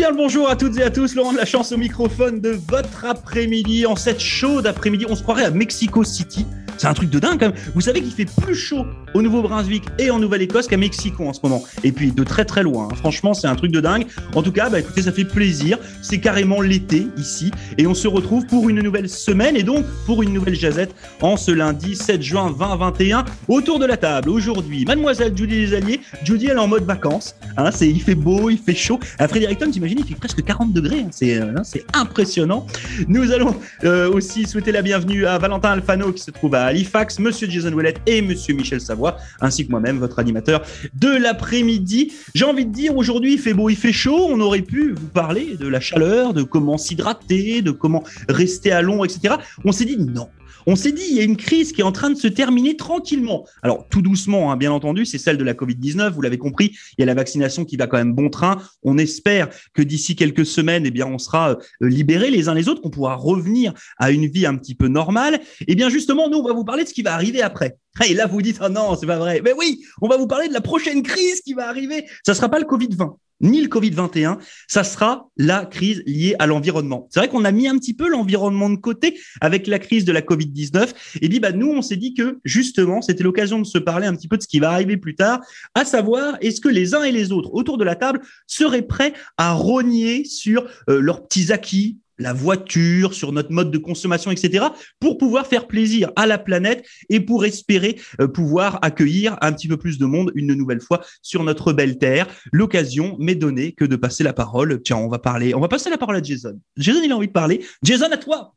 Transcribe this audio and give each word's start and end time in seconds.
bien 0.00 0.10
le 0.12 0.16
bonjour 0.16 0.48
à 0.48 0.56
toutes 0.56 0.78
et 0.78 0.82
à 0.82 0.88
tous. 0.88 1.14
Laurent 1.14 1.34
de 1.34 1.36
la 1.36 1.44
chance 1.44 1.72
au 1.72 1.76
microphone 1.76 2.40
de 2.40 2.58
votre 2.68 3.04
après-midi. 3.04 3.84
En 3.84 3.96
cette 3.96 4.18
chaude 4.18 4.66
après-midi, 4.66 5.04
on 5.06 5.14
se 5.14 5.22
croirait 5.22 5.44
à 5.44 5.50
Mexico 5.50 6.04
City. 6.04 6.46
C'est 6.80 6.86
un 6.86 6.94
truc 6.94 7.10
de 7.10 7.18
dingue 7.18 7.38
quand 7.38 7.50
même. 7.50 7.60
Vous 7.74 7.82
savez 7.82 8.00
qu'il 8.00 8.10
fait 8.10 8.24
plus 8.24 8.54
chaud 8.54 8.86
au 9.12 9.20
Nouveau-Brunswick 9.20 9.84
et 9.98 10.10
en 10.10 10.18
Nouvelle-Écosse 10.18 10.66
qu'à 10.66 10.78
Mexico 10.78 11.28
en 11.28 11.34
ce 11.34 11.40
moment. 11.42 11.62
Et 11.84 11.92
puis 11.92 12.10
de 12.10 12.24
très 12.24 12.46
très 12.46 12.62
loin. 12.62 12.88
Hein. 12.90 12.94
Franchement, 12.94 13.34
c'est 13.34 13.48
un 13.48 13.54
truc 13.54 13.70
de 13.70 13.80
dingue. 13.80 14.06
En 14.34 14.42
tout 14.42 14.50
cas, 14.50 14.70
bah, 14.70 14.80
écoutez, 14.80 15.02
ça 15.02 15.12
fait 15.12 15.26
plaisir. 15.26 15.76
C'est 16.00 16.20
carrément 16.20 16.62
l'été 16.62 17.08
ici. 17.18 17.50
Et 17.76 17.86
on 17.86 17.92
se 17.92 18.08
retrouve 18.08 18.46
pour 18.46 18.70
une 18.70 18.80
nouvelle 18.80 19.10
semaine 19.10 19.56
et 19.56 19.62
donc 19.62 19.84
pour 20.06 20.22
une 20.22 20.32
nouvelle 20.32 20.54
jazette 20.54 20.94
en 21.20 21.36
ce 21.36 21.50
lundi 21.50 21.96
7 21.96 22.22
juin 22.22 22.50
2021. 22.58 23.26
Autour 23.48 23.78
de 23.78 23.84
la 23.84 23.98
table, 23.98 24.30
aujourd'hui, 24.30 24.86
mademoiselle 24.86 25.36
Judy 25.36 25.60
Desalliers. 25.60 26.00
Judy, 26.24 26.46
elle 26.46 26.56
est 26.56 26.60
en 26.60 26.68
mode 26.68 26.84
vacances. 26.84 27.36
Hein, 27.58 27.72
c'est, 27.72 27.90
il 27.90 28.00
fait 28.00 28.14
beau, 28.14 28.48
il 28.48 28.56
fait 28.58 28.74
chaud. 28.74 28.98
À 29.18 29.28
Fredericton, 29.28 29.70
t'imagines, 29.70 29.98
il 29.98 30.06
fait 30.06 30.14
presque 30.18 30.42
40 30.42 30.72
degrés. 30.72 31.00
Hein. 31.00 31.08
C'est, 31.10 31.36
euh, 31.36 31.52
c'est 31.62 31.84
impressionnant. 31.92 32.66
Nous 33.06 33.32
allons 33.32 33.54
euh, 33.84 34.10
aussi 34.10 34.46
souhaiter 34.46 34.72
la 34.72 34.80
bienvenue 34.80 35.26
à 35.26 35.36
Valentin 35.36 35.72
Alfano 35.72 36.10
qui 36.12 36.22
se 36.22 36.30
trouve 36.30 36.54
à 36.54 36.69
Halifax, 36.70 37.18
Monsieur 37.18 37.50
Jason 37.50 37.72
Ouellet 37.72 37.94
et 38.06 38.22
Monsieur 38.22 38.54
Michel 38.54 38.80
Savoie, 38.80 39.16
ainsi 39.40 39.66
que 39.66 39.70
moi-même, 39.72 39.98
votre 39.98 40.20
animateur 40.20 40.62
de 40.94 41.08
l'après-midi. 41.08 42.12
J'ai 42.34 42.44
envie 42.44 42.64
de 42.64 42.72
dire, 42.72 42.96
aujourd'hui, 42.96 43.34
il 43.34 43.38
fait 43.40 43.54
beau, 43.54 43.68
il 43.68 43.76
fait 43.76 43.92
chaud. 43.92 44.28
On 44.30 44.40
aurait 44.40 44.62
pu 44.62 44.92
vous 44.92 45.08
parler 45.08 45.56
de 45.58 45.66
la 45.66 45.80
chaleur, 45.80 46.32
de 46.32 46.44
comment 46.44 46.78
s'hydrater, 46.78 47.60
de 47.60 47.72
comment 47.72 48.04
rester 48.28 48.70
à 48.70 48.82
l'ombre, 48.82 49.04
etc. 49.04 49.34
On 49.64 49.72
s'est 49.72 49.84
dit 49.84 49.98
non. 49.98 50.28
On 50.66 50.76
s'est 50.76 50.92
dit, 50.92 51.02
il 51.08 51.16
y 51.16 51.20
a 51.20 51.24
une 51.24 51.36
crise 51.36 51.72
qui 51.72 51.80
est 51.80 51.84
en 51.84 51.92
train 51.92 52.10
de 52.10 52.16
se 52.16 52.28
terminer 52.28 52.76
tranquillement. 52.76 53.46
Alors, 53.62 53.86
tout 53.88 54.02
doucement, 54.02 54.52
hein, 54.52 54.56
bien 54.56 54.72
entendu, 54.72 55.04
c'est 55.06 55.18
celle 55.18 55.38
de 55.38 55.44
la 55.44 55.54
Covid-19. 55.54 56.10
Vous 56.10 56.22
l'avez 56.22 56.38
compris, 56.38 56.76
il 56.96 57.00
y 57.00 57.02
a 57.02 57.06
la 57.06 57.14
vaccination 57.14 57.64
qui 57.64 57.76
va 57.76 57.86
quand 57.86 57.96
même 57.96 58.12
bon 58.12 58.30
train. 58.30 58.58
On 58.82 58.98
espère 58.98 59.48
que 59.74 59.82
d'ici 59.82 60.16
quelques 60.16 60.46
semaines, 60.46 60.86
eh 60.86 60.90
bien, 60.90 61.06
on 61.06 61.18
sera 61.18 61.50
euh, 61.50 61.56
libérés 61.80 62.30
les 62.30 62.48
uns 62.48 62.54
les 62.54 62.68
autres, 62.68 62.80
qu'on 62.80 62.90
pourra 62.90 63.14
revenir 63.14 63.72
à 63.98 64.10
une 64.10 64.26
vie 64.26 64.46
un 64.46 64.56
petit 64.56 64.74
peu 64.74 64.88
normale. 64.88 65.40
Eh 65.66 65.74
bien, 65.74 65.88
justement, 65.88 66.28
nous, 66.28 66.38
on 66.38 66.46
va 66.46 66.52
vous 66.52 66.64
parler 66.64 66.84
de 66.84 66.88
ce 66.88 66.94
qui 66.94 67.02
va 67.02 67.14
arriver 67.14 67.42
après. 67.42 67.78
Et 68.08 68.14
là, 68.14 68.26
vous 68.26 68.42
dites, 68.42 68.60
oh 68.64 68.68
non, 68.68 68.96
c'est 68.98 69.06
pas 69.06 69.18
vrai. 69.18 69.40
Mais 69.44 69.52
oui, 69.52 69.82
on 70.00 70.08
va 70.08 70.16
vous 70.16 70.26
parler 70.26 70.48
de 70.48 70.54
la 70.54 70.60
prochaine 70.60 71.02
crise 71.02 71.40
qui 71.40 71.54
va 71.54 71.68
arriver. 71.68 72.06
Ça 72.24 72.34
sera 72.34 72.48
pas 72.48 72.58
le 72.58 72.66
Covid-20 72.66 73.16
ni 73.40 73.60
le 73.60 73.68
Covid-21, 73.68 74.38
ça 74.68 74.84
sera 74.84 75.28
la 75.36 75.64
crise 75.64 76.02
liée 76.06 76.34
à 76.38 76.46
l'environnement. 76.46 77.08
C'est 77.10 77.20
vrai 77.20 77.28
qu'on 77.28 77.44
a 77.44 77.52
mis 77.52 77.68
un 77.68 77.78
petit 77.78 77.94
peu 77.94 78.08
l'environnement 78.08 78.70
de 78.70 78.76
côté 78.76 79.18
avec 79.40 79.66
la 79.66 79.78
crise 79.78 80.04
de 80.04 80.12
la 80.12 80.20
Covid-19. 80.20 80.90
Et 81.22 81.28
puis, 81.28 81.40
bah, 81.40 81.52
nous, 81.52 81.70
on 81.70 81.82
s'est 81.82 81.96
dit 81.96 82.14
que 82.14 82.38
justement, 82.44 83.02
c'était 83.02 83.24
l'occasion 83.24 83.58
de 83.58 83.64
se 83.64 83.78
parler 83.78 84.06
un 84.06 84.14
petit 84.14 84.28
peu 84.28 84.36
de 84.36 84.42
ce 84.42 84.48
qui 84.48 84.60
va 84.60 84.70
arriver 84.70 84.96
plus 84.96 85.14
tard, 85.14 85.40
à 85.74 85.84
savoir, 85.84 86.36
est-ce 86.40 86.60
que 86.60 86.68
les 86.68 86.94
uns 86.94 87.02
et 87.02 87.12
les 87.12 87.32
autres 87.32 87.50
autour 87.52 87.78
de 87.78 87.84
la 87.84 87.96
table 87.96 88.20
seraient 88.46 88.82
prêts 88.82 89.12
à 89.36 89.52
rogner 89.52 90.24
sur 90.24 90.66
euh, 90.88 91.00
leurs 91.00 91.26
petits 91.26 91.52
acquis, 91.52 91.98
la 92.20 92.32
voiture, 92.32 93.14
sur 93.14 93.32
notre 93.32 93.50
mode 93.50 93.70
de 93.70 93.78
consommation, 93.78 94.30
etc., 94.30 94.66
pour 95.00 95.18
pouvoir 95.18 95.46
faire 95.46 95.66
plaisir 95.66 96.12
à 96.16 96.26
la 96.26 96.38
planète 96.38 96.86
et 97.08 97.20
pour 97.20 97.44
espérer 97.44 97.98
euh, 98.20 98.28
pouvoir 98.28 98.78
accueillir 98.82 99.36
un 99.40 99.52
petit 99.52 99.66
peu 99.66 99.76
plus 99.76 99.98
de 99.98 100.06
monde 100.06 100.30
une 100.34 100.54
nouvelle 100.54 100.80
fois 100.80 101.00
sur 101.22 101.42
notre 101.42 101.72
belle 101.72 101.98
terre. 101.98 102.26
L'occasion 102.52 103.16
m'est 103.18 103.34
donnée 103.34 103.72
que 103.72 103.84
de 103.84 103.96
passer 103.96 104.22
la 104.22 104.32
parole. 104.32 104.80
Tiens, 104.82 104.98
on 104.98 105.08
va 105.08 105.18
parler, 105.18 105.54
on 105.54 105.60
va 105.60 105.68
passer 105.68 105.90
la 105.90 105.98
parole 105.98 106.16
à 106.16 106.22
Jason. 106.22 106.60
Jason, 106.76 107.00
il 107.02 107.10
a 107.10 107.16
envie 107.16 107.28
de 107.28 107.32
parler. 107.32 107.64
Jason, 107.82 108.10
à 108.12 108.16
toi. 108.16 108.54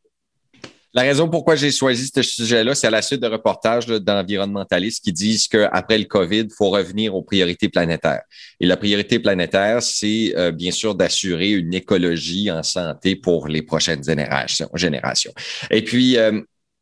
La 0.96 1.02
raison 1.02 1.28
pourquoi 1.28 1.56
j'ai 1.56 1.72
choisi 1.72 2.12
ce 2.14 2.22
sujet-là, 2.22 2.76
c'est 2.76 2.86
à 2.86 2.92
la 2.92 3.02
suite 3.02 3.20
de 3.20 3.28
reportages 3.28 3.88
d'environnementalistes 3.88 5.04
qui 5.04 5.12
disent 5.12 5.48
qu'après 5.48 5.98
le 5.98 6.04
COVID, 6.04 6.42
il 6.42 6.54
faut 6.56 6.70
revenir 6.70 7.16
aux 7.16 7.24
priorités 7.24 7.68
planétaires. 7.68 8.22
Et 8.60 8.68
la 8.68 8.78
priorité 8.78 9.18
planétaire, 9.18 9.82
c'est 9.82 10.34
euh, 10.38 10.52
bien 10.52 10.70
sûr 10.70 10.94
d'assurer 10.94 11.50
une 11.50 11.74
écologie 11.74 12.52
en 12.52 12.62
santé 12.62 13.16
pour 13.16 13.48
les 13.48 13.64
prochaines 13.64 14.04
générations. 14.04 15.34
Et 15.72 15.84
puis, 15.84 16.18
euh, 16.18 16.42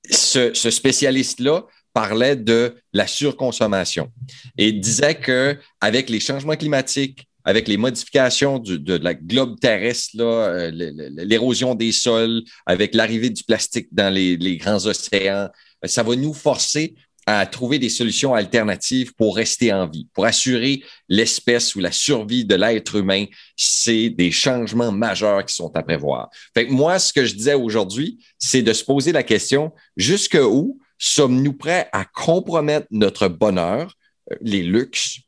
ce, 0.09 0.53
ce 0.53 0.69
spécialiste-là 0.69 1.63
parlait 1.93 2.35
de 2.35 2.75
la 2.91 3.07
surconsommation 3.07 4.09
et 4.57 4.73
disait 4.73 5.16
que 5.16 5.57
avec 5.79 6.09
les 6.09 6.19
changements 6.19 6.55
climatiques, 6.55 7.28
avec 7.44 7.68
les 7.68 7.78
modifications 7.78 8.59
de, 8.59 8.97
la 8.97 9.13
globe 9.13 9.59
terrestre, 9.59 10.16
euh, 10.19 10.72
l'érosion 10.72 11.75
des 11.75 11.91
sols, 11.91 12.44
avec 12.66 12.94
l'arrivée 12.94 13.29
du 13.29 13.44
plastique 13.44 13.88
dans 13.91 14.13
les, 14.13 14.57
grands 14.57 14.85
océans, 14.85 15.50
euh, 15.84 15.88
ça 15.88 16.03
va 16.03 16.16
nous 16.16 16.34
forcer 16.34 16.96
à 17.28 17.46
trouver 17.46 17.78
des 17.78 17.90
solutions 17.90 18.34
alternatives 18.34 19.13
pour 19.13 19.35
rester 19.35 19.72
en 19.72 19.88
vie, 19.88 20.07
pour 20.13 20.25
assurer 20.25 20.84
l'espèce 21.07 21.75
ou 21.75 21.79
la 21.79 21.91
survie 21.91 22.46
de 22.46 22.56
l'être 22.56 22.96
humain. 22.96 23.25
C'est 23.56 24.09
des 24.09 24.31
changements 24.31 24.91
majeurs 24.91 25.46
qui 25.46 25.53
sont 25.53 25.75
à 25.75 25.84
prévoir. 25.84 26.29
Fait 26.56 26.66
moi, 26.66 26.97
ce 26.97 27.13
que 27.13 27.25
je 27.25 27.35
disais 27.35 27.53
aujourd'hui, 27.53 28.18
c'est 28.40 28.63
de 28.63 28.73
se 28.73 28.84
poser 28.84 29.12
la 29.12 29.23
question, 29.23 29.72
jusqu'où 29.97 30.79
sommes-nous 30.97 31.53
prêts 31.53 31.90
à 31.91 32.06
compromettre 32.06 32.88
notre 32.91 33.28
bonheur, 33.28 33.96
euh, 34.31 34.35
les 34.41 34.63
luxes, 34.63 35.19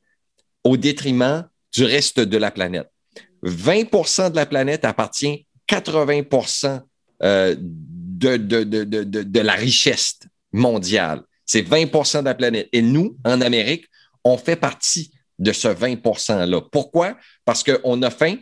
au 0.63 0.77
détriment 0.77 1.47
du 1.73 1.85
reste 1.85 2.19
de 2.19 2.37
la 2.37 2.51
planète. 2.51 2.89
20% 3.43 4.31
de 4.31 4.35
la 4.35 4.45
planète 4.45 4.85
appartient 4.85 5.45
80 5.67 6.23
euh, 7.23 7.55
de, 7.59 8.37
de, 8.37 8.73
de, 8.83 9.39
la 9.39 9.53
richesse 9.53 10.19
mondiale. 10.51 11.21
C'est 11.45 11.61
20% 11.61 12.19
de 12.19 12.25
la 12.25 12.35
planète. 12.35 12.69
Et 12.71 12.81
nous, 12.81 13.17
en 13.25 13.41
Amérique, 13.41 13.85
on 14.23 14.37
fait 14.37 14.55
partie 14.55 15.11
de 15.39 15.51
ce 15.51 15.67
20 15.67 15.95
%-là. 15.95 16.61
Pourquoi? 16.71 17.17
Parce 17.43 17.63
qu'on 17.63 18.01
a 18.01 18.09
faim, 18.09 18.37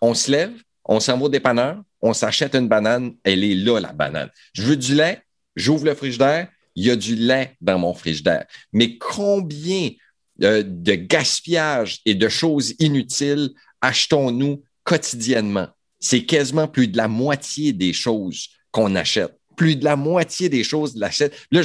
on 0.00 0.14
se 0.14 0.30
lève, 0.30 0.52
on 0.84 1.00
s'en 1.00 1.18
va 1.18 1.24
au 1.24 1.28
dépanneur, 1.28 1.82
on 2.00 2.12
s'achète 2.12 2.54
une 2.54 2.68
banane, 2.68 3.14
elle 3.24 3.44
est 3.44 3.54
là, 3.54 3.80
la 3.80 3.92
banane. 3.92 4.30
Je 4.52 4.62
veux 4.62 4.76
du 4.76 4.94
lait, 4.94 5.22
j'ouvre 5.54 5.86
le 5.86 5.94
frigidaire, 5.94 6.48
il 6.76 6.86
y 6.86 6.90
a 6.90 6.96
du 6.96 7.16
lait 7.16 7.56
dans 7.60 7.78
mon 7.78 7.94
frigidaire. 7.94 8.46
Mais 8.72 8.96
combien 8.98 9.90
de 10.38 10.94
gaspillage 10.94 12.00
et 12.04 12.14
de 12.14 12.28
choses 12.28 12.74
inutiles 12.78 13.50
achetons-nous 13.80 14.62
quotidiennement? 14.84 15.68
C'est 15.98 16.24
quasiment 16.24 16.68
plus 16.68 16.88
de 16.88 16.96
la 16.96 17.08
moitié 17.08 17.72
des 17.72 17.92
choses 17.92 18.48
qu'on 18.70 18.94
achète. 18.94 19.38
Plus 19.56 19.76
de 19.76 19.84
la 19.84 19.96
moitié 19.96 20.48
des 20.48 20.62
choses 20.62 20.96
l'achète. 20.96 21.34
Là, 21.50 21.62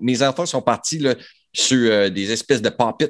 mes 0.00 0.22
enfants 0.22 0.46
sont 0.46 0.62
partis 0.62 1.00
sur 1.52 1.90
euh, 1.90 2.08
des 2.08 2.32
espèces 2.32 2.62
de 2.62 2.68
pop 2.68 3.02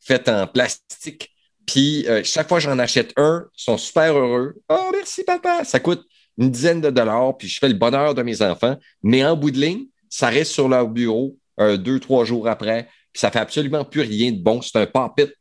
faites 0.00 0.28
en 0.28 0.46
plastique. 0.46 1.30
Puis 1.66 2.06
euh, 2.08 2.22
chaque 2.24 2.48
fois 2.48 2.58
que 2.58 2.64
j'en 2.64 2.78
achète 2.78 3.12
un, 3.16 3.46
ils 3.56 3.62
sont 3.62 3.78
super 3.78 4.16
heureux. 4.16 4.56
Oh, 4.68 4.90
merci 4.92 5.22
papa. 5.22 5.64
Ça 5.64 5.78
coûte 5.78 6.04
une 6.36 6.50
dizaine 6.50 6.80
de 6.80 6.90
dollars, 6.90 7.36
puis 7.36 7.48
je 7.48 7.58
fais 7.58 7.68
le 7.68 7.74
bonheur 7.74 8.14
de 8.14 8.22
mes 8.22 8.42
enfants. 8.42 8.76
Mais 9.02 9.24
en 9.24 9.36
bout 9.36 9.50
de 9.50 9.60
ligne, 9.60 9.86
ça 10.08 10.28
reste 10.28 10.52
sur 10.52 10.68
leur 10.68 10.88
bureau 10.88 11.36
euh, 11.60 11.76
deux, 11.76 12.00
trois 12.00 12.24
jours 12.24 12.48
après 12.48 12.88
ça 13.14 13.30
fait 13.30 13.38
absolument 13.38 13.84
plus 13.84 14.02
rien 14.02 14.32
de 14.32 14.42
bon. 14.42 14.62
C'est 14.62 14.78
un 14.78 14.86
pop-it. 14.86 15.32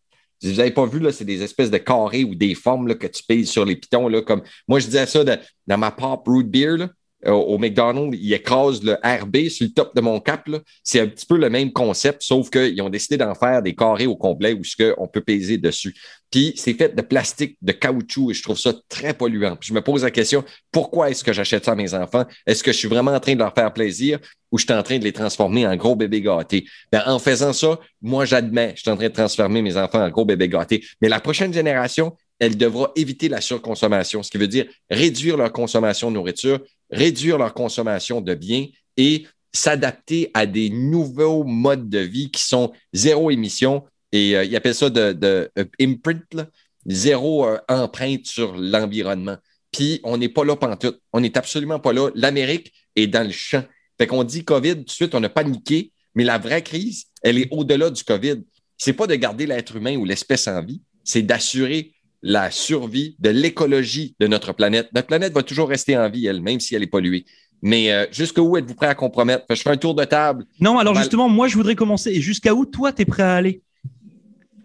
vous 0.43 0.53
n'avez 0.53 0.71
pas 0.71 0.85
vu, 0.85 1.05
c'est 1.11 1.25
des 1.25 1.43
espèces 1.43 1.71
de 1.71 1.77
carrés 1.77 2.23
ou 2.23 2.35
des 2.35 2.55
formes 2.55 2.87
là, 2.87 2.95
que 2.95 3.07
tu 3.07 3.23
payes 3.23 3.45
sur 3.45 3.65
les 3.65 3.75
pitons. 3.75 4.07
Là, 4.07 4.21
comme 4.21 4.41
moi, 4.67 4.79
je 4.79 4.85
disais 4.85 5.05
ça 5.05 5.23
dans 5.23 5.77
ma 5.77 5.91
pop 5.91 6.27
root 6.27 6.43
beer. 6.43 6.89
Au, 7.25 7.57
McDonald's, 7.57 8.17
ils 8.19 8.33
écrasent 8.33 8.83
le 8.83 8.93
RB 9.03 9.49
sur 9.49 9.65
le 9.65 9.73
top 9.73 9.95
de 9.95 10.01
mon 10.01 10.19
cap. 10.19 10.49
C'est 10.83 10.99
un 10.99 11.07
petit 11.07 11.25
peu 11.25 11.37
le 11.37 11.49
même 11.49 11.71
concept, 11.71 12.21
sauf 12.21 12.49
qu'ils 12.49 12.81
ont 12.81 12.89
décidé 12.89 13.17
d'en 13.17 13.35
faire 13.35 13.61
des 13.61 13.75
carrés 13.75 14.07
au 14.07 14.15
complet 14.15 14.53
où 14.53 14.61
on 14.97 15.07
peut 15.07 15.21
peser 15.21 15.57
dessus. 15.57 15.95
Puis 16.31 16.53
c'est 16.55 16.73
fait 16.73 16.95
de 16.95 17.01
plastique, 17.01 17.57
de 17.61 17.71
caoutchouc, 17.71 18.31
et 18.31 18.33
je 18.33 18.43
trouve 18.43 18.57
ça 18.57 18.73
très 18.87 19.13
polluant. 19.13 19.55
Puis 19.55 19.69
je 19.69 19.73
me 19.73 19.81
pose 19.81 20.03
la 20.03 20.11
question, 20.11 20.43
pourquoi 20.71 21.09
est-ce 21.09 21.23
que 21.23 21.33
j'achète 21.33 21.65
ça 21.65 21.71
à 21.71 21.75
mes 21.75 21.93
enfants? 21.93 22.25
Est-ce 22.45 22.63
que 22.63 22.71
je 22.71 22.77
suis 22.77 22.87
vraiment 22.87 23.11
en 23.11 23.19
train 23.19 23.33
de 23.33 23.39
leur 23.39 23.53
faire 23.53 23.73
plaisir 23.73 24.19
ou 24.51 24.57
je 24.57 24.65
suis 24.65 24.73
en 24.73 24.83
train 24.83 24.99
de 24.99 25.03
les 25.03 25.13
transformer 25.13 25.65
en 25.65 25.75
gros 25.75 25.95
bébés 25.95 26.21
gâtés? 26.21 26.65
Ben, 26.91 27.01
en 27.05 27.19
faisant 27.19 27.53
ça, 27.53 27.79
moi, 28.01 28.25
j'admets, 28.25 28.73
je 28.75 28.81
suis 28.81 28.91
en 28.91 28.95
train 28.95 29.09
de 29.09 29.13
transformer 29.13 29.61
mes 29.61 29.75
enfants 29.75 30.03
en 30.03 30.09
gros 30.09 30.25
bébés 30.25 30.49
gâtés. 30.49 30.83
Mais 31.01 31.09
la 31.09 31.19
prochaine 31.19 31.53
génération, 31.53 32.15
elle 32.37 32.57
devra 32.57 32.91
éviter 32.95 33.27
la 33.27 33.41
surconsommation, 33.41 34.23
ce 34.23 34.31
qui 34.31 34.37
veut 34.37 34.47
dire 34.47 34.65
réduire 34.89 35.35
leur 35.35 35.51
consommation 35.51 36.09
de 36.09 36.15
nourriture, 36.15 36.59
réduire 36.91 37.37
leur 37.37 37.53
consommation 37.53 38.21
de 38.21 38.33
biens 38.33 38.67
et 38.97 39.25
s'adapter 39.53 40.29
à 40.33 40.45
des 40.45 40.69
nouveaux 40.69 41.43
modes 41.43 41.89
de 41.89 41.99
vie 41.99 42.31
qui 42.31 42.43
sont 42.43 42.71
zéro 42.93 43.31
émission. 43.31 43.83
Et 44.11 44.35
euh, 44.35 44.43
ils 44.43 44.55
appellent 44.55 44.75
ça 44.75 44.89
de, 44.89 45.13
de 45.13 45.49
euh, 45.57 45.65
imprint, 45.79 46.47
zéro 46.85 47.45
euh, 47.45 47.57
empreinte 47.67 48.25
sur 48.25 48.55
l'environnement. 48.55 49.37
Puis 49.71 49.99
on 50.03 50.17
n'est 50.17 50.29
pas 50.29 50.43
là 50.43 50.55
pantoute. 50.55 50.99
On 51.13 51.19
n'est 51.19 51.37
absolument 51.37 51.79
pas 51.79 51.93
là. 51.93 52.09
L'Amérique 52.15 52.73
est 52.95 53.07
dans 53.07 53.25
le 53.25 53.31
champ. 53.31 53.63
Fait 53.97 54.07
qu'on 54.07 54.23
dit 54.23 54.43
COVID, 54.43 54.77
tout 54.77 54.83
de 54.83 54.89
suite, 54.89 55.15
on 55.15 55.23
a 55.23 55.29
paniqué, 55.29 55.91
mais 56.15 56.23
la 56.23 56.37
vraie 56.37 56.63
crise, 56.63 57.05
elle 57.21 57.37
est 57.37 57.47
au-delà 57.51 57.89
du 57.89 58.03
COVID. 58.03 58.43
C'est 58.77 58.93
pas 58.93 59.07
de 59.07 59.15
garder 59.15 59.45
l'être 59.45 59.75
humain 59.75 59.97
ou 59.97 60.05
l'espèce 60.05 60.47
en 60.47 60.63
vie, 60.63 60.81
c'est 61.03 61.21
d'assurer 61.21 61.93
la 62.21 62.51
survie 62.51 63.15
de 63.19 63.29
l'écologie 63.29 64.15
de 64.19 64.27
notre 64.27 64.53
planète. 64.53 64.89
Notre 64.93 65.07
planète 65.07 65.33
va 65.33 65.43
toujours 65.43 65.69
rester 65.69 65.97
en 65.97 66.09
vie, 66.09 66.27
elle, 66.27 66.41
même 66.41 66.59
si 66.59 66.75
elle 66.75 66.83
est 66.83 66.87
polluée. 66.87 67.25
Mais 67.61 67.91
euh, 67.91 68.05
jusqu'où 68.11 68.57
êtes-vous 68.57 68.75
prêt 68.75 68.87
à 68.87 68.95
compromettre? 68.95 69.45
Je 69.49 69.61
fais 69.61 69.69
un 69.69 69.77
tour 69.77 69.95
de 69.95 70.05
table. 70.05 70.45
Non, 70.59 70.77
alors 70.77 70.95
justement, 70.95 71.27
moi, 71.27 71.47
je 71.47 71.55
voudrais 71.55 71.75
commencer. 71.75 72.11
Et 72.11 72.21
jusqu'à 72.21 72.53
où, 72.53 72.65
toi, 72.65 72.93
tu 72.93 73.01
es 73.01 73.05
prêt 73.05 73.23
à 73.23 73.35
aller? 73.35 73.61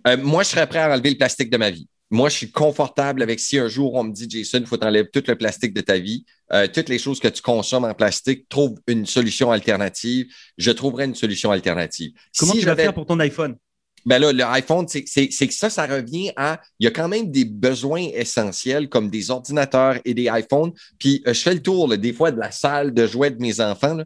Euh, 0.07 0.17
moi, 0.17 0.43
je 0.43 0.51
serais 0.51 0.67
prêt 0.67 0.81
à 0.81 0.93
enlever 0.93 1.11
le 1.11 1.17
plastique 1.17 1.51
de 1.51 1.57
ma 1.57 1.71
vie. 1.71 1.89
moi, 2.11 2.29
je 2.29 2.37
suis 2.37 2.51
confortable 2.51 3.23
avec 3.23 3.41
si 3.41 3.59
un 3.59 3.69
jour 3.69 3.95
on 3.95 4.05
me 4.05 4.13
dit, 4.13 4.29
Jason, 4.29 4.59
il 4.61 4.67
faut 4.67 4.77
t'enlever 4.77 5.09
tout 5.09 5.25
le 5.27 5.35
plastique 5.35 5.75
de 5.75 5.81
ta 5.81 5.99
vie, 5.99 6.25
euh, 6.53 6.69
toutes 6.73 6.89
les 6.89 6.99
choses 6.99 7.19
que 7.19 7.29
tu 7.29 7.43
consommes 7.43 7.85
en 7.85 7.95
plastique, 7.95 8.49
trouve 8.49 8.79
une 8.87 9.07
solution 9.07 9.51
alternative. 9.51 10.27
Je 10.57 10.71
trouverai 10.71 11.07
une 11.07 11.15
solution 11.15 11.51
alternative. 11.51 12.13
Comment 12.39 12.53
tu 12.53 12.61
vas 12.61 12.77
faire 12.77 12.95
pour 12.95 13.07
ton 13.07 13.19
iPhone? 13.19 13.57
Ben 14.05 14.19
là, 14.19 14.33
l'iPhone, 14.33 14.87
c'est 14.89 15.03
que 15.03 15.55
ça, 15.55 15.71
ça 15.71 15.87
revient 15.87 16.33
à. 16.37 16.61
Il 16.79 16.85
y 16.85 16.87
a 16.87 16.91
quand 16.91 17.09
même 17.09 17.31
des 17.31 17.45
besoins 17.45 18.09
essentiels 18.15 18.89
comme 18.89 19.09
des 19.09 19.31
ordinateurs 19.31 19.99
et 20.05 20.15
des 20.15 20.29
iPhones. 20.33 20.73
Puis 20.99 21.23
euh, 21.27 21.33
je 21.33 21.41
fais 21.41 21.55
le 21.55 21.63
tour 21.63 21.97
des 21.97 22.13
fois 22.13 22.31
de 22.31 22.39
la 22.39 22.51
salle 22.51 22.93
de 22.93 23.07
jouets 23.07 23.31
de 23.31 23.41
mes 23.41 23.61
enfants. 23.61 23.99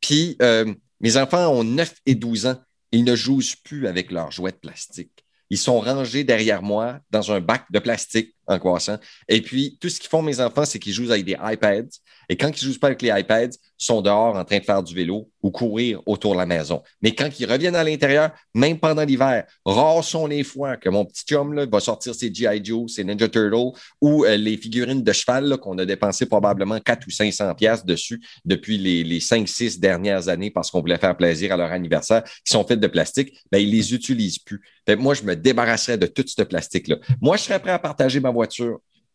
puis 0.00 0.36
euh, 0.42 0.72
mes 1.00 1.16
enfants 1.16 1.48
ont 1.48 1.64
9 1.64 1.94
et 2.06 2.14
12 2.14 2.46
ans. 2.46 2.56
Ils 2.92 3.04
ne 3.04 3.14
jouent 3.16 3.40
plus 3.64 3.86
avec 3.86 4.10
leurs 4.10 4.30
jouets 4.30 4.52
de 4.52 4.56
plastique. 4.56 5.24
Ils 5.48 5.58
sont 5.58 5.80
rangés 5.80 6.24
derrière 6.24 6.62
moi 6.62 7.00
dans 7.10 7.32
un 7.32 7.40
bac 7.40 7.64
de 7.70 7.78
plastique 7.80 8.34
en 8.50 8.58
croissant. 8.58 8.98
Et 9.28 9.40
puis, 9.40 9.78
tout 9.80 9.88
ce 9.88 10.00
qu'ils 10.00 10.10
font, 10.10 10.22
mes 10.22 10.40
enfants, 10.40 10.64
c'est 10.64 10.78
qu'ils 10.78 10.92
jouent 10.92 11.10
avec 11.10 11.24
des 11.24 11.36
iPads. 11.40 11.98
Et 12.28 12.36
quand 12.36 12.50
ils 12.50 12.64
jouent 12.64 12.78
pas 12.78 12.88
avec 12.88 13.02
les 13.02 13.08
iPads, 13.08 13.56
ils 13.80 13.84
sont 13.84 14.02
dehors 14.02 14.36
en 14.36 14.44
train 14.44 14.58
de 14.58 14.64
faire 14.64 14.82
du 14.82 14.94
vélo 14.94 15.28
ou 15.42 15.50
courir 15.50 16.00
autour 16.06 16.34
de 16.34 16.38
la 16.38 16.46
maison. 16.46 16.82
Mais 17.02 17.14
quand 17.14 17.28
ils 17.40 17.50
reviennent 17.50 17.74
à 17.74 17.82
l'intérieur, 17.82 18.30
même 18.54 18.78
pendant 18.78 19.04
l'hiver, 19.04 19.44
rares 19.64 20.04
sont 20.04 20.26
les 20.26 20.44
fois 20.44 20.76
que 20.76 20.88
mon 20.88 21.04
petit 21.04 21.24
chum 21.24 21.54
là, 21.54 21.66
va 21.66 21.80
sortir 21.80 22.14
ses 22.14 22.32
G.I. 22.32 22.64
Joe, 22.64 22.92
ses 22.92 23.04
Ninja 23.04 23.28
Turtles 23.28 23.72
ou 24.00 24.24
euh, 24.24 24.36
les 24.36 24.56
figurines 24.56 25.02
de 25.02 25.12
cheval 25.12 25.56
qu'on 25.58 25.76
a 25.78 25.84
dépensé 25.84 26.26
probablement 26.26 26.78
4 26.78 27.06
ou 27.06 27.10
500 27.10 27.54
pièces 27.54 27.84
dessus 27.84 28.20
depuis 28.44 28.78
les, 28.78 29.02
les 29.02 29.18
5-6 29.18 29.80
dernières 29.80 30.28
années 30.28 30.50
parce 30.50 30.70
qu'on 30.70 30.80
voulait 30.80 30.98
faire 30.98 31.16
plaisir 31.16 31.52
à 31.54 31.56
leur 31.56 31.72
anniversaire, 31.72 32.22
qui 32.24 32.52
sont 32.52 32.64
faites 32.64 32.80
de 32.80 32.86
plastique, 32.86 33.34
ben, 33.50 33.58
ils 33.58 33.70
les 33.70 33.94
utilisent 33.94 34.38
plus. 34.38 34.60
moi, 34.98 35.14
je 35.14 35.22
me 35.22 35.34
débarrasserais 35.34 35.98
de 35.98 36.06
tout 36.06 36.24
ce 36.26 36.42
plastique-là. 36.42 36.96
Moi, 37.20 37.36
je 37.36 37.42
serais 37.42 37.58
prêt 37.58 37.70
à 37.70 37.78
partager 37.78 38.20
ma 38.20 38.30
voiture. 38.30 38.39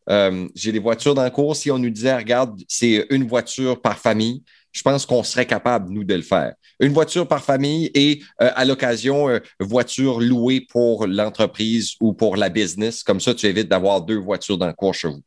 Euh, 0.10 0.48
j'ai 0.56 0.72
des 0.72 0.80
voitures 0.80 1.16
dans 1.16 1.30
cours. 1.30 1.56
Si 1.56 1.72
on 1.72 1.80
nous 1.80 1.90
disait, 1.90 2.16
regarde, 2.16 2.62
c'est 2.68 3.08
une 3.10 3.28
voiture 3.28 3.82
par 3.82 3.98
famille, 3.98 4.44
je 4.72 4.82
pense 4.82 5.06
qu'on 5.06 5.24
serait 5.24 5.46
capable, 5.46 5.92
nous, 5.92 6.04
de 6.04 6.14
le 6.14 6.22
faire. 6.22 6.54
Une 6.80 6.92
voiture 6.92 7.28
par 7.28 7.44
famille 7.44 7.90
et 7.94 8.22
euh, 8.42 8.52
à 8.56 8.66
l'occasion, 8.66 9.30
euh, 9.30 9.40
voiture 9.60 10.20
louée 10.20 10.62
pour 10.62 11.08
l'entreprise 11.08 11.94
ou 12.02 12.14
pour 12.14 12.36
la 12.36 12.50
business. 12.50 13.02
Comme 13.02 13.22
ça, 13.22 13.34
tu 13.34 13.46
évites 13.46 13.70
d'avoir 13.70 14.02
deux 14.02 14.18
voitures 14.18 14.58
dans 14.58 14.72
cours 14.74 14.94
chez 14.94 15.08
vous. 15.08 15.24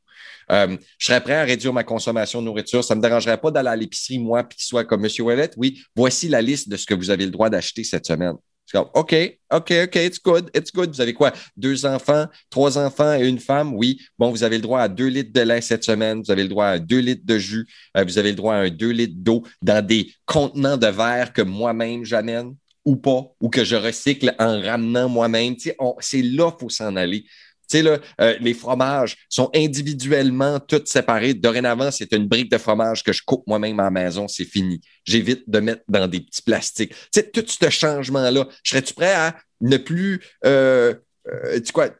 je 0.50 0.76
serais 0.98 1.22
prêt 1.22 1.34
à 1.34 1.44
réduire 1.44 1.72
ma 1.72 1.84
consommation 1.84 2.40
de 2.40 2.46
nourriture. 2.46 2.84
Ça 2.84 2.94
ne 2.94 2.98
me 2.98 3.02
dérangerait 3.02 3.40
pas 3.40 3.50
d'aller 3.50 3.70
à 3.70 3.76
l'épicerie, 3.76 4.18
moi, 4.18 4.44
puis 4.44 4.58
qu'il 4.58 4.66
soit 4.66 4.84
comme 4.84 5.04
M. 5.04 5.10
Ouellet. 5.20 5.50
Oui, 5.56 5.82
voici 5.96 6.28
la 6.28 6.42
liste 6.42 6.68
de 6.68 6.76
ce 6.76 6.86
que 6.86 6.94
vous 6.94 7.10
avez 7.10 7.24
le 7.24 7.30
droit 7.30 7.48
d'acheter 7.48 7.84
cette 7.84 8.06
semaine. 8.06 8.36
OK, 8.74 9.14
OK, 9.50 9.72
OK, 9.84 9.96
it's 9.96 10.18
good, 10.18 10.50
it's 10.54 10.70
good. 10.72 10.90
Vous 10.90 11.00
avez 11.00 11.14
quoi? 11.14 11.32
Deux 11.56 11.86
enfants, 11.86 12.26
trois 12.50 12.78
enfants 12.78 13.14
et 13.14 13.26
une 13.26 13.38
femme? 13.38 13.74
Oui. 13.74 13.98
Bon, 14.18 14.30
vous 14.30 14.42
avez 14.42 14.56
le 14.56 14.62
droit 14.62 14.80
à 14.80 14.88
deux 14.88 15.06
litres 15.06 15.32
de 15.32 15.40
lait 15.40 15.60
cette 15.60 15.84
semaine. 15.84 16.22
Vous 16.22 16.30
avez 16.30 16.42
le 16.42 16.48
droit 16.48 16.66
à 16.66 16.78
deux 16.78 16.98
litres 16.98 17.24
de 17.24 17.38
jus. 17.38 17.66
Euh, 17.96 18.04
vous 18.04 18.18
avez 18.18 18.30
le 18.30 18.36
droit 18.36 18.54
à 18.54 18.70
deux 18.70 18.90
litres 18.90 19.16
d'eau 19.16 19.42
dans 19.62 19.84
des 19.84 20.12
contenants 20.26 20.76
de 20.76 20.86
verre 20.86 21.32
que 21.32 21.42
moi-même 21.42 22.04
j'amène 22.04 22.54
ou 22.84 22.96
pas, 22.96 23.22
ou 23.40 23.50
que 23.50 23.64
je 23.64 23.76
recycle 23.76 24.34
en 24.38 24.60
ramenant 24.60 25.08
moi-même. 25.08 25.56
C'est 26.00 26.22
là 26.22 26.50
qu'il 26.50 26.60
faut 26.60 26.68
s'en 26.70 26.96
aller. 26.96 27.24
Tu 27.68 27.82
sais, 27.82 28.00
euh, 28.20 28.36
les 28.40 28.54
fromages 28.54 29.16
sont 29.28 29.50
individuellement 29.54 30.58
tous 30.60 30.82
séparés. 30.86 31.34
Dorénavant, 31.34 31.90
c'est 31.90 32.12
une 32.12 32.26
brique 32.26 32.50
de 32.50 32.58
fromage 32.58 33.02
que 33.02 33.12
je 33.12 33.22
coupe 33.22 33.46
moi-même 33.46 33.78
à 33.80 33.84
la 33.84 33.90
maison, 33.90 34.26
c'est 34.28 34.44
fini. 34.44 34.80
J'évite 35.04 35.48
de 35.48 35.60
mettre 35.60 35.82
dans 35.88 36.06
des 36.08 36.20
petits 36.20 36.42
plastiques. 36.42 36.90
Tu 36.90 37.20
sais, 37.20 37.30
tout 37.30 37.44
ce 37.46 37.70
changement-là, 37.70 38.48
serais-tu 38.64 38.94
prêt 38.94 39.12
à 39.12 39.36
ne 39.60 39.76
plus, 39.76 40.20
euh, 40.44 40.94
euh, 41.28 41.60
quoi, 41.72 41.90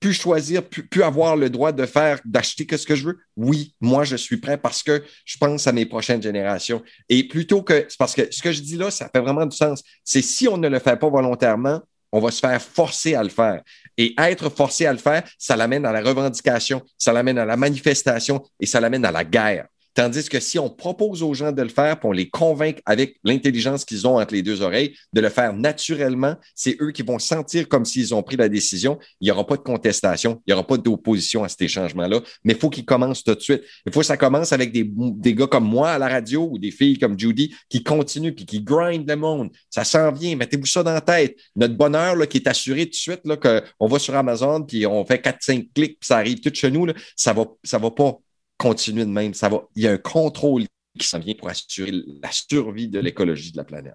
plus 0.00 0.14
choisir, 0.14 0.66
plus, 0.66 1.02
avoir 1.02 1.36
le 1.36 1.50
droit 1.50 1.72
de 1.72 1.84
faire, 1.84 2.20
d'acheter 2.24 2.64
que 2.64 2.78
ce 2.78 2.86
que 2.86 2.94
je 2.94 3.06
veux? 3.06 3.18
Oui, 3.36 3.74
moi, 3.80 4.04
je 4.04 4.16
suis 4.16 4.38
prêt 4.38 4.56
parce 4.56 4.82
que 4.82 5.04
je 5.26 5.36
pense 5.36 5.66
à 5.66 5.72
mes 5.72 5.84
prochaines 5.84 6.22
générations. 6.22 6.82
Et 7.10 7.28
plutôt 7.28 7.62
que, 7.62 7.86
parce 7.98 8.14
que 8.14 8.22
ce 8.30 8.42
que 8.42 8.50
je 8.50 8.62
dis 8.62 8.76
là, 8.76 8.90
ça 8.90 9.10
fait 9.14 9.20
vraiment 9.20 9.44
du 9.44 9.56
sens. 9.56 9.82
C'est 10.02 10.22
si 10.22 10.48
on 10.48 10.56
ne 10.56 10.68
le 10.68 10.78
fait 10.78 10.96
pas 10.96 11.10
volontairement, 11.10 11.82
on 12.12 12.20
va 12.20 12.30
se 12.30 12.40
faire 12.40 12.60
forcer 12.60 13.14
à 13.14 13.22
le 13.22 13.28
faire. 13.28 13.62
Et 14.00 14.14
être 14.16 14.48
forcé 14.48 14.86
à 14.86 14.92
le 14.94 14.98
faire, 14.98 15.24
ça 15.36 15.56
l'amène 15.56 15.84
à 15.84 15.92
la 15.92 16.00
revendication, 16.00 16.80
ça 16.96 17.12
l'amène 17.12 17.36
à 17.36 17.44
la 17.44 17.58
manifestation 17.58 18.42
et 18.58 18.64
ça 18.64 18.80
l'amène 18.80 19.04
à 19.04 19.12
la 19.12 19.24
guerre. 19.24 19.66
Tandis 19.94 20.28
que 20.28 20.38
si 20.38 20.58
on 20.58 20.70
propose 20.70 21.22
aux 21.22 21.34
gens 21.34 21.52
de 21.52 21.62
le 21.62 21.68
faire, 21.68 21.98
pour 21.98 22.10
on 22.10 22.12
les 22.12 22.28
convainc 22.28 22.80
avec 22.86 23.16
l'intelligence 23.24 23.84
qu'ils 23.84 24.06
ont 24.06 24.18
entre 24.18 24.34
les 24.34 24.42
deux 24.42 24.62
oreilles, 24.62 24.94
de 25.12 25.20
le 25.20 25.28
faire 25.28 25.52
naturellement, 25.52 26.36
c'est 26.54 26.76
eux 26.80 26.92
qui 26.92 27.02
vont 27.02 27.18
sentir 27.18 27.68
comme 27.68 27.84
s'ils 27.84 28.14
ont 28.14 28.22
pris 28.22 28.36
la 28.36 28.48
décision. 28.48 28.98
Il 29.20 29.24
n'y 29.24 29.30
aura 29.30 29.46
pas 29.46 29.56
de 29.56 29.62
contestation, 29.62 30.40
il 30.46 30.50
n'y 30.50 30.54
aura 30.54 30.66
pas 30.66 30.76
d'opposition 30.76 31.42
à 31.44 31.48
ces 31.48 31.68
changements-là, 31.68 32.20
mais 32.44 32.52
il 32.52 32.58
faut 32.58 32.70
qu'ils 32.70 32.84
commencent 32.84 33.24
tout 33.24 33.34
de 33.34 33.40
suite. 33.40 33.62
Il 33.86 33.92
faut 33.92 34.00
que 34.00 34.06
ça 34.06 34.16
commence 34.16 34.52
avec 34.52 34.72
des, 34.72 35.34
gars 35.34 35.46
comme 35.46 35.64
moi 35.64 35.90
à 35.90 35.98
la 35.98 36.08
radio 36.08 36.48
ou 36.50 36.58
des 36.58 36.70
filles 36.70 36.98
comme 36.98 37.18
Judy 37.18 37.54
qui 37.68 37.82
continuent 37.82 38.32
puis 38.32 38.46
qui 38.46 38.60
grindent 38.60 39.08
le 39.08 39.16
monde. 39.16 39.50
Ça 39.70 39.84
s'en 39.84 40.12
vient, 40.12 40.36
mettez-vous 40.36 40.66
ça 40.66 40.82
dans 40.82 40.94
la 40.94 41.00
tête. 41.00 41.36
Notre 41.56 41.74
bonheur 41.76 42.16
là, 42.16 42.26
qui 42.26 42.38
est 42.38 42.48
assuré 42.48 42.84
tout 42.84 42.90
de 42.90 42.94
suite, 42.94 43.22
qu'on 43.24 43.88
va 43.88 43.98
sur 43.98 44.14
Amazon 44.14 44.62
puis 44.62 44.86
on 44.86 45.04
fait 45.04 45.24
4-5 45.24 45.68
clics 45.74 45.98
puis 45.98 46.06
ça 46.06 46.16
arrive 46.16 46.40
tout 46.40 46.50
chez 46.52 46.70
nous, 46.70 46.86
ça 47.16 47.32
va, 47.32 47.44
ça 47.64 47.78
va 47.78 47.90
pas 47.90 48.18
continuer 48.60 49.06
de 49.06 49.10
même. 49.10 49.32
Ça 49.32 49.48
va, 49.48 49.62
il 49.74 49.84
y 49.84 49.88
a 49.88 49.92
un 49.92 49.96
contrôle 49.96 50.64
qui 50.98 51.06
s'en 51.06 51.18
vient 51.18 51.34
pour 51.34 51.48
assurer 51.48 51.92
la 52.22 52.30
survie 52.30 52.88
de 52.88 53.00
l'écologie 53.00 53.52
de 53.52 53.56
la 53.56 53.64
planète. 53.64 53.94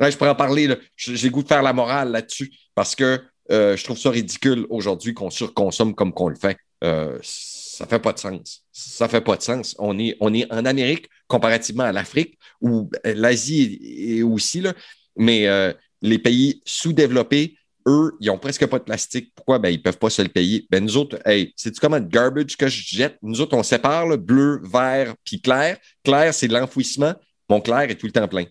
je 0.00 0.16
pourrais 0.16 0.30
en 0.30 0.34
parler. 0.34 0.76
J'ai 0.96 1.30
goût 1.30 1.44
de 1.44 1.48
faire 1.48 1.62
la 1.62 1.72
morale 1.72 2.10
là-dessus 2.10 2.52
parce 2.74 2.96
que 2.96 3.22
euh, 3.52 3.76
je 3.76 3.84
trouve 3.84 3.96
ça 3.96 4.10
ridicule 4.10 4.66
aujourd'hui 4.70 5.14
qu'on 5.14 5.30
surconsomme 5.30 5.94
comme 5.94 6.12
qu'on 6.12 6.28
le 6.28 6.34
fait. 6.34 6.56
Euh, 6.82 7.16
ça 7.22 7.86
fait 7.86 8.00
pas 8.00 8.12
de 8.12 8.18
sens. 8.18 8.64
Ça 8.72 9.08
fait 9.08 9.20
pas 9.20 9.36
de 9.36 9.42
sens. 9.42 9.76
On 9.78 9.96
est, 10.00 10.16
on 10.18 10.34
est 10.34 10.52
en 10.52 10.64
Amérique 10.64 11.06
comparativement 11.28 11.84
à 11.84 11.92
l'Afrique 11.92 12.38
ou 12.60 12.90
l'Asie 13.04 13.78
est 14.18 14.22
aussi, 14.22 14.62
là, 14.62 14.74
mais 15.14 15.46
euh, 15.46 15.72
les 16.02 16.18
pays 16.18 16.60
sous-développés 16.64 17.56
eux, 17.86 18.16
ils 18.20 18.30
ont 18.30 18.38
presque 18.38 18.66
pas 18.66 18.78
de 18.78 18.84
plastique. 18.84 19.32
Pourquoi? 19.34 19.58
Ben, 19.58 19.70
ils 19.70 19.80
peuvent 19.80 19.98
pas 19.98 20.10
se 20.10 20.22
le 20.22 20.28
payer. 20.28 20.66
Ben, 20.70 20.82
nous 20.82 20.96
autres, 20.96 21.18
hey, 21.24 21.52
c'est-tu 21.56 21.80
comment 21.80 22.00
de 22.00 22.06
garbage 22.06 22.56
que 22.56 22.68
je 22.68 22.82
jette? 22.96 23.18
Nous 23.22 23.40
autres, 23.40 23.56
on 23.56 23.62
sépare 23.62 24.06
le 24.06 24.16
bleu, 24.16 24.60
vert, 24.64 25.14
puis 25.24 25.40
clair. 25.40 25.78
Clair, 26.04 26.34
c'est 26.34 26.48
de 26.48 26.54
l'enfouissement. 26.54 27.14
Mon 27.48 27.60
clair 27.60 27.82
est 27.82 27.96
tout 27.96 28.06
le 28.06 28.12
temps 28.12 28.28
plein. 28.28 28.46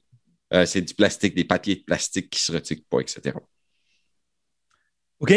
Euh, 0.54 0.66
c'est 0.66 0.82
du 0.82 0.94
plastique, 0.94 1.36
des 1.36 1.44
papiers 1.44 1.76
de 1.76 1.84
plastique 1.84 2.30
qui 2.30 2.40
se 2.40 2.52
recyclent 2.52 2.86
pas, 2.90 3.00
etc. 3.00 3.36
OK. 5.20 5.34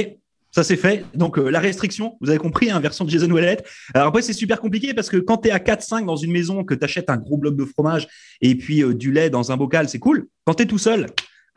Ça 0.51 0.65
c'est 0.65 0.77
fait. 0.77 1.05
Donc 1.15 1.39
euh, 1.39 1.51
la 1.51 1.61
restriction, 1.61 2.17
vous 2.21 2.31
avez 2.31 2.39
compris, 2.39 2.71
hein, 2.71 2.81
version 2.81 3.05
de 3.05 3.11
Jason 3.11 3.31
Wallet. 3.31 3.59
Alors 3.95 4.09
après 4.09 4.23
c'est 4.23 4.33
super 4.33 4.61
compliqué 4.61 4.95
parce 4.95 5.11
que 5.11 5.19
quand 5.19 5.39
tu 5.39 5.49
es 5.49 5.51
à 5.51 5.59
4-5 5.59 6.07
dans 6.07 6.17
une 6.17 6.33
maison, 6.33 6.65
que 6.65 6.75
tu 6.75 6.85
achètes 6.85 7.11
un 7.11 7.19
gros 7.19 7.37
bloc 7.37 7.55
de 7.55 7.65
fromage 7.67 8.09
et 8.41 8.55
puis 8.55 8.83
euh, 8.83 8.95
du 8.95 9.13
lait 9.13 9.29
dans 9.29 9.53
un 9.53 9.57
bocal, 9.57 9.89
c'est 9.89 9.99
cool. 9.99 10.27
Quand 10.47 10.55
tu 10.55 10.63
es 10.63 10.67
tout 10.67 10.79
seul, 10.79 11.07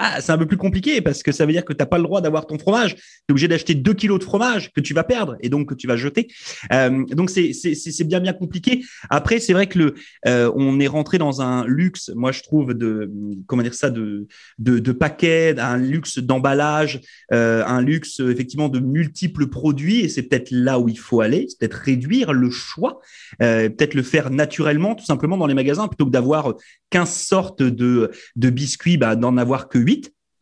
ah, 0.03 0.19
c'est 0.19 0.31
un 0.31 0.37
peu 0.39 0.47
plus 0.47 0.57
compliqué 0.57 0.99
parce 0.99 1.21
que 1.21 1.31
ça 1.31 1.45
veut 1.45 1.51
dire 1.51 1.63
que 1.63 1.73
tu 1.73 1.77
n'as 1.77 1.85
pas 1.85 1.99
le 1.99 2.03
droit 2.03 2.21
d'avoir 2.21 2.47
ton 2.47 2.57
fromage. 2.57 2.95
Tu 2.95 3.01
es 3.29 3.31
obligé 3.31 3.47
d'acheter 3.47 3.75
2 3.75 3.93
kilos 3.93 4.17
de 4.17 4.23
fromage 4.23 4.71
que 4.73 4.81
tu 4.81 4.95
vas 4.95 5.03
perdre 5.03 5.37
et 5.41 5.49
donc 5.49 5.69
que 5.69 5.75
tu 5.75 5.85
vas 5.85 5.95
jeter. 5.95 6.27
Euh, 6.73 7.05
donc, 7.05 7.29
c'est 7.29 8.03
bien, 8.05 8.19
bien 8.19 8.33
compliqué. 8.33 8.83
Après, 9.11 9.39
c'est 9.39 9.53
vrai 9.53 9.67
que 9.67 9.77
le, 9.77 9.93
euh, 10.25 10.51
on 10.55 10.79
est 10.79 10.87
rentré 10.87 11.19
dans 11.19 11.43
un 11.43 11.67
luxe, 11.67 12.09
moi, 12.15 12.31
je 12.31 12.41
trouve, 12.41 12.73
de, 12.73 13.11
comment 13.45 13.61
dire 13.61 13.75
ça, 13.75 13.91
de, 13.91 14.25
de, 14.57 14.91
paquets, 14.91 15.59
un 15.59 15.77
luxe 15.77 16.17
d'emballage, 16.17 17.01
euh, 17.31 17.63
un 17.67 17.81
luxe, 17.81 18.21
effectivement, 18.21 18.69
de 18.69 18.79
multiples 18.79 19.49
produits. 19.49 19.99
Et 19.99 20.09
c'est 20.09 20.23
peut-être 20.23 20.49
là 20.49 20.79
où 20.79 20.89
il 20.89 20.97
faut 20.97 21.21
aller. 21.21 21.45
C'est 21.47 21.59
peut-être 21.59 21.75
réduire 21.75 22.33
le 22.33 22.49
choix, 22.49 23.01
peut-être 23.37 23.93
le 23.93 24.01
faire 24.01 24.31
naturellement, 24.31 24.95
tout 24.95 25.05
simplement 25.05 25.37
dans 25.37 25.47
les 25.47 25.53
magasins, 25.53 25.87
plutôt 25.87 26.07
que 26.07 26.11
d'avoir 26.11 26.55
15 26.89 27.13
sortes 27.13 27.61
de, 27.61 28.09
de 28.35 28.49
biscuits, 28.49 28.97
bah, 28.97 29.15
d'en 29.15 29.37
avoir 29.37 29.69
que 29.69 29.77
8 29.77 29.90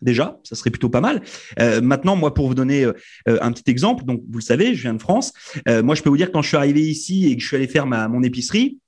déjà, 0.02 0.40
ça 0.44 0.56
serait 0.56 0.70
plutôt 0.70 0.90
pas 0.90 1.02
mal. 1.02 1.22
Euh, 1.60 1.82
maintenant, 1.82 2.16
moi, 2.16 2.34
pour 2.34 2.48
vous 2.48 2.56
donner 2.56 2.84
euh, 2.84 2.94
un 3.26 3.52
petit 3.52 3.70
exemple, 3.70 4.06
donc 4.06 4.22
vous 4.30 4.40
le 4.40 4.44
savez, 4.44 4.76
je 4.76 4.82
viens 4.82 4.94
de 4.94 5.02
France. 5.02 5.34
Euh, 5.68 5.84
moi, 5.84 5.96
je 5.96 6.02
peux 6.02 6.10
vous 6.10 6.18
dire 6.18 6.32
quand 6.32 6.42
je 6.42 6.48
suis 6.48 6.58
arrivé 6.58 6.82
ici 6.82 7.28
et 7.28 7.36
que 7.36 7.42
je 7.42 7.48
suis 7.48 7.56
allé 7.56 7.68
faire 7.68 7.86
ma, 7.86 8.08
mon 8.08 8.24
épicerie, 8.24 8.80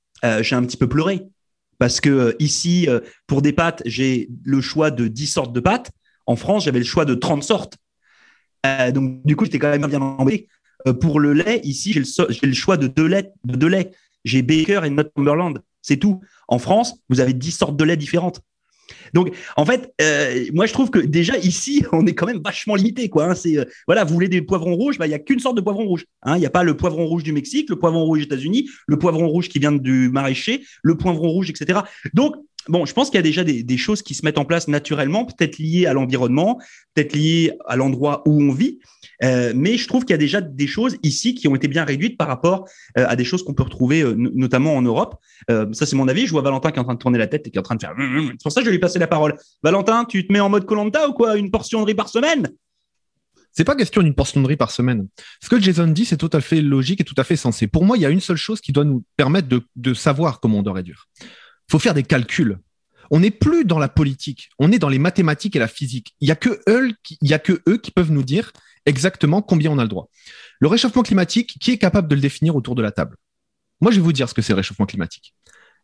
j'ai 0.42 0.56
un 0.56 0.64
petit 0.64 0.78
peu 0.78 0.88
pleuré 0.88 1.24
parce 1.80 2.00
que 2.00 2.36
ici, 2.38 2.88
pour 3.26 3.42
des 3.42 3.54
pâtes, 3.54 3.82
j'ai 3.88 4.30
le 4.44 4.62
choix 4.62 4.92
de 4.92 5.08
10 5.08 5.26
sortes 5.26 5.54
de 5.54 5.60
pâtes. 5.60 5.90
En 6.28 6.36
France, 6.36 6.66
j'avais 6.66 6.78
le 6.78 6.86
choix 6.86 7.06
de 7.06 7.16
30 7.16 7.44
sortes. 7.44 7.78
donc, 8.94 9.26
du 9.26 9.36
coup, 9.36 9.46
j'étais 9.46 9.58
quand 9.58 9.72
même 9.72 9.88
bien 9.88 10.00
embêté. 10.00 10.48
pour 11.00 11.20
le 11.20 11.34
lait, 11.34 11.60
ici, 11.64 11.92
j'ai 11.92 12.02
le, 12.02 12.54
choix 12.54 12.78
de 12.78 12.86
deux 12.86 13.08
laits. 13.08 13.34
De 13.46 13.56
deux. 13.56 13.72
J'ai 14.24 14.44
Baker 14.44 14.82
et 14.86 14.92
Northumberland. 14.92 15.64
C'est 15.82 15.98
tout. 15.98 16.22
En 16.48 16.60
France, 16.60 17.00
vous 17.10 17.20
avez 17.20 17.34
10 17.34 17.52
sortes 17.52 17.76
de 17.76 17.84
lait 17.84 17.98
différentes. 17.98 18.44
Donc, 19.14 19.36
en 19.58 19.66
fait, 19.66 19.94
euh, 20.02 20.46
moi, 20.54 20.66
je 20.66 20.74
trouve 20.74 20.90
que 20.90 21.00
déjà 21.00 21.38
ici, 21.38 21.84
on 21.92 22.06
est 22.06 22.14
quand 22.14 22.26
même 22.26 22.42
vachement 22.44 22.76
limité. 22.76 23.10
Quoi, 23.10 23.26
hein. 23.26 23.36
C'est 23.36 23.58
euh, 23.58 23.66
voilà, 23.88 24.04
vous 24.04 24.14
voulez 24.14 24.30
des 24.30 24.42
poivrons 24.42 24.76
rouges, 24.76 24.98
bah, 24.98 25.06
il 25.06 25.10
n'y 25.10 25.16
a 25.16 25.20
qu'une 25.20 25.40
sorte 25.40 25.56
de 25.56 25.62
poivron 25.62 25.86
rouge. 25.86 26.06
Hein. 26.24 26.38
Il 26.38 26.40
n'y 26.40 26.46
a 26.46 26.52
pas 26.52 26.64
le 26.64 26.76
poivron 26.76 27.06
rouge 27.06 27.24
du 27.24 27.34
Mexique, 27.34 27.70
le 27.70 27.78
poivron 27.78 28.04
rouge 28.04 28.20
des 28.20 28.26
États-Unis, 28.26 28.70
le 28.88 28.98
poivron 28.98 29.28
rouge 29.28 29.50
qui 29.50 29.60
vient 29.60 29.72
du 29.72 30.10
maraîcher, 30.10 30.64
le 30.84 30.98
poivron 30.98 31.30
rouge, 31.30 31.50
etc. 31.50 31.80
Donc, 32.14 32.36
bon, 32.68 32.86
je 32.86 32.94
pense 32.94 33.10
qu'il 33.10 33.18
y 33.18 33.20
a 33.20 33.24
déjà 33.24 33.44
des, 33.44 33.78
choses 33.78 34.02
qui 34.02 34.14
se 34.14 34.26
mettent 34.26 34.38
en 34.38 34.46
place 34.46 34.68
naturellement, 34.68 35.26
peut-être 35.26 35.58
liées 35.58 35.86
à 35.86 35.94
l'environnement, 35.94 36.60
peut-être 36.94 37.14
liées 37.14 37.54
à 37.68 37.76
l'endroit 37.76 38.22
où 38.26 38.42
on 38.42 38.52
vit. 38.52 38.80
Euh, 39.24 39.54
mais 39.56 39.78
je 39.78 39.88
trouve 39.88 40.04
qu'il 40.04 40.12
y 40.12 40.16
a 40.16 40.18
déjà 40.18 40.42
des 40.42 40.68
choses 40.68 40.98
ici 41.04 41.36
qui 41.36 41.48
ont 41.48 41.56
été 41.56 41.68
bien 41.68 41.84
réduites 41.84 42.18
par 42.18 42.28
rapport 42.28 42.68
euh, 42.98 43.06
à 43.08 43.16
des 43.16 43.24
choses 43.24 43.44
qu'on 43.44 43.54
peut 43.54 43.64
retrouver 43.64 44.02
euh, 44.02 44.14
notamment 44.16 44.76
en 44.76 44.82
Europe. 44.82 45.16
ça, 45.48 45.86
c'est 45.86 45.96
mon 45.96 46.08
avis. 46.08 46.26
Je 46.26 46.32
vois 46.32 46.42
Valentin 46.42 46.72
qui 46.72 46.78
est 46.78 46.82
en 46.82 46.86
train 46.86 46.94
de 46.94 47.00
tourner 47.00 47.18
la 47.18 47.28
tête 47.28 47.48
et 47.48 47.52
qui 47.52 47.58
est 47.58 47.60
en 47.60 47.64
train 47.64 47.76
de 47.76 47.82
faire. 47.82 47.94
C'est 47.98 48.44
pour 48.44 48.52
ça 48.52 48.62
que 48.62 48.66
je 48.66 48.70
vais 48.70 48.76
lui 48.76 48.80
passer 48.80 49.00
la 49.00 49.08
parole. 49.08 49.36
Valentin, 49.64 50.06
tu 50.06 50.26
te 50.26 50.34
mets 50.34 50.40
en 50.40 50.50
mode 50.50 50.66
Colanta 50.66 51.08
ou 51.08 51.14
quoi? 51.14 51.38
Une 51.38 51.52
portion 51.52 51.82
de 51.82 51.86
riz 51.86 51.96
par 51.96 52.10
semaine? 52.10 52.50
C'est 53.52 53.66
pas 53.66 53.76
question 53.76 54.02
d'une 54.02 54.16
portion 54.16 54.42
de 54.42 54.48
riz 54.48 54.56
par 54.56 54.72
semaine. 54.72 55.08
Ce 55.42 55.50
que 55.50 55.60
Jason 55.60 55.88
dit, 55.88 56.06
c'est 56.06 56.18
tout 56.18 56.30
à 56.32 56.40
fait 56.40 56.62
logique 56.62 57.02
et 57.02 57.04
tout 57.04 57.16
à 57.18 57.26
fait 57.26 57.36
sensé. 57.36 57.68
Pour 57.68 57.84
moi, 57.84 57.98
il 57.98 58.02
y 58.02 58.06
a 58.06 58.10
une 58.10 58.22
seule 58.22 58.38
chose 58.38 58.62
qui 58.62 58.72
doit 58.72 58.86
nous 58.86 59.04
permettre 59.18 59.50
de 59.76 59.94
savoir 59.94 60.40
comment 60.40 60.60
on 60.60 60.64
doit 60.64 60.74
réduire. 60.74 61.10
Faut 61.72 61.80
faire 61.80 61.94
des 61.94 62.04
calculs. 62.04 62.60
On 63.12 63.22
n'est 63.22 63.32
plus 63.32 63.64
dans 63.64 63.80
la 63.80 63.88
politique, 63.88 64.50
on 64.60 64.74
est 64.74 64.80
dans 64.80 64.90
les 64.90 65.00
mathématiques 65.00 65.56
et 65.56 65.60
la 65.60 65.70
physique. 65.70 66.16
Il 66.20 66.28
y 66.28 66.32
a 66.32 66.36
que 66.36 66.62
eux, 66.68 66.92
a 67.30 67.40
que 67.40 67.62
eux 67.68 67.78
qui 67.78 67.92
peuvent 67.92 68.12
nous 68.12 68.24
dire 68.24 68.52
exactement 68.86 69.42
combien 69.42 69.72
on 69.72 69.78
a 69.78 69.84
le 69.84 69.90
droit. 69.90 70.10
Le 70.60 70.68
réchauffement 70.68 71.02
climatique, 71.02 71.58
qui 71.62 71.72
est 71.72 71.78
capable 71.78 72.10
de 72.10 72.16
le 72.16 72.22
définir 72.22 72.58
autour 72.58 72.76
de 72.76 72.82
la 72.82 72.92
table? 72.92 73.16
Moi, 73.80 73.92
je 73.92 73.98
vais 73.98 74.02
vous 74.02 74.12
dire 74.12 74.28
ce 74.28 74.34
que 74.34 74.42
c'est 74.42 74.52
le 74.52 74.58
réchauffement 74.58 74.86
climatique. 74.86 75.34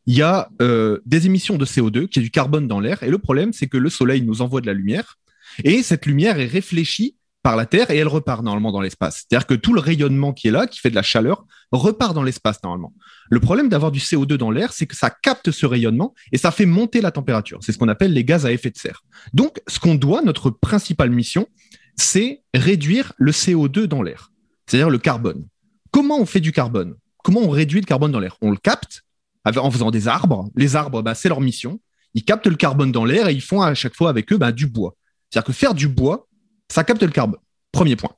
Il 0.06 0.16
y 0.16 0.22
a 0.22 0.50
euh, 0.62 1.00
des 1.06 1.26
émissions 1.26 1.58
de 1.58 1.66
CO2, 1.66 2.08
qui 2.08 2.20
est 2.20 2.22
du 2.22 2.32
carbone 2.32 2.68
dans 2.68 2.82
l'air, 2.82 3.04
et 3.04 3.10
le 3.10 3.18
problème, 3.18 3.54
c'est 3.54 3.68
que 3.68 3.78
le 3.78 3.90
Soleil 3.90 4.22
nous 4.22 4.42
envoie 4.42 4.60
de 4.60 4.68
la 4.68 4.74
lumière, 4.74 5.18
et 5.64 5.84
cette 5.84 6.06
lumière 6.06 6.40
est 6.40 6.46
réfléchie 6.48 7.17
par 7.48 7.56
la 7.56 7.66
Terre 7.66 7.92
et 7.92 7.96
elle 7.96 8.10
repart 8.10 8.44
normalement 8.44 8.74
dans 8.74 8.82
l'espace. 8.82 9.24
C'est-à-dire 9.24 9.48
que 9.48 9.54
tout 9.54 9.72
le 9.72 9.80
rayonnement 9.80 10.34
qui 10.34 10.50
est 10.50 10.52
là, 10.52 10.68
qui 10.68 10.82
fait 10.82 10.90
de 10.90 10.96
la 10.96 11.02
chaleur, 11.02 11.46
repart 11.72 12.14
dans 12.14 12.24
l'espace 12.24 12.62
normalement. 12.62 12.94
Le 13.30 13.40
problème 13.40 13.70
d'avoir 13.70 13.90
du 13.90 14.02
CO2 14.02 14.34
dans 14.34 14.52
l'air, 14.52 14.74
c'est 14.74 14.86
que 14.86 14.98
ça 14.98 15.10
capte 15.10 15.52
ce 15.52 15.66
rayonnement 15.66 16.14
et 16.34 16.38
ça 16.38 16.52
fait 16.52 16.66
monter 16.66 17.00
la 17.00 17.10
température. 17.12 17.60
C'est 17.62 17.72
ce 17.72 17.78
qu'on 17.78 17.88
appelle 17.88 18.12
les 18.12 18.26
gaz 18.26 18.46
à 18.46 18.52
effet 18.52 18.70
de 18.70 18.78
serre. 18.78 19.06
Donc, 19.32 19.62
ce 19.66 19.80
qu'on 19.80 19.96
doit, 19.96 20.22
notre 20.24 20.50
principale 20.50 21.10
mission, 21.10 21.48
c'est 21.96 22.44
réduire 22.54 23.14
le 23.16 23.32
CO2 23.32 23.86
dans 23.86 24.02
l'air, 24.02 24.34
c'est-à-dire 24.66 24.90
le 24.90 24.98
carbone. 24.98 25.46
Comment 25.92 26.20
on 26.20 26.26
fait 26.26 26.42
du 26.42 26.52
carbone? 26.52 26.96
Comment 27.24 27.40
on 27.44 27.50
réduit 27.50 27.80
le 27.80 27.86
carbone 27.86 28.12
dans 28.12 28.20
l'air? 28.20 28.36
On 28.42 28.52
le 28.52 28.58
capte 28.58 29.04
en 29.46 29.72
faisant 29.72 29.90
des 29.90 30.10
arbres. 30.10 30.50
Les 30.58 30.76
arbres, 30.76 31.02
bah, 31.02 31.16
c'est 31.16 31.30
leur 31.30 31.40
mission. 31.40 31.80
Ils 32.14 32.26
captent 32.26 32.48
le 32.48 32.58
carbone 32.58 32.92
dans 32.92 33.06
l'air 33.06 33.30
et 33.30 33.34
ils 33.34 33.42
font 33.42 33.62
à 33.62 33.74
chaque 33.74 33.96
fois 33.96 34.10
avec 34.10 34.34
eux 34.34 34.38
bah, 34.38 34.52
du 34.52 34.68
bois. 34.68 34.98
C'est-à-dire 35.30 35.48
que 35.48 35.54
faire 35.54 35.74
du 35.74 35.88
bois, 35.88 36.27
ça 36.70 36.84
capte 36.84 37.04
le 37.04 37.10
carbone. 37.10 37.40
Premier 37.72 37.96
point. 37.96 38.12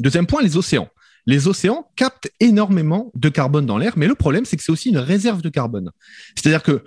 Deuxième 0.00 0.26
point, 0.26 0.42
les 0.42 0.56
océans. 0.56 0.88
Les 1.26 1.48
océans 1.48 1.88
captent 1.96 2.30
énormément 2.40 3.10
de 3.14 3.28
carbone 3.28 3.64
dans 3.64 3.78
l'air, 3.78 3.94
mais 3.96 4.06
le 4.06 4.14
problème, 4.14 4.44
c'est 4.44 4.56
que 4.56 4.62
c'est 4.62 4.72
aussi 4.72 4.90
une 4.90 4.98
réserve 4.98 5.40
de 5.40 5.48
carbone. 5.48 5.90
C'est-à-dire 6.36 6.62
que 6.62 6.84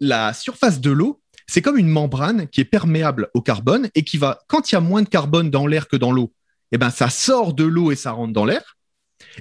la 0.00 0.32
surface 0.32 0.80
de 0.80 0.90
l'eau, 0.90 1.20
c'est 1.46 1.62
comme 1.62 1.76
une 1.76 1.88
membrane 1.88 2.46
qui 2.48 2.60
est 2.60 2.64
perméable 2.64 3.28
au 3.34 3.42
carbone 3.42 3.90
et 3.94 4.04
qui 4.04 4.16
va, 4.16 4.38
quand 4.46 4.70
il 4.70 4.76
y 4.76 4.78
a 4.78 4.80
moins 4.80 5.02
de 5.02 5.08
carbone 5.08 5.50
dans 5.50 5.66
l'air 5.66 5.88
que 5.88 5.96
dans 5.96 6.12
l'eau, 6.12 6.32
eh 6.72 6.78
ben, 6.78 6.90
ça 6.90 7.10
sort 7.10 7.52
de 7.52 7.64
l'eau 7.64 7.90
et 7.90 7.96
ça 7.96 8.12
rentre 8.12 8.32
dans 8.32 8.44
l'air. 8.44 8.76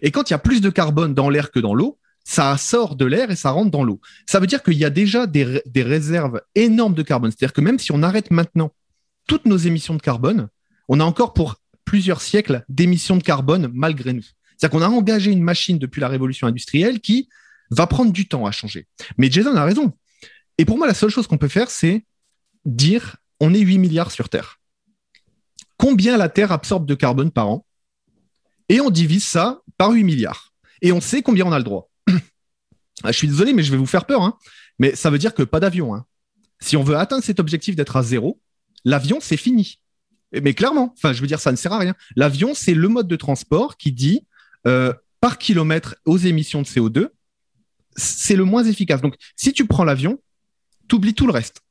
Et 0.01 0.11
quand 0.11 0.29
il 0.29 0.33
y 0.33 0.35
a 0.35 0.39
plus 0.39 0.61
de 0.61 0.69
carbone 0.69 1.13
dans 1.13 1.29
l'air 1.29 1.51
que 1.51 1.59
dans 1.59 1.73
l'eau, 1.73 1.99
ça 2.23 2.57
sort 2.57 2.95
de 2.95 3.05
l'air 3.05 3.31
et 3.31 3.35
ça 3.35 3.51
rentre 3.51 3.71
dans 3.71 3.83
l'eau. 3.83 3.99
Ça 4.25 4.39
veut 4.39 4.47
dire 4.47 4.61
qu'il 4.63 4.77
y 4.77 4.85
a 4.85 4.89
déjà 4.89 5.27
des, 5.27 5.61
réserves 5.75 6.41
énormes 6.55 6.93
de 6.93 7.03
carbone. 7.03 7.31
C'est-à-dire 7.31 7.53
que 7.53 7.61
même 7.61 7.79
si 7.79 7.91
on 7.91 8.03
arrête 8.03 8.31
maintenant 8.31 8.71
toutes 9.29 9.45
nos 9.45 9.57
émissions 9.57 9.93
de 9.93 10.01
carbone, 10.01 10.49
on 10.87 10.99
a 10.99 11.03
encore 11.03 11.35
pour 11.35 11.57
plusieurs 11.85 12.19
siècles 12.19 12.65
d'émissions 12.67 13.15
de 13.15 13.21
carbone 13.21 13.69
malgré 13.71 14.11
nous. 14.11 14.25
C'est-à-dire 14.57 14.71
qu'on 14.71 14.83
a 14.83 14.89
engagé 14.89 15.29
une 15.29 15.43
machine 15.43 15.77
depuis 15.77 16.01
la 16.01 16.07
révolution 16.07 16.47
industrielle 16.47 16.99
qui 16.99 17.29
va 17.69 17.85
prendre 17.85 18.11
du 18.11 18.27
temps 18.27 18.47
à 18.47 18.51
changer. 18.51 18.87
Mais 19.19 19.29
Jason 19.29 19.55
a 19.55 19.63
raison. 19.63 19.93
Et 20.57 20.65
pour 20.65 20.79
moi, 20.79 20.87
la 20.87 20.95
seule 20.95 21.11
chose 21.11 21.27
qu'on 21.27 21.37
peut 21.37 21.47
faire, 21.47 21.69
c'est 21.69 22.03
dire 22.65 23.17
on 23.39 23.53
est 23.53 23.59
8 23.59 23.77
milliards 23.77 24.09
sur 24.09 24.29
Terre. 24.29 24.59
Combien 25.77 26.17
la 26.17 26.27
Terre 26.27 26.51
absorbe 26.51 26.87
de 26.87 26.95
carbone 26.95 27.29
par 27.29 27.49
an? 27.49 27.65
Et 28.67 28.81
on 28.81 28.89
divise 28.89 29.25
ça 29.25 29.61
par 29.77 29.91
8 29.91 30.03
milliards. 30.03 30.53
Et 30.81 30.91
on 30.91 31.01
sait 31.01 31.21
combien 31.21 31.45
on 31.45 31.51
a 31.51 31.59
le 31.59 31.63
droit. 31.63 31.89
Ah, 33.01 33.13
je 33.13 33.17
suis 33.17 33.29
désolé, 33.29 33.53
mais 33.53 33.63
je 33.63 33.71
vais 33.71 33.77
vous 33.77 33.85
faire 33.85 34.05
peur. 34.05 34.23
Hein. 34.23 34.37
Mais 34.77 34.93
ça 34.93 35.09
veut 35.09 35.19
dire 35.19 35.33
que 35.33 35.43
pas 35.43 35.61
d'avion. 35.61 35.95
Hein. 35.95 36.05
Si 36.59 36.75
on 36.75 36.83
veut 36.83 36.97
atteindre 36.97 37.23
cet 37.23 37.39
objectif 37.39 37.77
d'être 37.77 37.95
à 37.95 38.03
zéro, 38.03 38.41
l'avion, 38.85 39.19
c'est 39.21 39.37
fini. 39.37 39.79
Mais 40.31 40.53
clairement, 40.53 40.93
enfin, 40.95 41.13
je 41.13 41.21
veux 41.21 41.27
dire, 41.27 41.39
ça 41.39 41.51
ne 41.51 41.57
sert 41.57 41.73
à 41.73 41.79
rien. 41.79 41.95
L'avion, 42.15 42.53
c'est 42.53 42.73
le 42.73 42.87
mode 42.87 43.07
de 43.07 43.15
transport 43.15 43.77
qui 43.77 43.91
dit 43.91 44.25
euh, 44.67 44.93
par 45.21 45.37
kilomètre 45.37 45.95
aux 46.05 46.17
émissions 46.17 46.61
de 46.61 46.67
CO2, 46.67 47.09
c'est 47.95 48.35
le 48.35 48.43
moins 48.43 48.63
efficace. 48.63 49.01
Donc, 49.01 49.15
si 49.35 49.53
tu 49.53 49.65
prends 49.65 49.83
l'avion, 49.83 50.19
tu 50.87 50.95
oublies 50.95 51.13
tout 51.13 51.25
le 51.25 51.33
reste. 51.33 51.61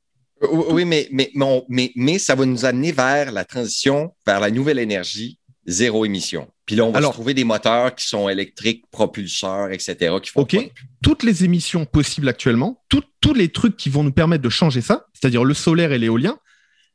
Oui, 0.41 0.85
mais, 0.85 1.09
mais, 1.11 1.31
mais, 1.67 1.91
mais, 1.95 2.19
ça 2.19 2.35
va 2.35 2.45
nous 2.45 2.65
amener 2.65 2.91
vers 2.91 3.31
la 3.31 3.43
transition, 3.43 4.13
vers 4.25 4.39
la 4.39 4.51
nouvelle 4.51 4.79
énergie, 4.79 5.37
zéro 5.65 6.05
émission. 6.05 6.47
Puis 6.65 6.75
là, 6.75 6.85
on 6.85 6.91
va 6.91 7.01
trouver 7.01 7.33
des 7.33 7.43
moteurs 7.43 7.93
qui 7.95 8.07
sont 8.07 8.29
électriques, 8.29 8.85
propulseurs, 8.91 9.71
etc. 9.71 10.15
Qui 10.21 10.29
font 10.29 10.41
OK. 10.41 10.55
Toutes 11.01 11.23
les 11.23 11.43
émissions 11.43 11.85
possibles 11.85 12.29
actuellement, 12.29 12.81
tous 12.89 13.33
les 13.33 13.49
trucs 13.49 13.75
qui 13.75 13.89
vont 13.89 14.03
nous 14.03 14.13
permettre 14.13 14.43
de 14.43 14.49
changer 14.49 14.81
ça, 14.81 15.07
c'est-à-dire 15.13 15.43
le 15.43 15.53
solaire 15.53 15.91
et 15.91 15.97
l'éolien, 15.97 16.37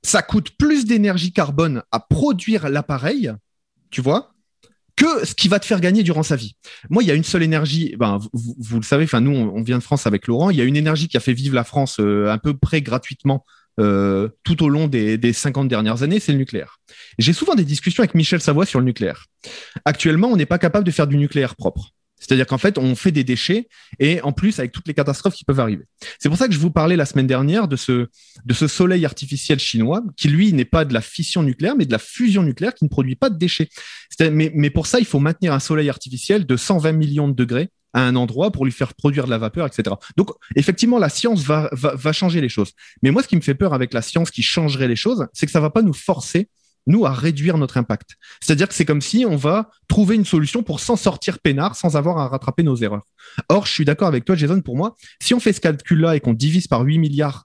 ça 0.05 0.23
coûte 0.23 0.51
plus 0.59 0.85
d'énergie 0.85 1.33
carbone 1.33 1.83
à 1.91 1.99
produire 1.99 2.69
l'appareil, 2.69 3.33
tu 3.91 4.03
vois, 4.03 4.35
que 4.97 5.25
ce 5.25 5.35
qui 5.35 5.49
va 5.49 5.59
te 5.59 5.67
faire 5.67 5.81
gagner 5.81 6.03
durant 6.03 6.23
sa 6.23 6.37
vie. 6.37 6.57
Moi, 6.91 7.03
il 7.03 7.07
y 7.07 7.11
a 7.11 7.15
une 7.15 7.25
seule 7.25 7.43
énergie, 7.43 7.97
ben, 7.99 8.19
vous, 8.33 8.77
le 8.77 8.85
savez, 8.85 9.05
enfin, 9.05 9.21
nous, 9.21 9.33
on, 9.33 9.63
vient 9.63 9.79
de 9.79 9.83
France 9.83 10.07
avec 10.07 10.27
Laurent, 10.27 10.51
il 10.51 10.57
y 10.57 10.61
a 10.61 10.65
une 10.65 10.77
énergie 10.77 11.09
qui 11.09 11.17
a 11.17 11.21
fait 11.21 11.33
vivre 11.33 11.55
la 11.55 11.65
France 11.65 11.97
euh, 12.01 12.29
à 12.29 12.39
peu 12.39 12.55
près 12.55 12.83
gratuitement 12.83 13.45
euh, 13.81 14.29
tout 14.45 14.63
au 14.63 14.69
long 14.69 14.87
des, 14.87 15.19
des 15.19 15.33
50 15.33 15.69
dernières 15.69 16.03
années, 16.03 16.21
c'est 16.21 16.33
le 16.33 16.39
nucléaire. 16.39 16.77
J'ai 17.19 17.33
souvent 17.33 17.55
des 17.55 17.65
discussions 17.65 18.03
avec 18.03 18.15
Michel 18.15 18.41
Savoie 18.41 18.67
sur 18.67 18.79
le 18.79 18.87
nucléaire. 18.87 19.25
Actuellement, 19.85 20.29
on 20.29 20.37
n'est 20.37 20.47
pas 20.47 20.59
capable 20.59 20.85
de 20.85 20.93
faire 20.93 21.07
du 21.07 21.17
nucléaire 21.17 21.57
propre. 21.57 21.94
C'est-à-dire 22.27 22.47
qu'en 22.47 22.59
fait, 22.59 22.79
on 22.79 22.95
fait 22.95 23.13
des 23.13 23.23
déchets 23.23 23.69
et 23.99 24.23
en 24.23 24.33
plus 24.33 24.59
avec 24.59 24.73
toutes 24.73 24.89
les 24.89 24.95
catastrophes 24.95 25.35
qui 25.35 25.45
peuvent 25.45 25.61
arriver. 25.61 25.85
C'est 26.19 26.31
pour 26.31 26.39
ça 26.39 26.49
que 26.49 26.55
je 26.55 26.59
vous 26.59 26.71
parlais 26.71 26.97
la 26.97 27.05
semaine 27.05 27.27
dernière 27.27 27.69
de 27.69 27.77
ce, 27.77 28.09
soleil 28.67 29.05
artificiel 29.05 29.59
chinois 29.59 30.03
qui, 30.17 30.29
lui, 30.29 30.53
n'est 30.55 30.65
pas 30.65 30.87
de 30.87 30.95
la 30.95 31.03
fission 31.03 31.43
nucléaire, 31.43 31.77
mais 31.77 31.85
de 31.85 31.93
la 31.93 31.99
fusion 31.99 32.43
nucléaire 32.43 32.75
qui 32.75 32.85
ne 32.85 32.89
produit 32.89 33.15
pas 33.15 33.29
de 33.29 33.37
déchets. 33.37 33.69
Mais, 34.21 34.71
pour 34.71 34.87
ça, 34.87 35.01
il 35.01 35.05
faut 35.05 35.21
maintenir 35.21 35.53
un 35.53 35.61
soleil 35.61 35.91
artificiel 35.91 36.47
de 36.47 36.57
120 36.57 36.93
millions 36.93 37.29
de 37.29 37.35
degrés 37.35 37.69
à 37.93 38.01
un 38.01 38.17
endroit 38.17 38.51
pour 38.51 38.65
lui 38.65 38.73
faire 38.73 38.95
produire 38.95 39.27
de 39.27 39.31
la 39.31 39.39
vapeur, 39.39 39.67
etc. 39.67 39.95
Donc, 40.17 40.31
effectivement, 40.57 40.99
la 40.99 41.11
science 41.11 41.43
va, 41.45 41.69
changer 42.13 42.41
les 42.41 42.49
choses. 42.49 42.73
Mais 43.03 43.11
moi, 43.11 43.23
ce 43.23 43.29
qui 43.29 43.37
me 43.37 43.43
fait 43.43 43.55
peur 43.55 43.75
avec 43.75 43.93
la 43.93 44.03
science 44.03 44.31
qui 44.31 44.43
changerait 44.43 44.89
les 44.89 44.97
choses, 44.97 45.27
c'est 45.35 45.45
que 45.47 45.53
ça 45.53 45.61
va 45.61 45.71
pas 45.71 45.83
nous 45.83 45.93
forcer 45.93 46.49
nous, 46.87 47.07
à 47.07 47.13
réduire 47.13 47.59
notre 47.59 47.77
impact. 47.77 48.17
C'est-à-dire 48.41 48.69
que 48.69 48.75
c'est 48.75 48.85
comme 48.85 49.01
si 49.01 49.25
on 49.27 49.37
va 49.37 49.71
trouver 49.89 50.17
une 50.17 50.25
solution 50.25 50.63
pour 50.63 50.81
s'en 50.81 50.97
sortir 50.97 51.39
peinard 51.39 51.77
sans 51.77 51.97
avoir 51.97 52.19
à 52.19 52.29
rattraper 52.29 52.63
nos 52.63 52.77
erreurs. 52.77 53.07
Or, 53.49 53.67
je 53.67 53.73
suis 53.73 53.85
d'accord 53.85 54.09
avec 54.09 54.25
toi, 54.25 54.37
Jason, 54.37 54.61
pour 54.61 54.77
moi, 54.77 54.95
si 55.21 55.35
on 55.35 55.41
fait 55.41 55.53
ce 55.53 55.61
calcul-là 55.61 56.17
et 56.17 56.21
qu'on 56.21 56.35
divise 56.35 56.67
par 56.67 56.83
8 56.83 56.99
milliards 56.99 57.45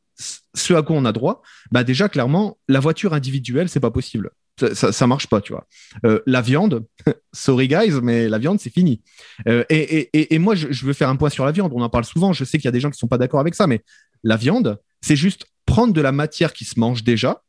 ce 0.53 0.73
à 0.73 0.81
quoi 0.81 0.97
on 0.97 1.05
a 1.05 1.13
droit, 1.13 1.41
bah 1.71 1.83
déjà, 1.83 2.09
clairement, 2.09 2.57
la 2.67 2.79
voiture 2.79 3.13
individuelle, 3.13 3.69
c'est 3.69 3.79
pas 3.79 3.91
possible. 3.91 4.31
Ça, 4.73 4.91
ça, 4.91 5.07
marche 5.07 5.27
pas, 5.27 5.39
tu 5.39 5.53
vois. 5.53 5.65
Euh, 6.05 6.19
la 6.25 6.41
viande, 6.41 6.85
sorry 7.33 7.69
guys, 7.69 7.93
mais 8.03 8.27
la 8.27 8.39
viande, 8.39 8.59
c'est 8.59 8.73
fini. 8.73 9.01
Euh, 9.47 9.63
et, 9.69 10.09
et, 10.11 10.35
et, 10.35 10.39
moi, 10.39 10.53
je, 10.53 10.69
je, 10.69 10.85
veux 10.85 10.91
faire 10.91 11.07
un 11.07 11.15
point 11.15 11.29
sur 11.29 11.45
la 11.45 11.53
viande. 11.53 11.71
On 11.73 11.81
en 11.81 11.87
parle 11.87 12.03
souvent. 12.03 12.33
Je 12.33 12.43
sais 12.43 12.57
qu'il 12.57 12.65
y 12.65 12.67
a 12.67 12.71
des 12.71 12.81
gens 12.81 12.91
qui 12.91 12.99
sont 12.99 13.07
pas 13.07 13.17
d'accord 13.17 13.39
avec 13.39 13.55
ça, 13.55 13.67
mais 13.67 13.85
la 14.23 14.35
viande, 14.35 14.77
c'est 14.99 15.15
juste 15.15 15.45
prendre 15.65 15.93
de 15.93 16.01
la 16.01 16.11
matière 16.11 16.51
qui 16.51 16.65
se 16.65 16.77
mange 16.77 17.05
déjà, 17.05 17.41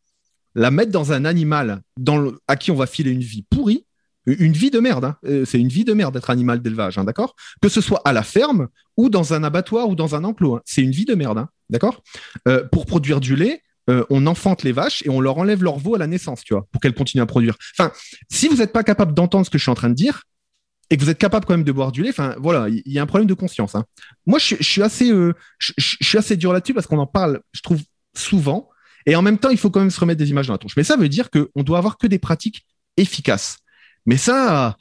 la 0.54 0.70
mettre 0.70 0.92
dans 0.92 1.12
un 1.12 1.24
animal 1.24 1.82
à 2.48 2.56
qui 2.56 2.70
on 2.70 2.76
va 2.76 2.86
filer 2.86 3.10
une 3.10 3.20
vie 3.20 3.44
pourrie, 3.48 3.84
une 4.26 4.52
vie 4.52 4.70
de 4.70 4.80
merde. 4.80 5.04
Hein. 5.04 5.16
Euh, 5.24 5.44
c'est 5.44 5.58
une 5.58 5.68
vie 5.68 5.84
de 5.84 5.92
merde 5.92 6.14
d'être 6.14 6.30
animal 6.30 6.60
d'élevage, 6.60 6.98
hein, 6.98 7.04
d'accord? 7.04 7.34
Que 7.60 7.68
ce 7.68 7.80
soit 7.80 8.02
à 8.04 8.12
la 8.12 8.22
ferme 8.22 8.68
ou 8.96 9.08
dans 9.08 9.34
un 9.34 9.42
abattoir 9.44 9.88
ou 9.88 9.94
dans 9.94 10.14
un 10.14 10.24
enclos. 10.24 10.56
Hein. 10.56 10.62
C'est 10.64 10.82
une 10.82 10.90
vie 10.90 11.04
de 11.04 11.14
merde, 11.14 11.46
d'accord? 11.68 12.02
Euh, 12.48 12.64
Pour 12.70 12.86
produire 12.86 13.20
du 13.20 13.36
lait, 13.36 13.62
euh, 13.88 14.04
on 14.10 14.26
enfante 14.26 14.62
les 14.62 14.72
vaches 14.72 15.02
et 15.04 15.10
on 15.10 15.20
leur 15.20 15.38
enlève 15.38 15.62
leur 15.62 15.78
veau 15.78 15.94
à 15.94 15.98
la 15.98 16.06
naissance, 16.06 16.42
tu 16.44 16.54
vois, 16.54 16.66
pour 16.70 16.80
qu'elles 16.80 16.94
continuent 16.94 17.22
à 17.22 17.26
produire. 17.26 17.56
Enfin, 17.78 17.92
si 18.30 18.48
vous 18.48 18.56
n'êtes 18.56 18.72
pas 18.72 18.84
capable 18.84 19.14
d'entendre 19.14 19.46
ce 19.46 19.50
que 19.50 19.58
je 19.58 19.62
suis 19.62 19.70
en 19.70 19.74
train 19.74 19.88
de 19.88 19.94
dire 19.94 20.24
et 20.90 20.96
que 20.96 21.02
vous 21.02 21.10
êtes 21.10 21.18
capable 21.18 21.46
quand 21.46 21.54
même 21.54 21.64
de 21.64 21.72
boire 21.72 21.92
du 21.92 22.02
lait, 22.02 22.10
enfin 22.10 22.34
voilà, 22.38 22.68
il 22.68 22.82
y, 22.84 22.98
a 22.98 23.02
un 23.02 23.06
problème 23.06 23.28
de 23.28 23.34
conscience. 23.34 23.74
Moi, 24.26 24.38
je, 24.38 24.56
suis 24.60 24.82
assez, 24.82 25.08
je, 25.58 25.72
suis 25.78 26.18
assez 26.18 26.36
dur 26.36 26.52
là-dessus 26.52 26.74
parce 26.74 26.86
qu'on 26.86 26.98
en 26.98 27.06
parle, 27.06 27.40
je 27.52 27.62
trouve 27.62 27.80
souvent 28.14 28.68
et 29.06 29.16
en 29.16 29.22
même 29.22 29.38
temps, 29.38 29.50
il 29.50 29.58
faut 29.58 29.70
quand 29.70 29.80
même 29.80 29.90
se 29.90 30.00
remettre 30.00 30.18
des 30.18 30.30
images 30.30 30.46
dans 30.46 30.54
la 30.54 30.58
tronche. 30.58 30.76
Mais 30.76 30.84
ça 30.84 30.96
veut 30.96 31.08
dire 31.08 31.30
qu'on 31.30 31.62
doit 31.62 31.78
avoir 31.78 31.98
que 31.98 32.06
des 32.06 32.18
pratiques 32.18 32.66
efficaces. 32.96 33.58
Mais 34.06 34.16
ça, 34.16 34.76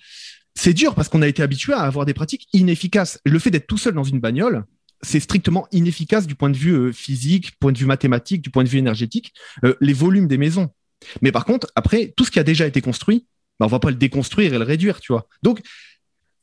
c'est 0.56 0.74
dur 0.74 0.96
parce 0.96 1.10
qu'on 1.10 1.22
a 1.22 1.28
été 1.28 1.42
habitué 1.42 1.74
à 1.74 1.82
avoir 1.82 2.06
des 2.06 2.14
pratiques 2.14 2.48
inefficaces. 2.54 3.20
Le 3.26 3.40
fait 3.40 3.52
d'être 3.52 3.68
tout 3.68 3.78
seul 3.78 3.94
dans 3.94 4.04
une 4.04 4.20
bagnole, 4.20 4.66
c'est 5.02 5.20
strictement 5.20 5.68
inefficace 5.72 6.28
du 6.28 6.36
point 6.36 6.50
de 6.50 6.58
vue 6.58 6.74
euh, 6.74 6.92
physique, 6.92 7.46
du 7.46 7.52
point 7.60 7.72
de 7.72 7.78
vue 7.78 7.86
mathématique, 7.86 8.42
du 8.42 8.50
point 8.50 8.64
de 8.64 8.70
vue 8.70 8.80
énergétique, 8.80 9.34
euh, 9.64 9.76
les 9.80 9.94
volumes 9.94 10.28
des 10.28 10.38
maisons. 10.38 10.70
Mais 11.22 11.32
par 11.32 11.46
contre, 11.46 11.68
après, 11.76 12.14
tout 12.18 12.26
ce 12.26 12.32
qui 12.32 12.40
a 12.40 12.44
déjà 12.44 12.68
été 12.68 12.82
construit, 12.82 13.26
bah, 13.60 13.66
on 13.66 13.70
va 13.70 13.80
pas 13.80 13.90
le 13.90 13.96
déconstruire 13.96 14.54
et 14.54 14.58
le 14.58 14.66
réduire, 14.66 15.00
tu 15.00 15.14
vois. 15.14 15.28
Donc, 15.44 15.62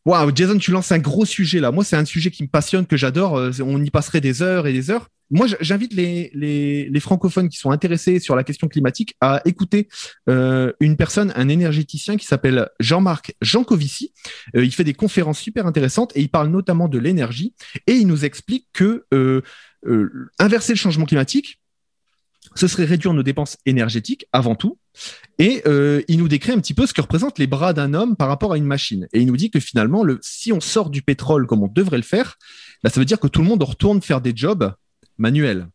Waouh, 0.07 0.31
Jason, 0.33 0.57
tu 0.57 0.71
lances 0.71 0.93
un 0.93 1.01
gros 1.01 1.25
sujet 1.25 1.59
là. 1.59 1.73
Moi, 1.73 1.83
c'est 1.83 1.97
un 1.97 2.05
sujet 2.05 2.31
qui 2.31 2.45
me 2.45 2.49
passionne, 2.49 2.87
que 2.87 2.97
j'adore. 2.97 3.37
Euh, 3.37 3.51
on 3.61 3.83
y 3.83 3.91
passerait 3.91 4.21
des 4.21 4.41
heures 4.41 4.69
et 4.69 4.73
des 4.73 4.93
heures. 4.93 5.09
Moi, 5.31 5.49
j'invite 5.61 5.93
les, 5.95 7.01
francophones 7.01 7.49
qui 7.49 7.59
sont 7.59 7.73
intéressés 7.73 8.21
sur 8.21 8.37
la 8.37 8.45
question 8.45 8.69
climatique 8.69 9.17
à 9.21 9.43
écouter 9.45 9.89
euh, 10.31 10.73
une 10.79 10.97
personne, 10.97 11.33
un 11.35 11.49
énergéticien 11.49 12.17
qui 12.17 12.25
s'appelle 12.25 12.69
Jean-Marc 12.79 13.35
Jancovici. 13.43 14.13
Euh, 14.55 14.65
il 14.65 14.73
fait 14.73 14.85
des 14.85 14.95
conférences 14.95 15.41
super 15.41 15.67
intéressantes 15.67 16.13
et 16.15 16.21
il 16.21 16.29
parle 16.29 16.51
notamment 16.51 16.87
de 16.87 17.01
l'énergie 17.01 17.57
et 17.89 17.95
il 17.95 18.07
nous 18.07 18.25
explique 18.25 18.69
que 18.73 19.07
inverser 20.39 20.73
le 20.73 20.79
changement 20.79 21.05
climatique, 21.05 21.61
ce 22.55 22.69
serait 22.69 22.85
réduire 22.85 23.13
nos 23.13 23.23
dépenses 23.23 23.59
énergétiques 23.67 24.27
avant 24.33 24.55
tout. 24.55 24.79
Et 25.39 25.63
euh, 25.67 26.03
il 26.09 26.19
nous 26.19 26.29
décrit 26.29 26.53
un 26.53 26.59
petit 26.59 26.75
peu 26.75 26.87
ce 26.87 26.95
que 26.95 27.01
représentent 27.01 27.39
les 27.39 27.47
bras 27.47 27.73
d'un 27.73 27.95
homme 27.95 28.17
par 28.17 28.29
rapport 28.29 28.53
à 28.53 28.57
une 28.57 28.65
machine. 28.65 29.09
Et 29.13 29.21
il 29.21 29.27
nous 29.27 29.37
dit 29.37 29.51
que 29.51 29.61
finalement, 29.61 30.03
le, 30.03 30.19
si 30.23 30.53
on 30.53 30.61
sort 30.61 30.91
du 30.91 31.03
pétrole 31.03 31.47
comme 31.47 31.63
on 31.63 31.69
devrait 31.69 31.99
le 31.99 32.03
faire, 32.03 32.39
bah, 32.83 32.91
ça 32.91 33.01
veut 33.01 33.05
dire 33.05 33.21
que 33.21 33.29
tout 33.29 33.43
le 33.43 33.49
monde 33.49 33.63
retourne 33.63 34.01
faire 34.01 34.21
des 34.21 34.33
jobs 34.35 34.73
manuels. 35.19 35.69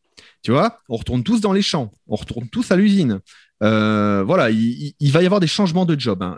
Tu 0.44 0.52
vois, 0.52 0.80
on 0.90 0.98
retourne 0.98 1.24
tous 1.24 1.40
dans 1.40 1.54
les 1.54 1.62
champs, 1.62 1.92
on 2.08 2.16
retourne 2.16 2.50
tous 2.50 2.72
à 2.72 2.76
l'usine. 2.76 3.20
Euh, 3.62 4.24
voilà, 4.26 4.50
il, 4.50 5.12
va 5.12 5.22
y 5.22 5.26
avoir 5.26 5.40
des 5.40 5.48
changements 5.48 5.86
de 5.86 6.00
job. 6.00 6.24
Hein. 6.24 6.38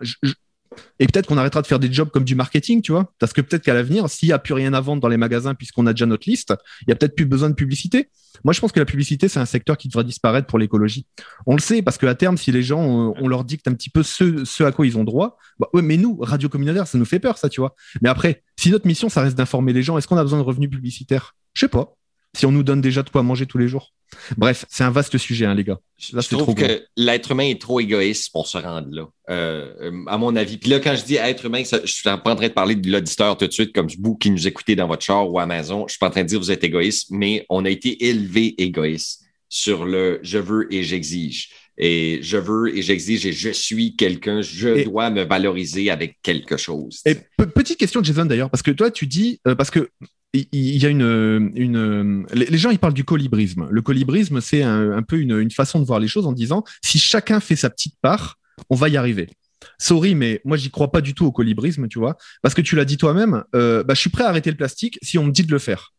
Et 0.99 1.07
peut-être 1.07 1.27
qu'on 1.27 1.37
arrêtera 1.37 1.61
de 1.61 1.67
faire 1.67 1.79
des 1.79 1.91
jobs 1.91 2.09
comme 2.09 2.23
du 2.23 2.35
marketing, 2.35 2.81
tu 2.81 2.91
vois. 2.91 3.11
Parce 3.19 3.33
que 3.33 3.41
peut-être 3.41 3.63
qu'à 3.63 3.73
l'avenir, 3.73 4.09
s'il 4.09 4.29
n'y 4.29 4.33
a 4.33 4.39
plus 4.39 4.53
rien 4.53 4.73
à 4.73 4.81
vendre 4.81 5.01
dans 5.01 5.07
les 5.07 5.17
magasins 5.17 5.55
puisqu'on 5.55 5.85
a 5.87 5.93
déjà 5.93 6.05
notre 6.05 6.29
liste, 6.29 6.53
il 6.81 6.89
y 6.89 6.91
a 6.91 6.95
peut-être 6.95 7.15
plus 7.15 7.25
besoin 7.25 7.49
de 7.49 7.55
publicité. 7.55 8.09
Moi, 8.43 8.53
je 8.53 8.59
pense 8.59 8.71
que 8.71 8.79
la 8.79 8.85
publicité, 8.85 9.27
c'est 9.27 9.39
un 9.39 9.45
secteur 9.45 9.77
qui 9.77 9.87
devrait 9.87 10.03
disparaître 10.03 10.47
pour 10.47 10.59
l'écologie. 10.59 11.05
On 11.45 11.55
le 11.55 11.61
sait 11.61 11.81
parce 11.81 11.97
qu'à 11.97 12.15
terme, 12.15 12.37
si 12.37 12.51
les 12.51 12.63
gens, 12.63 12.81
on, 12.81 13.27
leur 13.27 13.43
dicte 13.43 13.67
un 13.67 13.73
petit 13.73 13.89
peu 13.89 14.03
ce, 14.03 14.63
à 14.63 14.71
quoi 14.71 14.85
ils 14.85 14.97
ont 14.97 15.03
droit, 15.03 15.37
bah, 15.59 15.67
mais 15.75 15.97
nous, 15.97 16.17
radio 16.19 16.49
communautaire, 16.49 16.87
ça 16.87 16.97
nous 16.97 17.05
fait 17.05 17.19
peur, 17.19 17.37
ça, 17.37 17.49
tu 17.49 17.61
vois. 17.61 17.75
Mais 18.01 18.09
après, 18.09 18.43
si 18.57 18.71
notre 18.71 18.87
mission, 18.87 19.09
ça 19.09 19.21
reste 19.21 19.37
d'informer 19.37 19.73
les 19.73 19.83
gens, 19.83 19.97
est-ce 19.97 20.07
qu'on 20.07 20.17
a 20.17 20.23
besoin 20.23 20.39
de 20.39 20.43
revenus 20.43 20.69
publicitaires? 20.69 21.35
Je 21.53 21.61
sais 21.61 21.67
pas 21.67 21.95
si 22.35 22.45
on 22.45 22.51
nous 22.51 22.63
donne 22.63 22.81
déjà 22.81 23.03
de 23.03 23.09
quoi 23.09 23.23
manger 23.23 23.45
tous 23.45 23.57
les 23.57 23.67
jours. 23.67 23.93
Bref, 24.37 24.65
c'est 24.69 24.83
un 24.83 24.91
vaste 24.91 25.17
sujet, 25.17 25.45
hein, 25.45 25.55
les 25.55 25.63
gars. 25.63 25.79
Là, 26.13 26.21
je 26.21 26.35
trouve 26.35 26.55
que 26.55 26.85
l'être 26.97 27.31
humain 27.31 27.45
est 27.45 27.59
trop 27.59 27.79
égoïste 27.79 28.31
pour 28.31 28.47
se 28.47 28.57
rendre 28.57 28.87
là, 28.91 29.07
euh, 29.29 30.03
à 30.07 30.17
mon 30.17 30.35
avis. 30.35 30.57
Puis 30.57 30.69
là, 30.69 30.79
quand 30.79 30.95
je 30.95 31.03
dis 31.03 31.15
être 31.15 31.45
humain, 31.45 31.63
ça, 31.63 31.79
je 31.83 31.91
suis 31.91 32.03
pas 32.03 32.19
en 32.23 32.35
train 32.35 32.47
de 32.47 32.53
parler 32.53 32.75
de 32.75 32.91
l'auditeur 32.91 33.37
tout 33.37 33.47
de 33.47 33.51
suite, 33.51 33.73
comme 33.73 33.87
vous 33.99 34.15
qui 34.15 34.31
nous 34.31 34.47
écoutez 34.47 34.75
dans 34.75 34.87
votre 34.87 35.03
char 35.03 35.29
ou 35.29 35.39
à 35.39 35.43
Amazon. 35.43 35.85
Je 35.87 35.93
suis 35.93 35.99
pas 35.99 36.07
en 36.07 36.11
train 36.11 36.23
de 36.23 36.27
dire 36.27 36.39
que 36.39 36.43
vous 36.43 36.51
êtes 36.51 36.63
égoïste, 36.63 37.07
mais 37.11 37.45
on 37.49 37.65
a 37.65 37.69
été 37.69 38.05
élevé 38.05 38.61
égoïste 38.61 39.21
sur 39.49 39.85
le 39.85 40.19
je 40.23 40.37
veux 40.37 40.71
et 40.73 40.83
j'exige. 40.83 41.49
Et 41.77 42.19
je 42.21 42.37
veux 42.37 42.75
et 42.77 42.83
j'exige 42.83 43.25
et 43.25 43.33
je 43.33 43.49
suis 43.49 43.95
quelqu'un, 43.95 44.41
je 44.41 44.69
et, 44.69 44.83
dois 44.83 45.09
me 45.09 45.23
valoriser 45.23 45.89
avec 45.89 46.17
quelque 46.21 46.55
chose. 46.55 47.01
Et 47.05 47.17
petite 47.37 47.79
question, 47.79 48.03
Jason, 48.03 48.25
d'ailleurs, 48.25 48.51
parce 48.51 48.61
que 48.61 48.69
toi, 48.69 48.91
tu 48.91 49.07
dis, 49.07 49.39
euh, 49.47 49.55
parce 49.55 49.71
que 49.71 49.89
il 50.33 50.77
y 50.77 50.85
a 50.85 50.89
une, 50.89 51.51
une 51.55 52.25
les 52.33 52.57
gens 52.57 52.71
ils 52.71 52.79
parlent 52.79 52.93
du 52.93 53.03
colibrisme. 53.03 53.67
Le 53.69 53.81
colibrisme 53.81 54.41
c'est 54.41 54.63
un, 54.63 55.03
peu 55.03 55.19
une, 55.19 55.37
une, 55.39 55.51
façon 55.51 55.79
de 55.79 55.85
voir 55.85 55.99
les 55.99 56.07
choses 56.07 56.25
en 56.25 56.33
disant 56.33 56.63
si 56.81 56.97
chacun 56.97 57.39
fait 57.39 57.55
sa 57.55 57.69
petite 57.69 57.95
part, 58.01 58.39
on 58.69 58.75
va 58.75 58.89
y 58.89 58.97
arriver. 58.97 59.29
Sorry, 59.77 60.15
mais 60.15 60.41
moi 60.43 60.57
j'y 60.57 60.71
crois 60.71 60.91
pas 60.91 61.01
du 61.01 61.13
tout 61.13 61.25
au 61.25 61.31
colibrisme, 61.31 61.87
tu 61.87 61.99
vois, 61.99 62.17
parce 62.41 62.55
que 62.55 62.61
tu 62.61 62.75
l'as 62.75 62.85
dit 62.85 62.97
toi-même. 62.97 63.43
Euh, 63.55 63.83
bah, 63.83 63.93
je 63.93 63.99
suis 63.99 64.09
prêt 64.09 64.23
à 64.23 64.29
arrêter 64.29 64.49
le 64.49 64.57
plastique 64.57 64.97
si 65.01 65.17
on 65.17 65.25
me 65.25 65.31
dit 65.31 65.43
de 65.43 65.51
le 65.51 65.59
faire. 65.59 65.93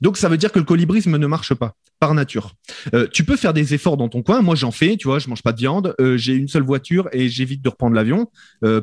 Donc 0.00 0.16
ça 0.16 0.28
veut 0.28 0.36
dire 0.36 0.52
que 0.52 0.60
le 0.60 0.64
colibrisme 0.64 1.16
ne 1.16 1.26
marche 1.26 1.54
pas 1.54 1.74
par 1.98 2.14
nature. 2.14 2.54
Euh, 2.94 3.08
tu 3.12 3.24
peux 3.24 3.36
faire 3.36 3.52
des 3.52 3.74
efforts 3.74 3.96
dans 3.96 4.08
ton 4.08 4.22
coin. 4.22 4.40
Moi 4.40 4.54
j'en 4.54 4.70
fais, 4.70 4.96
tu 4.96 5.08
vois, 5.08 5.18
je 5.18 5.28
mange 5.28 5.42
pas 5.42 5.52
de 5.52 5.58
viande, 5.58 5.94
euh, 6.00 6.16
j'ai 6.16 6.34
une 6.34 6.48
seule 6.48 6.62
voiture 6.62 7.08
et 7.12 7.28
j'évite 7.28 7.62
de 7.62 7.68
reprendre 7.68 7.96
l'avion 7.96 8.30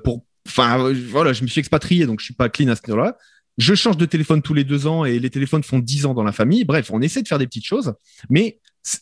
pour. 0.03 0.25
Enfin 0.47 0.93
voilà, 1.09 1.33
je 1.33 1.43
me 1.43 1.47
suis 1.47 1.59
expatrié 1.59 2.05
donc 2.05 2.21
je 2.21 2.25
suis 2.25 2.33
pas 2.33 2.47
clean 2.47 2.69
à 2.69 2.75
ce 2.75 2.81
niveau-là. 2.87 3.17
Je 3.57 3.73
change 3.73 3.97
de 3.97 4.05
téléphone 4.05 4.41
tous 4.41 4.53
les 4.53 4.63
deux 4.63 4.85
ans 4.87 5.03
et 5.03 5.19
les 5.19 5.29
téléphones 5.29 5.63
font 5.63 5.79
dix 5.79 6.05
ans 6.05 6.13
dans 6.13 6.23
la 6.23 6.31
famille. 6.31 6.63
Bref, 6.63 6.91
on 6.91 7.01
essaie 7.01 7.23
de 7.23 7.27
faire 7.27 7.39
des 7.39 7.47
petites 7.47 7.65
choses, 7.65 7.93
mais 8.29 8.59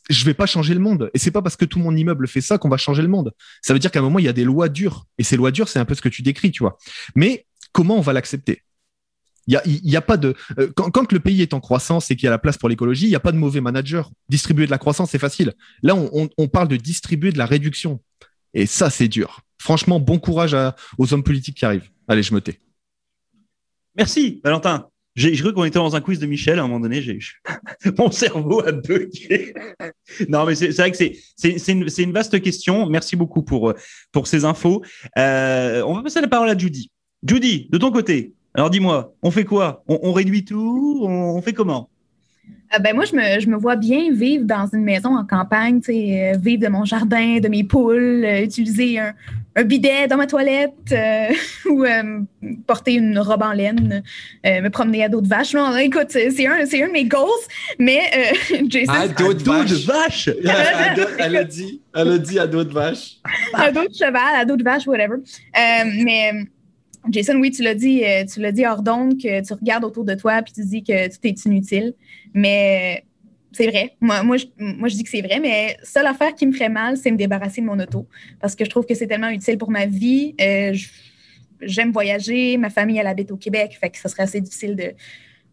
je 0.09 0.25
vais 0.25 0.33
pas 0.33 0.45
changer 0.45 0.73
le 0.73 0.79
monde. 0.79 1.09
Et 1.13 1.19
c'est 1.19 1.31
pas 1.31 1.41
parce 1.41 1.55
que 1.55 1.65
tout 1.65 1.79
mon 1.79 1.95
immeuble 1.95 2.27
fait 2.27 2.41
ça 2.41 2.57
qu'on 2.57 2.69
va 2.69 2.77
changer 2.77 3.01
le 3.01 3.07
monde. 3.07 3.33
Ça 3.61 3.73
veut 3.73 3.79
dire 3.79 3.91
qu'à 3.91 3.99
un 3.99 4.03
moment, 4.03 4.19
il 4.19 4.25
y 4.25 4.29
a 4.29 4.33
des 4.33 4.43
lois 4.43 4.69
dures. 4.69 5.05
Et 5.17 5.23
ces 5.23 5.37
lois 5.37 5.51
dures, 5.51 5.67
c'est 5.67 5.79
un 5.79 5.85
peu 5.85 5.95
ce 5.95 6.01
que 6.01 6.09
tu 6.09 6.21
décris, 6.21 6.51
tu 6.51 6.63
vois. 6.63 6.77
Mais 7.15 7.45
comment 7.71 7.97
on 7.97 8.01
va 8.01 8.13
l'accepter? 8.13 8.63
Il 9.47 9.59
y 9.83 9.95
a, 9.95 10.01
pas 10.01 10.17
de 10.17 10.33
euh, 10.57 10.71
quand, 10.75 10.89
quand, 10.89 11.11
le 11.11 11.19
pays 11.19 11.43
est 11.43 11.53
en 11.53 11.59
croissance 11.59 12.09
et 12.09 12.15
qu'il 12.15 12.25
y 12.25 12.27
a 12.27 12.31
la 12.31 12.39
place 12.39 12.57
pour 12.57 12.67
l'écologie, 12.67 13.05
il 13.05 13.09
n'y 13.09 13.15
a 13.15 13.19
pas 13.19 13.31
de 13.31 13.37
mauvais 13.37 13.61
manager. 13.61 14.09
Distribuer 14.27 14.65
de 14.65 14.71
la 14.71 14.79
croissance, 14.79 15.11
c'est 15.11 15.19
facile. 15.19 15.53
Là, 15.83 15.95
on, 15.95 16.47
parle 16.47 16.67
de 16.67 16.77
distribuer 16.77 17.31
de 17.31 17.37
la 17.37 17.45
réduction. 17.45 18.01
Et 18.55 18.65
ça, 18.65 18.89
c'est 18.89 19.07
dur. 19.07 19.41
Franchement, 19.59 19.99
bon 19.99 20.17
courage 20.17 20.57
aux 20.97 21.13
hommes 21.13 21.23
politiques 21.23 21.57
qui 21.57 21.65
arrivent. 21.65 21.89
Allez, 22.07 22.23
je 22.23 22.33
me 22.33 22.41
tais. 22.41 22.59
Merci, 23.95 24.41
Valentin. 24.43 24.89
J'ai 25.15 25.31
cru 25.31 25.53
qu'on 25.53 25.63
était 25.63 25.79
dans 25.79 25.95
un 25.95 26.01
quiz 26.01 26.19
de 26.19 26.25
Michel 26.25 26.59
à 26.59 26.63
un 26.63 26.67
moment 26.67 26.81
donné. 26.81 27.01
Mon 27.97 28.11
cerveau 28.11 28.61
a 28.65 28.73
bugué. 28.73 29.53
non, 30.27 30.45
mais 30.45 30.55
c'est 30.55 30.71
vrai 30.71 30.91
que 30.91 30.97
c'est 30.97 31.71
une, 31.71 31.87
une, 31.97 32.11
vaste 32.11 32.41
question. 32.41 32.89
Merci 32.89 33.15
beaucoup 33.15 33.41
pour 33.41 33.73
pour 34.11 34.27
ces 34.27 34.43
infos. 34.43 34.83
Euh, 35.17 35.81
on 35.83 35.93
va 35.93 36.03
passer 36.03 36.19
la 36.19 36.27
parole 36.27 36.49
à 36.49 36.57
Judy. 36.57 36.91
Judy, 37.25 37.69
de 37.71 37.77
ton 37.77 37.91
côté, 37.91 38.33
alors 38.55 38.69
dis-moi, 38.69 39.13
on 39.21 39.31
fait 39.31 39.45
quoi? 39.45 39.83
On, 39.87 40.13
réduit 40.13 40.45
tout? 40.45 41.05
On, 41.05 41.41
fait 41.41 41.53
comment? 41.53 41.89
Ben 42.79 42.95
moi, 42.95 43.05
je 43.05 43.15
me, 43.15 43.39
je 43.39 43.47
me, 43.47 43.57
vois 43.57 43.75
bien 43.75 44.11
vivre 44.11 44.45
dans 44.45 44.67
une 44.73 44.83
maison 44.83 45.15
en 45.15 45.25
campagne, 45.25 45.81
euh, 45.89 46.33
vivre 46.37 46.63
de 46.63 46.67
mon 46.67 46.85
jardin, 46.85 47.39
de 47.39 47.47
mes 47.47 47.63
poules, 47.63 48.23
euh, 48.25 48.43
utiliser 48.43 48.99
un, 48.99 49.13
un, 49.55 49.63
bidet 49.63 50.07
dans 50.07 50.17
ma 50.17 50.27
toilette 50.27 50.73
euh, 50.91 51.27
ou 51.69 51.85
porter 52.67 52.93
une 52.93 53.17
robe 53.19 53.43
en 53.43 53.51
laine, 53.51 54.03
me 54.43 54.69
promener 54.69 55.03
à 55.03 55.09
dos 55.09 55.21
de 55.21 55.27
vache. 55.27 55.53
Non, 55.53 55.75
écoute, 55.77 56.11
c'est 56.11 56.47
un, 56.47 56.53
un 56.53 56.63
de 56.63 56.91
mes 56.91 57.05
goals, 57.05 57.29
mais 57.79 58.01
Jason... 58.67 58.93
À 58.93 59.07
dos 59.07 59.33
de 59.33 59.85
vache! 59.85 60.29
elle, 61.19 61.35
a 61.35 61.43
dit, 61.43 61.81
elle 61.93 62.09
a 62.09 62.17
dit 62.17 62.39
à 62.39 62.47
dos 62.47 62.63
de 62.63 62.73
vache. 62.73 63.17
à 63.53 63.71
dos 63.71 63.87
de 63.87 63.93
cheval, 63.93 64.35
à 64.35 64.45
dos 64.45 64.55
de 64.55 64.63
vache, 64.63 64.87
whatever. 64.87 65.17
mais 65.53 66.47
Jason, 67.09 67.35
oui, 67.39 67.51
tu 67.51 67.63
l'as 67.63 67.75
dit, 67.75 68.03
euh, 68.03 68.25
tu 68.25 68.39
l'as 68.39 68.51
dit 68.51 68.65
hors 68.65 68.81
d'onde 68.81 69.21
que 69.21 69.45
tu 69.45 69.53
regardes 69.53 69.83
autour 69.83 70.05
de 70.05 70.15
toi 70.15 70.41
puis 70.41 70.53
tu 70.53 70.65
dis 70.65 70.83
que 70.83 71.07
tout 71.07 71.19
est 71.23 71.45
inutile. 71.45 71.93
Mais 72.33 73.05
c'est 73.51 73.67
vrai. 73.67 73.95
Moi, 74.01 74.37
je, 74.37 74.95
dis 74.95 75.03
que 75.03 75.09
c'est 75.09 75.21
vrai, 75.21 75.39
mais 75.39 75.77
seule 75.83 76.07
affaire 76.07 76.35
qui 76.35 76.45
me 76.45 76.51
ferait 76.51 76.69
mal, 76.69 76.97
c'est 76.97 77.11
me 77.11 77.17
débarrasser 77.17 77.61
de 77.61 77.65
mon 77.65 77.79
auto 77.79 78.07
parce 78.41 78.55
que 78.55 78.65
je 78.65 78.69
trouve 78.69 78.85
que 78.85 78.95
c'est 78.95 79.07
tellement 79.07 79.29
utile 79.29 79.57
pour 79.57 79.71
ma 79.71 79.85
vie. 79.85 80.35
Euh, 80.41 80.75
j'aime 81.61 81.91
voyager. 81.91 82.57
Ma 82.57 82.69
famille, 82.69 82.97
elle 82.97 83.07
habite 83.07 83.31
au 83.31 83.37
Québec, 83.37 83.77
fait 83.79 83.89
que 83.89 83.97
ce 83.97 84.09
serait 84.09 84.23
assez 84.23 84.41
difficile 84.41 84.75
de 84.75 84.93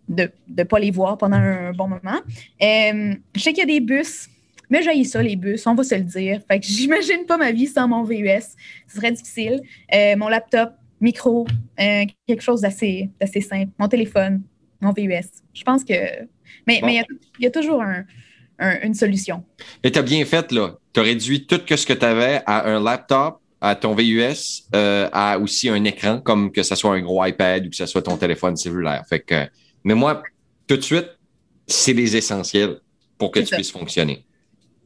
de 0.09 0.31
ne 0.57 0.65
pas 0.65 0.79
les 0.79 0.91
voir 0.91 1.19
pendant 1.19 1.37
un 1.37 1.73
bon 1.73 1.89
moment. 1.89 2.21
Euh, 2.63 3.15
je 3.35 3.41
sais 3.41 3.53
qu'il 3.53 3.61
y 3.61 3.63
a 3.63 3.67
des 3.67 3.81
bus, 3.81 4.29
mais 4.71 4.83
j'ai 4.83 5.05
ça, 5.05 5.23
les 5.23 5.37
bus, 5.37 5.67
on 5.67 5.75
va 5.75 5.85
se 5.85 5.95
le 5.95 6.03
dire. 6.03 6.41
Fait 6.49 6.61
que 6.61 6.67
j'imagine 6.67 7.25
pas 7.27 7.37
ma 7.37 7.53
vie 7.53 7.67
sans 7.67 7.89
mon 7.89 8.03
VUS. 8.03 8.57
Ce 8.89 8.97
serait 8.97 9.13
difficile. 9.13 9.63
Euh, 9.95 10.17
mon 10.17 10.29
laptop, 10.29 10.75
micro, 11.03 11.47
euh, 11.81 12.05
quelque 12.27 12.43
chose 12.43 12.61
d'assez 12.63 13.11
simple. 13.21 13.71
Mon 13.79 13.89
téléphone, 13.89 14.43
mon 14.81 14.93
VUS. 14.93 15.29
Je 15.53 15.63
pense 15.63 15.85
que. 15.85 15.93
Mais 16.67 16.81
bon. 16.81 16.89
il 16.89 17.05
y, 17.41 17.43
y, 17.43 17.47
a 17.47 17.51
toujours 17.51 17.83
un, 17.83 18.05
un, 18.59 18.81
une 18.83 18.95
solution. 18.95 19.45
Et 19.83 19.91
tu 19.91 19.99
as 19.99 20.03
bien 20.03 20.25
fait, 20.25 20.51
là. 20.53 20.77
Tu 20.93 21.01
as 21.01 21.03
réduit 21.03 21.47
tout 21.47 21.61
ce 21.69 21.87
que 21.87 21.93
tu 21.93 22.05
avais 22.05 22.43
à 22.47 22.69
un 22.69 22.83
laptop, 22.83 23.41
à 23.61 23.75
ton 23.75 23.95
VUS, 23.95 24.65
euh, 24.75 25.09
à 25.13 25.39
aussi 25.39 25.69
un 25.69 25.83
écran, 25.85 26.21
comme 26.21 26.51
que 26.53 26.63
ce 26.63 26.75
soit 26.75 26.95
un 26.95 27.01
gros 27.01 27.25
iPad 27.25 27.67
ou 27.67 27.71
que 27.71 27.77
ce 27.77 27.87
soit 27.87 28.03
ton 28.03 28.17
téléphone 28.17 28.57
cellulaire. 28.57 29.05
Fait 29.09 29.21
que, 29.21 29.47
mais 29.85 29.95
moi, 29.95 30.23
tout 30.67 30.77
de 30.77 30.83
suite, 30.83 31.09
c'est 31.67 31.93
les 31.93 32.17
essentiels 32.17 32.81
pour 33.19 33.31
que 33.31 33.41
tu 33.41 33.47
ça. 33.47 33.57
puisses 33.57 33.71
fonctionner. 33.71 34.25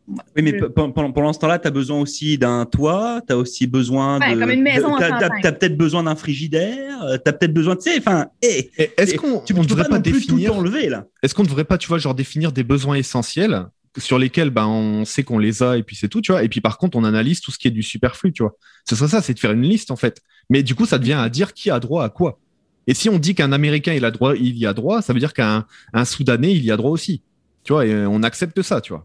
Oui, 0.09 0.43
mais 0.43 0.53
pendant, 0.53 1.11
pendant 1.11 1.33
ce 1.33 1.39
temps-là, 1.41 1.59
tu 1.59 1.67
as 1.67 1.73
besoin 1.73 2.01
aussi 2.01 2.39
d'un 2.39 2.65
toit, 2.65 3.21
tu 3.27 3.33
as 3.33 3.37
aussi 3.37 3.67
besoin 3.67 4.21
ouais, 4.21 4.35
de. 4.35 4.41
Comme 4.41 4.51
une 4.51 4.63
maison. 4.63 4.97
Tu 4.97 5.03
as, 5.03 5.17
as, 5.17 5.25
as 5.25 5.53
peut-être 5.53 5.77
besoin 5.77 6.05
d'un 6.05 6.15
frigidaire, 6.15 7.01
tu 7.25 7.29
as 7.29 7.33
peut-être 7.33 7.53
besoin 7.53 7.75
de. 7.75 7.81
Tu 7.81 7.91
sais, 7.91 7.99
enfin, 7.99 8.29
hey, 8.41 8.71
est-ce 8.77 9.17
qu'on 9.17 9.27
tu, 9.27 9.33
on 9.35 9.41
tu 9.41 9.55
peux 9.55 9.67
devrait 9.67 9.85
pas, 9.85 9.97
pas 9.97 9.99
définir. 9.99 10.55
enlever, 10.55 10.89
là 10.89 11.07
Est-ce 11.23 11.35
qu'on 11.35 11.43
ne 11.43 11.49
devrait 11.49 11.65
pas, 11.65 11.77
tu 11.77 11.89
vois, 11.89 11.99
genre 11.99 12.15
définir 12.15 12.53
des 12.53 12.63
besoins 12.63 12.95
essentiels 12.95 13.67
sur 13.99 14.19
lesquels 14.19 14.51
ben, 14.51 14.67
on 14.67 15.05
sait 15.05 15.25
qu'on 15.25 15.39
les 15.39 15.63
a 15.63 15.77
et 15.77 15.83
puis 15.83 15.97
c'est 15.97 16.09
tout, 16.09 16.21
tu 16.21 16.31
vois? 16.31 16.45
Et 16.45 16.49
puis 16.49 16.61
par 16.61 16.79
contre, 16.79 16.97
on 16.97 17.05
analyse 17.05 17.41
tout 17.41 17.51
ce 17.51 17.59
qui 17.59 17.67
est 17.67 17.73
du 17.73 17.83
superflu, 17.83 18.33
tu 18.33 18.43
vois? 18.43 18.57
Ce 18.89 18.95
serait 18.95 19.09
ça, 19.09 19.23
c'est 19.23 19.35
de 19.35 19.39
faire 19.41 19.53
une 19.53 19.63
liste 19.63 19.91
en 19.91 19.97
fait. 19.97 20.23
Mais 20.51 20.63
du 20.63 20.75
coup, 20.75 20.87
ça 20.87 20.99
devient 20.99 21.15
à 21.15 21.29
dire 21.29 21.53
qui 21.53 21.71
a 21.71 21.81
droit 21.81 22.05
à 22.05 22.11
quoi. 22.11 22.39
Et 22.87 22.95
si 22.95 23.09
on 23.09 23.19
dit 23.19 23.35
qu'un 23.35 23.51
Américain 23.51 23.95
il 23.95 24.05
a 24.05 24.13
droit, 24.13 24.37
il 24.37 24.57
y 24.57 24.67
a 24.67 24.73
droit, 24.73 25.03
ça 25.03 25.13
veut 25.13 25.19
dire 25.19 25.35
qu'un 25.35 25.67
un 25.93 26.05
Soudanais 26.05 26.53
il 26.55 26.65
y 26.65 26.71
a 26.71 26.77
droit 26.77 26.91
aussi. 26.91 27.23
Tu 27.65 27.73
vois, 27.73 27.85
et 27.85 28.07
on 28.07 28.23
accepte 28.23 28.63
ça, 28.63 28.81
tu 28.81 28.93
vois? 28.93 29.05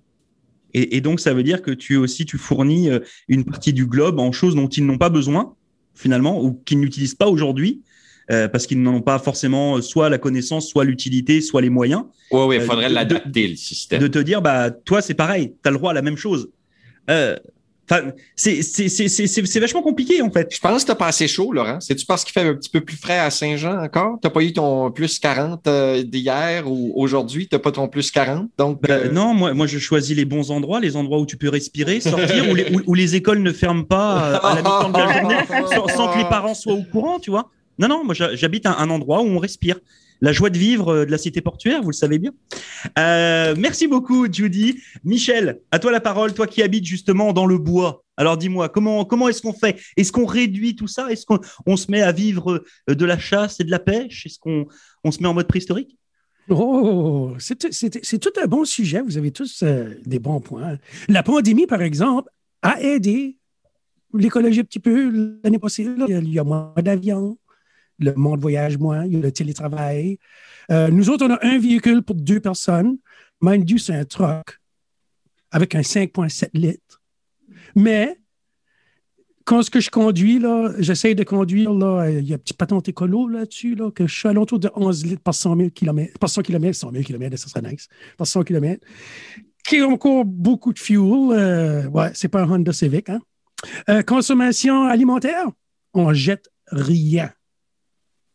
Et, 0.73 0.97
et, 0.97 1.01
donc, 1.01 1.19
ça 1.19 1.33
veut 1.33 1.43
dire 1.43 1.61
que 1.61 1.71
tu 1.71 1.95
aussi, 1.95 2.25
tu 2.25 2.37
fournis 2.37 2.89
euh, 2.89 2.99
une 3.27 3.45
partie 3.45 3.73
du 3.73 3.85
globe 3.85 4.19
en 4.19 4.31
choses 4.31 4.55
dont 4.55 4.67
ils 4.67 4.85
n'ont 4.85 4.97
pas 4.97 5.09
besoin, 5.09 5.55
finalement, 5.95 6.43
ou 6.43 6.53
qu'ils 6.65 6.79
n'utilisent 6.79 7.15
pas 7.15 7.27
aujourd'hui, 7.27 7.81
euh, 8.31 8.47
parce 8.47 8.67
qu'ils 8.67 8.81
n'en 8.81 8.95
ont 8.95 9.01
pas 9.01 9.19
forcément 9.19 9.77
euh, 9.77 9.81
soit 9.81 10.09
la 10.09 10.17
connaissance, 10.17 10.67
soit 10.67 10.85
l'utilité, 10.85 11.41
soit 11.41 11.61
les 11.61 11.69
moyens. 11.69 12.03
Oui, 12.31 12.43
oui, 12.47 12.55
il 12.57 12.61
faudrait 12.61 12.85
euh, 12.85 12.89
l'adapter, 12.89 13.47
le 13.47 13.55
système. 13.55 13.99
De 13.99 14.07
te 14.07 14.19
dire, 14.19 14.41
bah, 14.41 14.71
toi, 14.71 15.01
c'est 15.01 15.13
pareil, 15.13 15.53
tu 15.61 15.67
as 15.67 15.71
le 15.71 15.77
droit 15.77 15.91
à 15.91 15.93
la 15.93 16.01
même 16.01 16.17
chose. 16.17 16.49
Euh, 17.09 17.35
c'est, 18.35 19.59
vachement 19.59 19.81
compliqué, 19.81 20.21
en 20.21 20.29
fait. 20.31 20.47
Je 20.53 20.59
pense 20.59 20.83
que 20.83 20.87
t'as 20.87 20.95
pas 20.95 21.07
assez 21.07 21.27
chaud, 21.27 21.51
Laurent. 21.51 21.79
C'est-tu 21.79 22.05
parce 22.05 22.23
qu'il 22.23 22.33
fait 22.33 22.47
un 22.47 22.53
petit 22.55 22.69
peu 22.69 22.81
plus 22.81 22.95
frais 22.97 23.19
à 23.19 23.29
Saint-Jean 23.29 23.83
encore? 23.83 24.17
T'as 24.21 24.29
pas 24.29 24.41
eu 24.41 24.53
ton 24.53 24.91
plus 24.91 25.19
40 25.19 25.67
euh, 25.67 26.03
d'hier 26.03 26.63
ou 26.69 26.93
aujourd'hui? 26.95 27.47
T'as 27.47 27.59
pas 27.59 27.71
ton 27.71 27.87
plus 27.87 28.11
40? 28.11 28.49
Donc, 28.57 28.81
Bah, 28.81 28.93
euh, 28.95 29.11
Non, 29.11 29.33
moi, 29.33 29.53
moi, 29.53 29.67
je 29.67 29.77
choisis 29.79 30.15
les 30.15 30.25
bons 30.25 30.51
endroits, 30.51 30.79
les 30.79 30.95
endroits 30.95 31.19
où 31.19 31.25
tu 31.25 31.37
peux 31.37 31.49
respirer, 31.49 31.99
sortir, 31.99 32.49
où, 32.49 32.55
les, 32.55 32.73
où, 32.73 32.81
où 32.87 32.93
les 32.93 33.15
écoles 33.15 33.39
ne 33.41 33.51
ferment 33.51 33.83
pas 33.83 34.31
euh, 34.33 34.39
à 34.41 34.55
la 34.55 34.61
mi-temps 34.61 34.89
de 34.89 34.97
la 34.97 35.19
journée, 35.19 35.35
sans, 35.75 35.87
sans 35.87 36.13
que 36.13 36.17
les 36.17 36.29
parents 36.29 36.53
soient 36.53 36.73
au 36.73 36.83
courant, 36.83 37.19
tu 37.19 37.29
vois. 37.31 37.49
Non, 37.79 37.87
non, 37.87 38.03
moi, 38.03 38.13
j'ha- 38.13 38.35
j'habite 38.35 38.65
un, 38.65 38.75
un 38.77 38.89
endroit 38.89 39.21
où 39.21 39.25
on 39.27 39.37
respire. 39.39 39.77
La 40.23 40.33
joie 40.33 40.51
de 40.51 40.57
vivre 40.57 40.89
euh, 40.89 41.05
de 41.05 41.11
la 41.11 41.17
cité 41.17 41.41
portuaire, 41.41 41.81
vous 41.81 41.89
le 41.89 41.95
savez 41.95 42.19
bien. 42.19 42.31
Euh, 42.99 43.55
merci 43.57 43.87
beaucoup, 43.87 44.31
Judy. 44.31 44.79
Michel, 45.03 45.61
à 45.71 45.79
toi 45.79 45.91
la 45.91 45.99
parole, 45.99 46.33
toi 46.33 46.45
qui 46.45 46.61
habites 46.61 46.85
justement 46.85 47.33
dans 47.33 47.47
le 47.47 47.57
bois. 47.57 48.03
Alors 48.17 48.37
dis-moi, 48.37 48.69
comment, 48.69 49.03
comment 49.03 49.29
est-ce 49.29 49.41
qu'on 49.41 49.53
fait? 49.53 49.81
Est-ce 49.97 50.11
qu'on 50.11 50.27
réduit 50.27 50.75
tout 50.75 50.87
ça? 50.87 51.11
Est-ce 51.11 51.25
qu'on 51.25 51.39
on 51.65 51.75
se 51.75 51.89
met 51.89 52.03
à 52.03 52.11
vivre 52.11 52.63
euh, 52.87 52.93
de 52.93 53.05
la 53.05 53.17
chasse 53.17 53.59
et 53.59 53.63
de 53.63 53.71
la 53.71 53.79
pêche? 53.79 54.27
Est-ce 54.27 54.37
qu'on 54.37 54.67
on 55.03 55.11
se 55.11 55.21
met 55.21 55.27
en 55.27 55.33
mode 55.33 55.47
préhistorique? 55.47 55.97
Oh, 56.49 57.33
c'est 57.39 58.19
tout 58.19 58.33
un 58.39 58.45
bon 58.45 58.63
sujet. 58.63 59.01
Vous 59.01 59.17
avez 59.17 59.31
tous 59.31 59.63
des 59.63 60.19
bons 60.19 60.41
points. 60.41 60.77
La 61.07 61.23
pandémie, 61.23 61.65
par 61.65 61.81
exemple, 61.81 62.29
a 62.61 62.81
aidé 62.81 63.37
l'écologie 64.13 64.59
un 64.59 64.63
petit 64.63 64.79
peu 64.79 65.39
l'année 65.43 65.59
passée. 65.59 65.87
il 66.07 66.33
y 66.33 66.39
a 66.39 66.43
moins 66.43 66.73
d'avions, 66.77 67.37
le 68.05 68.13
monde 68.15 68.41
voyage 68.41 68.77
moins, 68.77 69.05
il 69.05 69.13
y 69.13 69.15
a 69.17 69.19
le 69.19 69.31
télétravail. 69.31 70.17
Euh, 70.71 70.89
nous 70.89 71.09
autres, 71.09 71.25
on 71.25 71.31
a 71.31 71.39
un 71.45 71.59
véhicule 71.59 72.03
pour 72.03 72.15
deux 72.15 72.39
personnes. 72.39 72.97
Mind 73.41 73.69
you, 73.69 73.77
c'est 73.77 73.95
un 73.95 74.05
truck 74.05 74.59
avec 75.51 75.75
un 75.75 75.81
5,7 75.81 76.49
litres. 76.53 77.01
Mais 77.75 78.17
quand 79.45 79.63
ce 79.63 79.69
que 79.69 79.79
je 79.79 79.89
conduis, 79.89 80.41
j'essaie 80.79 81.15
de 81.15 81.23
conduire, 81.23 81.73
là, 81.73 82.09
il 82.09 82.25
y 82.25 82.31
a 82.31 82.35
un 82.35 82.39
petit 82.39 82.53
patente 82.53 82.87
écolo 82.87 83.27
là-dessus, 83.27 83.75
là, 83.75 83.91
que 83.91 84.07
je 84.07 84.15
suis 84.17 84.27
à 84.29 84.33
l'entour 84.33 84.59
de 84.59 84.69
11 84.75 85.05
litres 85.05 85.23
par 85.23 85.33
100 85.33 85.57
000 85.57 85.69
km, 85.71 86.17
par 86.19 86.29
100 86.29 86.43
km, 86.43 86.75
100 86.75 86.91
000 86.91 87.03
km, 87.03 87.37
ça 87.37 87.47
serait 87.47 87.69
nice, 87.69 87.87
par 88.17 88.27
100 88.27 88.43
km, 88.43 88.85
qui 89.67 89.81
encore 89.81 90.25
beaucoup 90.25 90.73
de 90.73 90.79
fuel. 90.79 91.31
euh, 91.31 91.87
ouais, 91.89 92.11
c'est 92.13 92.27
pas 92.27 92.43
un 92.43 92.49
Honda 92.49 92.71
Civic, 92.71 93.09
hein. 93.09 93.19
Euh, 93.89 94.01
consommation 94.01 94.83
alimentaire, 94.83 95.47
on 95.93 96.13
jette 96.13 96.49
rien. 96.67 97.31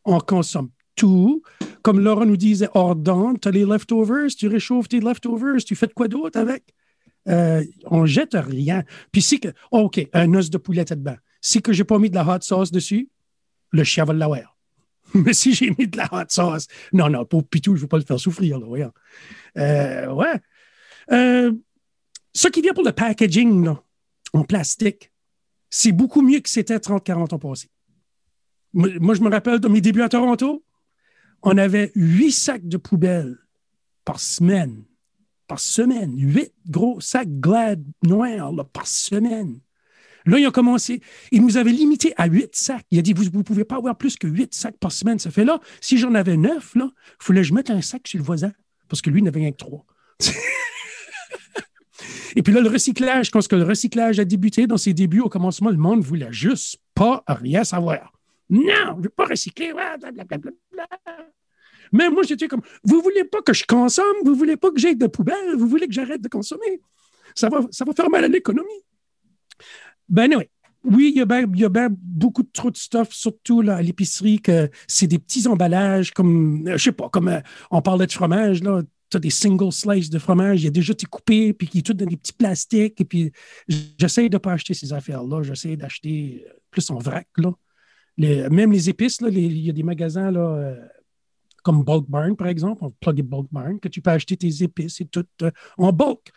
On 0.06 0.18
consomme 0.20 0.70
tout. 0.94 1.42
Comme 1.82 2.00
Laura 2.00 2.24
nous 2.24 2.36
disait, 2.36 2.68
hors 2.74 2.96
d'onde, 2.96 3.40
tu 3.40 3.48
as 3.48 3.50
les 3.50 3.64
leftovers, 3.64 4.28
tu 4.36 4.48
réchauffes 4.48 4.88
tes 4.88 5.00
leftovers, 5.00 5.62
tu 5.64 5.76
fais 5.76 5.88
quoi 5.88 6.08
d'autre 6.08 6.38
avec? 6.38 6.64
Euh, 7.28 7.64
on 7.84 8.06
jette 8.06 8.34
rien. 8.34 8.84
Puis 9.12 9.20
si 9.20 9.40
que, 9.40 9.48
oh, 9.70 9.80
OK, 9.80 10.00
un 10.12 10.32
os 10.34 10.48
de 10.48 10.58
poulet 10.58 10.84
dedans. 10.84 11.16
Si 11.40 11.60
que 11.60 11.72
j'ai 11.72 11.84
pas 11.84 11.98
mis 11.98 12.08
de 12.08 12.14
la 12.14 12.26
hot 12.26 12.40
sauce 12.40 12.70
dessus, 12.70 13.08
le 13.72 13.84
chien 13.84 14.04
va 14.04 14.12
l'avoir. 14.14 14.56
Mais 15.14 15.32
si 15.32 15.52
j'ai 15.52 15.74
mis 15.76 15.86
de 15.86 15.96
la 15.96 16.08
hot 16.12 16.26
sauce, 16.28 16.66
non, 16.92 17.10
non, 17.10 17.24
pour 17.24 17.46
Pitou, 17.46 17.72
je 17.72 17.80
ne 17.80 17.82
veux 17.82 17.88
pas 17.88 17.98
le 17.98 18.04
faire 18.04 18.18
souffrir, 18.18 18.58
là. 18.58 18.92
Euh, 19.58 20.12
ouais. 20.12 20.40
Euh, 21.12 21.52
ce 22.32 22.48
qui 22.48 22.62
vient 22.62 22.74
pour 22.74 22.84
le 22.84 22.92
packaging, 22.92 23.64
là, 23.64 23.82
en 24.32 24.44
plastique, 24.44 25.10
c'est 25.70 25.92
beaucoup 25.92 26.22
mieux 26.22 26.40
que 26.40 26.48
c'était 26.48 26.78
30-40 26.78 27.34
ans 27.34 27.38
passés. 27.38 27.70
Moi, 28.72 29.14
je 29.14 29.22
me 29.22 29.30
rappelle 29.30 29.60
de 29.60 29.68
mes 29.68 29.80
débuts 29.80 30.02
à 30.02 30.08
Toronto, 30.08 30.64
on 31.42 31.56
avait 31.56 31.92
huit 31.94 32.32
sacs 32.32 32.66
de 32.66 32.76
poubelle 32.76 33.38
par 34.04 34.20
semaine. 34.20 34.84
Par 35.46 35.60
semaine. 35.60 36.14
Huit 36.18 36.52
gros 36.68 37.00
sacs 37.00 37.40
Glad 37.40 37.84
noirs 38.02 38.52
par 38.72 38.86
semaine. 38.86 39.60
Là, 40.26 40.38
ils 40.40 40.46
ont 40.46 40.50
commencé. 40.52 41.00
Ils 41.30 41.40
nous 41.40 41.56
avaient 41.56 41.72
limité 41.72 42.12
à 42.16 42.26
huit 42.26 42.54
sacs. 42.54 42.84
Il 42.90 42.98
a 42.98 43.02
dit, 43.02 43.12
vous 43.12 43.24
ne 43.24 43.42
pouvez 43.42 43.64
pas 43.64 43.76
avoir 43.76 43.96
plus 43.96 44.16
que 44.16 44.26
huit 44.26 44.52
sacs 44.54 44.76
par 44.78 44.90
semaine. 44.90 45.20
Ça 45.20 45.30
fait 45.30 45.44
là, 45.44 45.60
si 45.80 45.98
j'en 45.98 46.14
avais 46.14 46.36
neuf, 46.36 46.72
il 46.74 46.90
fallait 47.20 47.42
que 47.42 47.46
je 47.46 47.54
mette 47.54 47.70
un 47.70 47.80
sac 47.80 48.08
sur 48.08 48.18
le 48.18 48.24
voisin 48.24 48.52
parce 48.88 49.00
que 49.00 49.10
lui 49.10 49.22
n'avait 49.22 49.40
rien 49.40 49.52
que 49.52 49.56
trois. 49.56 49.86
Et 52.36 52.42
puis 52.42 52.52
là, 52.52 52.60
le 52.60 52.68
recyclage, 52.68 53.30
quand 53.30 53.50
le 53.52 53.62
recyclage 53.62 54.18
a 54.20 54.24
débuté 54.24 54.66
dans 54.66 54.76
ses 54.76 54.92
débuts, 54.92 55.20
au 55.20 55.28
commencement, 55.28 55.70
le 55.70 55.78
monde 55.78 56.02
voulait 56.02 56.32
juste 56.32 56.78
pas 56.94 57.24
rien 57.26 57.64
savoir. 57.64 58.12
Non, 58.48 58.62
je 58.62 58.96
ne 58.98 59.02
veux 59.02 59.08
pas 59.08 59.26
recycler. 59.26 59.72
Mais 61.92 62.10
moi, 62.10 62.22
j'étais 62.22 62.48
comme, 62.48 62.62
vous 62.84 63.00
voulez 63.00 63.24
pas 63.24 63.42
que 63.42 63.52
je 63.52 63.64
consomme, 63.64 64.16
vous 64.24 64.34
voulez 64.34 64.56
pas 64.56 64.70
que 64.70 64.78
j'aille 64.78 64.96
de 64.96 65.06
poubelle, 65.06 65.56
vous 65.56 65.68
voulez 65.68 65.86
que 65.86 65.92
j'arrête 65.92 66.20
de 66.20 66.28
consommer? 66.28 66.80
Ça 67.34 67.48
va, 67.48 67.60
ça 67.70 67.84
va 67.84 67.92
faire 67.92 68.10
mal 68.10 68.24
à 68.24 68.28
l'économie. 68.28 68.84
Ben 70.08 70.34
oui. 70.36 70.44
Oui, 70.84 71.12
il 71.14 71.18
y 71.18 71.20
a 71.20 71.24
bien 71.24 71.44
y 71.52 71.64
a 71.64 71.88
beaucoup 71.90 72.44
trop 72.44 72.70
de 72.70 72.76
stuff, 72.76 73.12
surtout 73.12 73.60
à 73.68 73.82
l'épicerie, 73.82 74.40
que 74.40 74.70
c'est 74.86 75.08
des 75.08 75.18
petits 75.18 75.48
emballages 75.48 76.12
comme, 76.12 76.66
euh, 76.68 76.76
je 76.76 76.84
sais 76.84 76.92
pas, 76.92 77.08
comme 77.08 77.26
euh, 77.26 77.40
on 77.72 77.82
parlait 77.82 78.06
de 78.06 78.12
fromage, 78.12 78.62
là, 78.62 78.82
tu 79.10 79.16
as 79.16 79.20
des 79.20 79.30
single 79.30 79.72
slices 79.72 80.10
de 80.10 80.20
fromage, 80.20 80.60
il 80.60 80.64
y 80.66 80.68
a 80.68 80.70
déjà 80.70 80.92
été 80.92 81.06
coupé, 81.06 81.52
puis 81.52 81.66
qui 81.66 81.78
est 81.78 81.82
tout 81.82 81.92
dans 81.92 82.06
des 82.06 82.16
petits 82.16 82.32
plastiques, 82.32 83.00
et 83.00 83.04
puis 83.04 83.32
j'essaie 83.98 84.28
de 84.28 84.36
ne 84.36 84.38
pas 84.38 84.52
acheter 84.52 84.74
ces 84.74 84.92
affaires-là, 84.92 85.42
j'essaie 85.42 85.76
d'acheter 85.76 86.44
euh, 86.46 86.52
plus 86.70 86.88
en 86.90 86.98
vrac, 86.98 87.26
là. 87.36 87.52
Les- 88.18 88.48
même 88.48 88.72
les 88.72 88.88
épices, 88.88 89.20
là, 89.20 89.28
les- 89.28 89.42
il 89.42 89.66
y 89.66 89.70
a 89.70 89.72
des 89.72 89.82
magasins, 89.82 90.30
là, 90.30 90.40
euh, 90.40 90.76
comme 91.62 91.82
Bulk 91.84 92.08
Barn, 92.08 92.36
par 92.36 92.46
exemple, 92.48 92.84
on 92.84 92.90
plug 92.90 93.22
Bulk 93.22 93.48
Barn, 93.50 93.78
que 93.80 93.88
tu 93.88 94.00
peux 94.00 94.10
acheter 94.10 94.36
tes 94.36 94.62
épices 94.62 95.00
et 95.00 95.06
tout 95.06 95.26
euh, 95.42 95.50
en 95.78 95.92
bulk. 95.92 96.30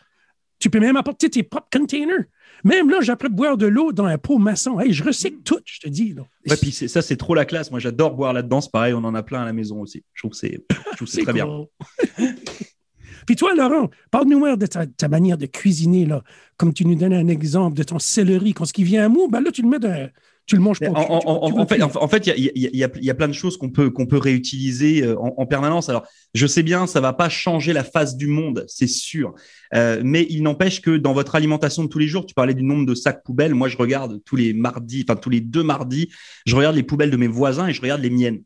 Tu 0.58 0.70
peux 0.70 0.80
même 0.82 0.98
apporter 0.98 1.30
tes 1.30 1.44
propres 1.44 1.70
containers. 1.72 2.26
Même 2.66 2.90
là, 2.90 3.00
à 3.08 3.30
boire 3.30 3.56
de 3.56 3.66
l'eau 3.66 3.94
dans 3.94 4.04
un 4.06 4.18
pot 4.18 4.38
maçon. 4.40 4.78
Hey, 4.80 4.92
je 4.92 5.06
recycle 5.06 5.42
tout, 5.44 5.60
je 5.64 5.80
te 5.80 5.88
dis. 5.88 6.14
Là. 6.14 6.24
Ouais, 6.50 6.58
puis 6.58 6.72
ça, 6.74 7.02
c'est 7.02 7.16
trop 7.16 7.34
la 7.34 7.46
classe. 7.46 7.72
Moi, 7.72 7.80
j'adore 7.80 8.14
boire 8.16 8.34
là-dedans. 8.34 8.60
C'est 8.60 8.72
pareil, 8.72 8.94
on 8.94 9.04
en 9.06 9.16
a 9.16 9.24
plein 9.24 9.44
à 9.44 9.46
la 9.46 9.54
maison 9.54 9.80
aussi. 9.80 10.04
Je 10.14 10.22
trouve 10.22 10.32
que 10.32 10.38
c'est 10.38 10.62
je 10.92 10.96
trouve 10.98 11.08
c'est 11.08 11.22
très 11.24 11.32
bien. 11.32 11.48
Puis 13.26 13.36
toi, 13.36 13.54
Laurent, 13.54 13.90
parle-nous 14.12 14.56
de 14.56 14.66
ta, 14.66 14.88
ta 14.88 15.08
manière 15.08 15.38
de 15.38 15.46
cuisiner, 15.46 16.06
là. 16.06 16.24
Comme 16.58 16.74
tu 16.74 16.84
nous 16.86 16.96
donnais 16.96 17.18
un 17.18 17.28
exemple 17.28 17.78
de 17.78 17.84
ton 17.84 18.00
céleri. 18.00 18.54
Quand 18.54 18.66
ce 18.66 18.74
qui 18.74 18.84
vient 18.84 19.06
à 19.06 19.10
mou, 19.10 19.28
ben 19.30 19.40
là, 19.42 19.52
tu 19.52 19.62
le 19.62 19.70
mets 19.70 19.80
dans, 19.80 20.10
tu 20.50 20.56
le 20.56 20.62
manges 20.62 20.80
pas. 20.80 20.88
En, 20.88 20.94
Tu- 20.94 21.06
tu- 21.06 21.12
en- 21.12 21.20
tu 21.20 21.28
en- 21.28 21.56
vas 21.56 21.62
en 21.62 22.08
fait, 22.08 22.28
en, 22.28 22.34
il 22.36 22.44
y 22.44 22.50
a, 22.50 22.54
y 22.56 22.84
y 23.02 23.10
y 23.10 23.14
plein 23.14 23.28
de 23.28 23.34
choses 23.34 23.56
qu'on 23.58 23.70
peut, 23.70 23.90
qu'on 23.90 24.08
peut 24.08 24.18
réutiliser 24.18 25.04
euh, 25.04 25.20
en, 25.20 25.36
en 25.38 25.46
permanence. 25.46 25.90
Alors, 25.90 26.06
je 26.34 26.48
sais 26.48 26.64
bien, 26.64 26.88
ça 26.88 27.00
va 27.02 27.14
pas 27.14 27.30
changer 27.30 27.72
la 27.72 27.84
face 27.84 28.18
du 28.18 28.28
monde, 28.28 28.66
c'est 28.68 28.88
sûr. 28.88 29.34
Euh, 29.76 30.02
mais 30.04 30.26
il 30.30 30.44
n'empêche 30.44 30.82
que 30.82 30.98
dans 30.98 31.14
votre 31.14 31.36
alimentation 31.36 31.84
de 31.84 31.90
tous 31.90 32.00
les 32.00 32.08
jours, 32.08 32.26
tu 32.26 32.34
parlais 32.34 32.56
du 32.56 32.64
nombre 32.64 32.86
de 32.86 32.96
sacs 32.96 33.24
poubelles. 33.24 33.54
Moi, 33.54 33.70
je 33.70 33.78
regarde 33.78 34.22
tous 34.26 34.36
les 34.36 34.54
mardis, 34.54 35.06
enfin 35.08 35.16
tous 35.16 35.30
les 35.30 35.42
deux 35.42 35.64
mardis, 35.64 36.10
je 36.46 36.56
regarde 36.56 36.76
les 36.76 36.84
poubelles 36.84 37.12
de 37.12 37.18
mes 37.18 37.28
voisins 37.28 37.68
et 37.68 37.74
je 37.74 37.82
regarde 37.82 38.02
les 38.02 38.10
miennes. 38.10 38.42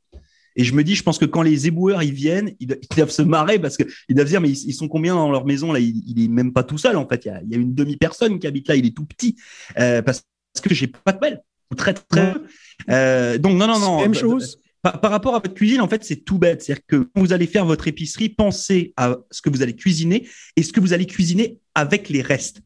Et 0.56 0.64
je 0.64 0.76
me 0.76 0.84
dis, 0.84 0.94
je 0.94 1.02
pense 1.02 1.18
que 1.18 1.26
quand 1.26 1.42
les 1.42 1.66
éboueurs 1.66 2.04
ils 2.04 2.14
viennent, 2.14 2.54
ils, 2.60 2.68
do- 2.68 2.76
ils 2.80 2.96
doivent 2.96 3.10
se 3.10 3.24
marrer 3.24 3.58
parce 3.58 3.76
que 3.76 3.84
ils 4.08 4.16
doivent 4.16 4.28
se 4.28 4.34
dire, 4.34 4.42
mais 4.42 4.52
ils, 4.52 4.74
sont 4.74 4.88
combien 4.88 5.16
dans 5.16 5.32
leur 5.32 5.46
maison 5.46 5.72
là? 5.72 5.80
Il, 5.80 6.04
il 6.06 6.24
est 6.24 6.28
même 6.28 6.54
pas 6.54 6.64
tout 6.64 6.78
seul 6.78 6.96
en 6.98 7.08
fait. 7.08 7.26
Il 7.26 7.30
y 7.30 7.32
a, 7.32 7.42
il 7.44 7.50
y 7.52 7.56
a 7.56 7.58
une 7.58 7.74
demi 7.74 7.98
personne 7.98 8.38
qui 8.38 8.46
habite 8.46 8.68
là, 8.68 8.76
il 8.76 8.86
est 8.86 8.96
tout 8.96 9.06
petit 9.06 9.36
euh, 9.80 10.02
parce 10.04 10.24
que 10.62 10.74
j'ai 10.76 10.86
pas 10.88 11.12
de 11.12 11.18
poubelle 11.18 11.40
ou 11.40 11.53
très 11.76 11.94
très 11.94 12.34
peu. 12.34 12.42
Euh, 12.90 13.38
donc 13.38 13.58
non 13.58 13.68
non 13.68 13.80
non. 13.80 14.02
Même 14.02 14.14
chose. 14.14 14.60
Par, 14.82 15.00
par 15.00 15.12
rapport 15.12 15.34
à 15.36 15.40
votre 15.40 15.54
cuisine, 15.54 15.80
en 15.80 15.88
fait, 15.88 16.04
c'est 16.04 16.18
tout 16.26 16.38
bête. 16.38 16.62
C'est-à-dire 16.62 16.84
que 16.86 16.96
quand 17.16 17.22
vous 17.22 17.32
allez 17.32 17.48
faire 17.48 17.66
votre 17.66 17.88
épicerie, 17.88 18.28
pensez 18.28 18.94
à 18.98 19.18
ce 19.32 19.42
que 19.42 19.50
vous 19.50 19.62
allez 19.62 19.76
cuisiner 19.76 20.28
et 20.58 20.64
ce 20.64 20.74
que 20.74 20.82
vous 20.82 20.92
allez 20.92 21.06
cuisiner 21.06 21.60
avec 21.74 22.10
les 22.10 22.22
restes. 22.22 22.60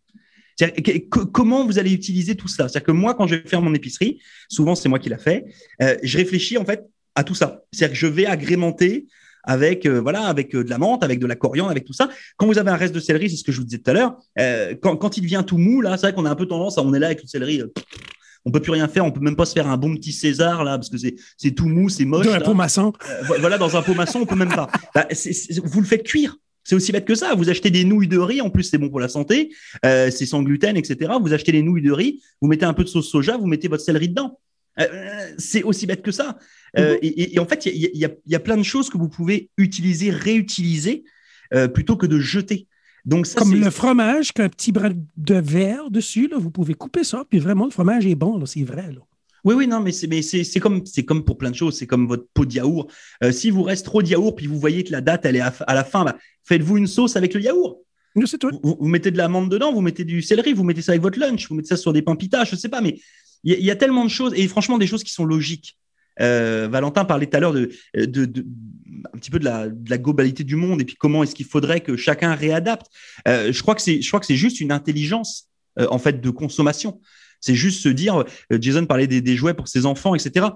Que- 0.59 1.23
comment 1.25 1.63
vous 1.67 1.77
allez 1.77 1.93
utiliser 1.93 2.33
tout 2.35 2.47
ça? 2.47 2.67
C'est-à-dire 2.67 2.83
que 2.87 2.91
moi, 2.91 3.13
quand 3.13 3.27
je 3.27 3.35
vais 3.35 3.47
faire 3.47 3.61
mon 3.61 3.75
épicerie, 3.75 4.19
souvent 4.49 4.73
c'est 4.73 4.89
moi 4.89 4.97
qui 4.97 5.09
l'a 5.09 5.19
fait, 5.19 5.45
euh, 5.83 5.95
je 6.01 6.17
réfléchis 6.17 6.57
en 6.57 6.65
fait 6.65 6.83
à 7.13 7.23
tout 7.23 7.35
ça. 7.35 7.61
C'est-à-dire 7.71 7.93
que 7.93 7.99
je 7.99 8.07
vais 8.07 8.25
agrémenter 8.25 9.05
avec 9.43 9.85
euh, 9.85 10.01
voilà 10.01 10.21
avec 10.25 10.55
euh, 10.55 10.63
de 10.63 10.69
la 10.71 10.79
menthe, 10.79 11.03
avec 11.03 11.19
de 11.19 11.27
la 11.27 11.35
coriandre, 11.35 11.69
avec 11.69 11.85
tout 11.85 11.93
ça. 11.93 12.09
Quand 12.37 12.47
vous 12.47 12.57
avez 12.57 12.71
un 12.71 12.75
reste 12.75 12.95
de 12.95 12.99
céleri, 12.99 13.29
c'est 13.29 13.35
ce 13.37 13.43
que 13.43 13.51
je 13.51 13.59
vous 13.59 13.65
disais 13.65 13.77
tout 13.77 13.91
à 13.91 13.93
l'heure. 13.93 14.17
euh, 14.39 14.73
quand, 14.81 14.97
quand 14.97 15.17
il 15.17 15.21
devient 15.21 15.43
tout 15.45 15.59
mou 15.59 15.81
là, 15.81 15.95
c'est 15.95 16.07
vrai 16.07 16.13
qu'on 16.15 16.25
a 16.25 16.31
un 16.31 16.35
peu 16.35 16.47
tendance 16.47 16.79
à 16.79 16.81
on 16.81 16.91
est 16.95 16.99
là 16.99 17.05
avec 17.07 17.21
le 17.21 17.27
céleri. 17.27 17.61
On 18.47 18.51
peut 18.51 18.61
plus 18.61 18.71
rien 18.71 18.87
faire, 18.87 19.03
on 19.05 19.11
peut 19.11 19.19
même 19.19 19.35
pas 19.35 19.45
se 19.45 19.53
faire 19.53 19.67
un 19.67 19.75
bon 19.77 19.93
petit 19.95 20.13
César 20.13 20.63
là 20.63 20.77
parce 20.77 20.89
que 20.89 20.97
c'est 20.97 21.15
c'est 21.35 21.51
tout 21.51 21.67
mou, 21.67 21.89
c'est 21.89 22.05
moche. 22.05 22.25
Dans 22.25 22.33
un 22.33 22.39
pot 22.39 22.53
maçon. 22.53 22.93
Euh, 23.09 23.21
vo- 23.23 23.35
voilà, 23.39 23.57
dans 23.57 23.75
un 23.75 23.81
pot 23.81 23.93
maçon, 23.93 24.19
on 24.21 24.25
peut 24.25 24.35
même 24.35 24.49
pas. 24.61 24.69
Bah, 24.95 25.07
vous 25.63 25.81
le 25.81 25.85
faites 25.85 26.03
cuire. 26.03 26.37
C'est 26.63 26.75
aussi 26.75 26.91
bête 26.91 27.05
que 27.05 27.15
ça. 27.15 27.35
Vous 27.35 27.49
achetez 27.49 27.69
des 27.71 27.83
nouilles 27.83 28.07
de 28.07 28.17
riz, 28.17 28.39
en 28.41 28.49
plus 28.49 28.63
c'est 28.63 28.77
bon 28.77 28.89
pour 28.89 28.99
la 29.01 29.09
santé, 29.09 29.53
euh, 29.85 30.09
c'est 30.11 30.25
sans 30.25 30.41
gluten, 30.43 30.75
etc. 30.77 31.11
Vous 31.21 31.33
achetez 31.33 31.51
les 31.51 31.61
nouilles 31.61 31.81
de 31.81 31.91
riz, 31.91 32.21
vous 32.41 32.47
mettez 32.47 32.65
un 32.65 32.73
peu 32.73 32.83
de 32.83 32.89
sauce 32.89 33.09
soja, 33.09 33.37
vous 33.37 33.47
mettez 33.47 33.67
votre 33.67 33.83
céleri 33.83 34.07
dedans. 34.09 34.39
Euh, 34.79 34.85
c'est 35.37 35.63
aussi 35.63 35.85
bête 35.87 36.01
que 36.01 36.11
ça. 36.11 36.37
Euh, 36.77 36.93
Mhm. 36.93 36.99
et, 37.01 37.39
en 37.39 37.45
fait, 37.45 37.65
il 37.65 37.75
y 37.75 37.97
y 37.99 38.05
a- 38.05 38.11
il 38.25 38.31
y 38.31 38.35
a 38.35 38.39
plein 38.39 38.57
de 38.57 38.63
choses 38.63 38.89
que 38.89 38.97
vous 38.97 39.09
pouvez 39.09 39.49
utiliser, 39.57 40.09
réutiliser, 40.11 41.03
plutôt 41.73 41.95
que 41.95 42.05
de 42.05 42.19
jeter. 42.19 42.67
Donc 43.07 43.25
ça, 43.25 43.39
Comme 43.39 43.55
le 43.55 43.69
fromage, 43.69 44.33
qu'un 44.33 44.49
petit 44.49 44.71
brin 44.71 44.91
de 45.15 45.35
verre 45.35 45.89
dessus, 45.89 46.27
là, 46.27 46.37
vous 46.37 46.51
pouvez 46.51 46.73
couper 46.73 47.03
ça, 47.03 47.23
puis 47.29 47.39
vraiment, 47.39 47.63
le 47.65 47.71
fromage 47.71 48.05
est 48.05 48.15
bon, 48.15 48.45
c'est 48.45 48.63
vrai. 48.63 48.91
Là. 48.91 48.99
Oui, 49.45 49.55
oui, 49.55 49.65
non, 49.67 49.79
mais 49.79 49.93
c'est 49.93 50.59
comme 50.59 50.83
comme 51.07 51.23
pour 51.23 51.37
plein 51.37 51.49
de 51.51 51.55
choses. 51.55 51.77
C'est 51.77 51.87
comme 51.87 52.05
votre 52.05 52.27
pot 52.33 52.45
de 52.45 52.53
yaourt. 52.53 52.91
Euh, 53.23 53.31
si 53.31 53.49
vous 53.49 53.63
reste 53.63 53.85
trop 53.85 54.01
de 54.01 54.07
yaourt 54.09 54.35
puis 54.35 54.47
vous 54.47 54.59
voyez 54.59 54.83
que 54.83 54.91
la 54.91 54.99
date 54.99 55.25
elle 55.25 55.37
est 55.37 55.41
à, 55.41 55.53
à 55.67 55.73
la 55.73 55.85
fin, 55.85 56.03
bah, 56.03 56.17
faites-vous 56.43 56.75
une 56.77 56.87
sauce 56.87 57.15
avec 57.15 57.33
le 57.33 57.41
yaourt. 57.41 57.77
Tout. 58.39 58.49
Vous, 58.61 58.75
vous 58.79 58.87
mettez 58.87 59.11
de 59.11 59.17
l'amande 59.17 59.49
dedans, 59.49 59.71
vous 59.71 59.79
mettez 59.81 60.03
du 60.03 60.21
céleri, 60.21 60.51
vous 60.51 60.63
mettez 60.65 60.81
ça 60.81 60.91
avec 60.91 61.01
votre 61.01 61.17
lunch, 61.19 61.47
vous 61.47 61.55
mettez 61.55 61.69
ça 61.69 61.77
sur 61.77 61.93
des 61.93 62.01
pains 62.01 62.15
pita, 62.15 62.43
je 62.43 62.55
sais 62.57 62.67
pas, 62.67 62.81
mais 62.81 62.99
il 63.43 63.53
y, 63.53 63.55
a- 63.55 63.59
il 63.59 63.63
y 63.63 63.71
a 63.71 63.75
tellement 63.77 64.03
de 64.03 64.09
choses 64.09 64.33
et 64.35 64.45
franchement 64.49 64.77
des 64.77 64.87
choses 64.87 65.03
qui 65.03 65.13
sont 65.13 65.23
logiques. 65.23 65.77
Euh, 66.19 66.67
Valentin 66.69 67.05
parlait 67.05 67.27
tout 67.27 67.37
à 67.37 67.39
l'heure 67.39 67.53
de, 67.53 67.69
de, 67.95 68.25
de- 68.25 68.45
un 69.13 69.17
petit 69.17 69.31
peu 69.31 69.39
de 69.39 69.45
la, 69.45 69.97
globalité 69.97 70.43
du 70.43 70.55
monde 70.55 70.81
et 70.81 70.85
puis 70.85 70.95
comment 70.95 71.23
est-ce 71.23 71.35
qu'il 71.35 71.45
faudrait 71.45 71.81
que 71.81 71.95
chacun 71.95 72.33
réadapte. 72.33 72.87
Euh, 73.27 73.51
je 73.51 73.61
crois 73.61 73.75
que 73.75 73.81
c'est, 73.81 74.01
je 74.01 74.07
crois 74.07 74.19
que 74.19 74.25
c'est 74.25 74.35
juste 74.35 74.59
une 74.59 74.71
intelligence 74.71 75.47
euh, 75.79 75.87
en 75.89 75.99
fait 75.99 76.21
de 76.21 76.29
consommation. 76.29 77.01
C'est 77.39 77.55
juste 77.55 77.81
se 77.81 77.89
dire, 77.89 78.23
euh, 78.51 78.57
Jason 78.59 78.85
parlait 78.85 79.07
des, 79.07 79.21
des 79.21 79.35
jouets 79.35 79.53
pour 79.53 79.67
ses 79.67 79.85
enfants, 79.85 80.15
etc. 80.15 80.47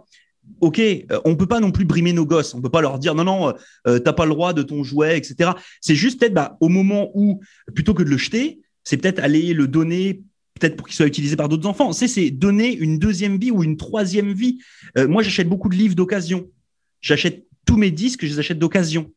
Ok, 0.59 0.81
on 1.23 1.35
peut 1.35 1.45
pas 1.45 1.59
non 1.59 1.71
plus 1.71 1.85
brimer 1.85 2.13
nos 2.13 2.25
gosses. 2.25 2.55
On 2.55 2.61
peut 2.61 2.69
pas 2.69 2.81
leur 2.81 2.97
dire 2.97 3.13
non 3.13 3.23
non, 3.23 3.53
t'as 3.85 4.11
pas 4.11 4.25
le 4.25 4.31
droit 4.31 4.53
de 4.53 4.63
ton 4.63 4.83
jouet, 4.83 5.15
etc. 5.15 5.51
C'est 5.81 5.93
juste 5.93 6.19
peut-être 6.19 6.33
bah, 6.33 6.57
au 6.61 6.67
moment 6.67 7.11
où 7.13 7.41
plutôt 7.75 7.93
que 7.93 8.01
de 8.01 8.09
le 8.09 8.17
jeter, 8.17 8.59
c'est 8.83 8.97
peut-être 8.97 9.19
aller 9.19 9.53
le 9.53 9.67
donner 9.67 10.23
peut-être 10.59 10.75
pour 10.75 10.87
qu'il 10.87 10.95
soit 10.95 11.05
utilisé 11.05 11.35
par 11.35 11.47
d'autres 11.47 11.67
enfants. 11.67 11.93
C'est 11.93 12.07
c'est 12.07 12.31
donner 12.31 12.75
une 12.75 12.97
deuxième 12.97 13.37
vie 13.37 13.51
ou 13.51 13.63
une 13.63 13.77
troisième 13.77 14.33
vie. 14.33 14.57
Moi, 14.97 15.21
j'achète 15.21 15.47
beaucoup 15.47 15.69
de 15.69 15.75
livres 15.75 15.95
d'occasion. 15.95 16.49
J'achète 17.01 17.45
tous 17.65 17.77
mes 17.77 17.91
disques, 17.91 18.25
je 18.25 18.31
les 18.31 18.39
achète 18.39 18.59
d'occasion. 18.59 19.11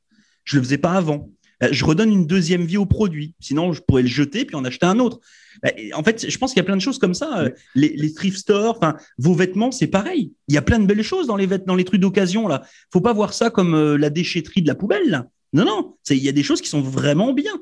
Je 0.45 0.57
le 0.57 0.63
faisais 0.63 0.79
pas 0.79 0.93
avant. 0.93 1.31
Euh, 1.63 1.69
Je 1.71 1.85
redonne 1.85 2.11
une 2.11 2.27
deuxième 2.27 2.65
vie 2.65 2.77
au 2.77 2.87
produit. 2.87 3.35
Sinon, 3.41 3.73
je 3.73 3.81
pourrais 3.81 4.03
le 4.03 4.09
jeter 4.09 4.45
puis 4.45 4.57
en 4.57 4.65
acheter 4.65 4.87
un 4.87 4.99
autre. 4.99 5.21
Bah, 5.63 5.71
En 5.95 6.03
fait, 6.03 6.29
je 6.29 6.39
pense 6.39 6.53
qu'il 6.53 6.59
y 6.59 6.61
a 6.61 6.65
plein 6.65 6.77
de 6.77 6.83
choses 6.83 6.99
comme 6.99 7.15
ça. 7.15 7.41
Euh, 7.41 7.51
Les, 7.75 7.95
les 7.97 8.13
thrift 8.13 8.39
stores, 8.39 8.77
enfin, 8.77 8.97
vos 9.19 9.35
vêtements, 9.35 9.71
c'est 9.73 9.87
pareil. 9.87 10.33
Il 10.49 10.55
y 10.55 10.59
a 10.59 10.63
plein 10.63 10.79
de 10.79 10.87
belles 10.87 11.03
choses 11.03 11.27
dans 11.27 11.37
les 11.37 11.47
vêtements, 11.47 11.73
dans 11.73 11.77
les 11.77 11.85
trucs 11.85 12.01
d'occasion 12.01 12.49
là. 12.49 12.63
Faut 12.93 13.01
pas 13.01 13.13
voir 13.13 13.33
ça 13.33 13.51
comme 13.51 13.75
euh, 13.75 13.97
la 13.97 14.11
déchetterie 14.11 14.63
de 14.63 14.69
la 14.69 14.75
poubelle. 14.75 15.09
Là. 15.09 15.27
Non, 15.53 15.65
non. 15.65 15.97
Il 16.11 16.17
y 16.19 16.29
a 16.29 16.33
des 16.33 16.43
choses 16.43 16.61
qui 16.61 16.69
sont 16.69 16.83
vraiment 16.83 17.33
bien. 17.33 17.53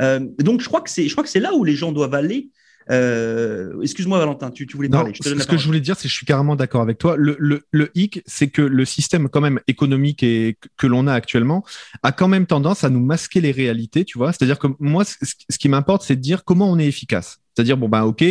Euh, 0.00 0.20
donc, 0.38 0.62
je 0.62 0.66
crois 0.68 0.80
que 0.80 0.90
c'est, 0.90 1.06
je 1.06 1.12
crois 1.12 1.22
que 1.22 1.30
c'est 1.30 1.40
là 1.40 1.54
où 1.54 1.64
les 1.64 1.76
gens 1.76 1.92
doivent 1.92 2.14
aller. 2.14 2.48
Euh, 2.90 3.80
excuse-moi, 3.82 4.18
Valentin, 4.18 4.50
tu, 4.50 4.66
tu 4.66 4.76
voulais 4.76 4.88
Non, 4.88 4.98
parler. 4.98 5.12
Je 5.14 5.20
te 5.20 5.28
donne 5.28 5.40
ce 5.40 5.46
que 5.46 5.56
je 5.56 5.66
voulais 5.66 5.80
dire, 5.80 5.96
c'est 5.96 6.04
que 6.04 6.08
je 6.08 6.14
suis 6.14 6.26
carrément 6.26 6.56
d'accord 6.56 6.82
avec 6.82 6.98
toi. 6.98 7.16
Le, 7.16 7.36
le, 7.38 7.62
le 7.70 7.90
hic, 7.94 8.22
c'est 8.26 8.48
que 8.48 8.62
le 8.62 8.84
système 8.84 9.28
quand 9.28 9.40
même 9.40 9.60
économique 9.68 10.22
et 10.22 10.56
que- 10.76 10.86
l'on 10.86 11.06
a 11.06 11.14
actuellement 11.14 11.64
a 12.02 12.12
quand 12.12 12.28
même 12.28 12.46
tendance 12.46 12.84
à 12.84 12.90
nous 12.90 13.00
masquer 13.00 13.40
les 13.40 13.52
réalités, 13.52 14.04
tu 14.04 14.18
vois. 14.18 14.32
C'est-à-dire 14.32 14.58
que 14.58 14.66
moi, 14.78 15.04
ce, 15.04 15.58
qui 15.58 15.68
m'importe, 15.68 16.02
c'est 16.02 16.16
de 16.16 16.20
dire 16.20 16.44
comment 16.44 16.70
on 16.70 16.78
est 16.78 16.86
efficace. 16.86 17.38
C'est-à-dire, 17.54 17.76
bon, 17.76 17.88
ben, 17.88 18.02
ok, 18.02 18.24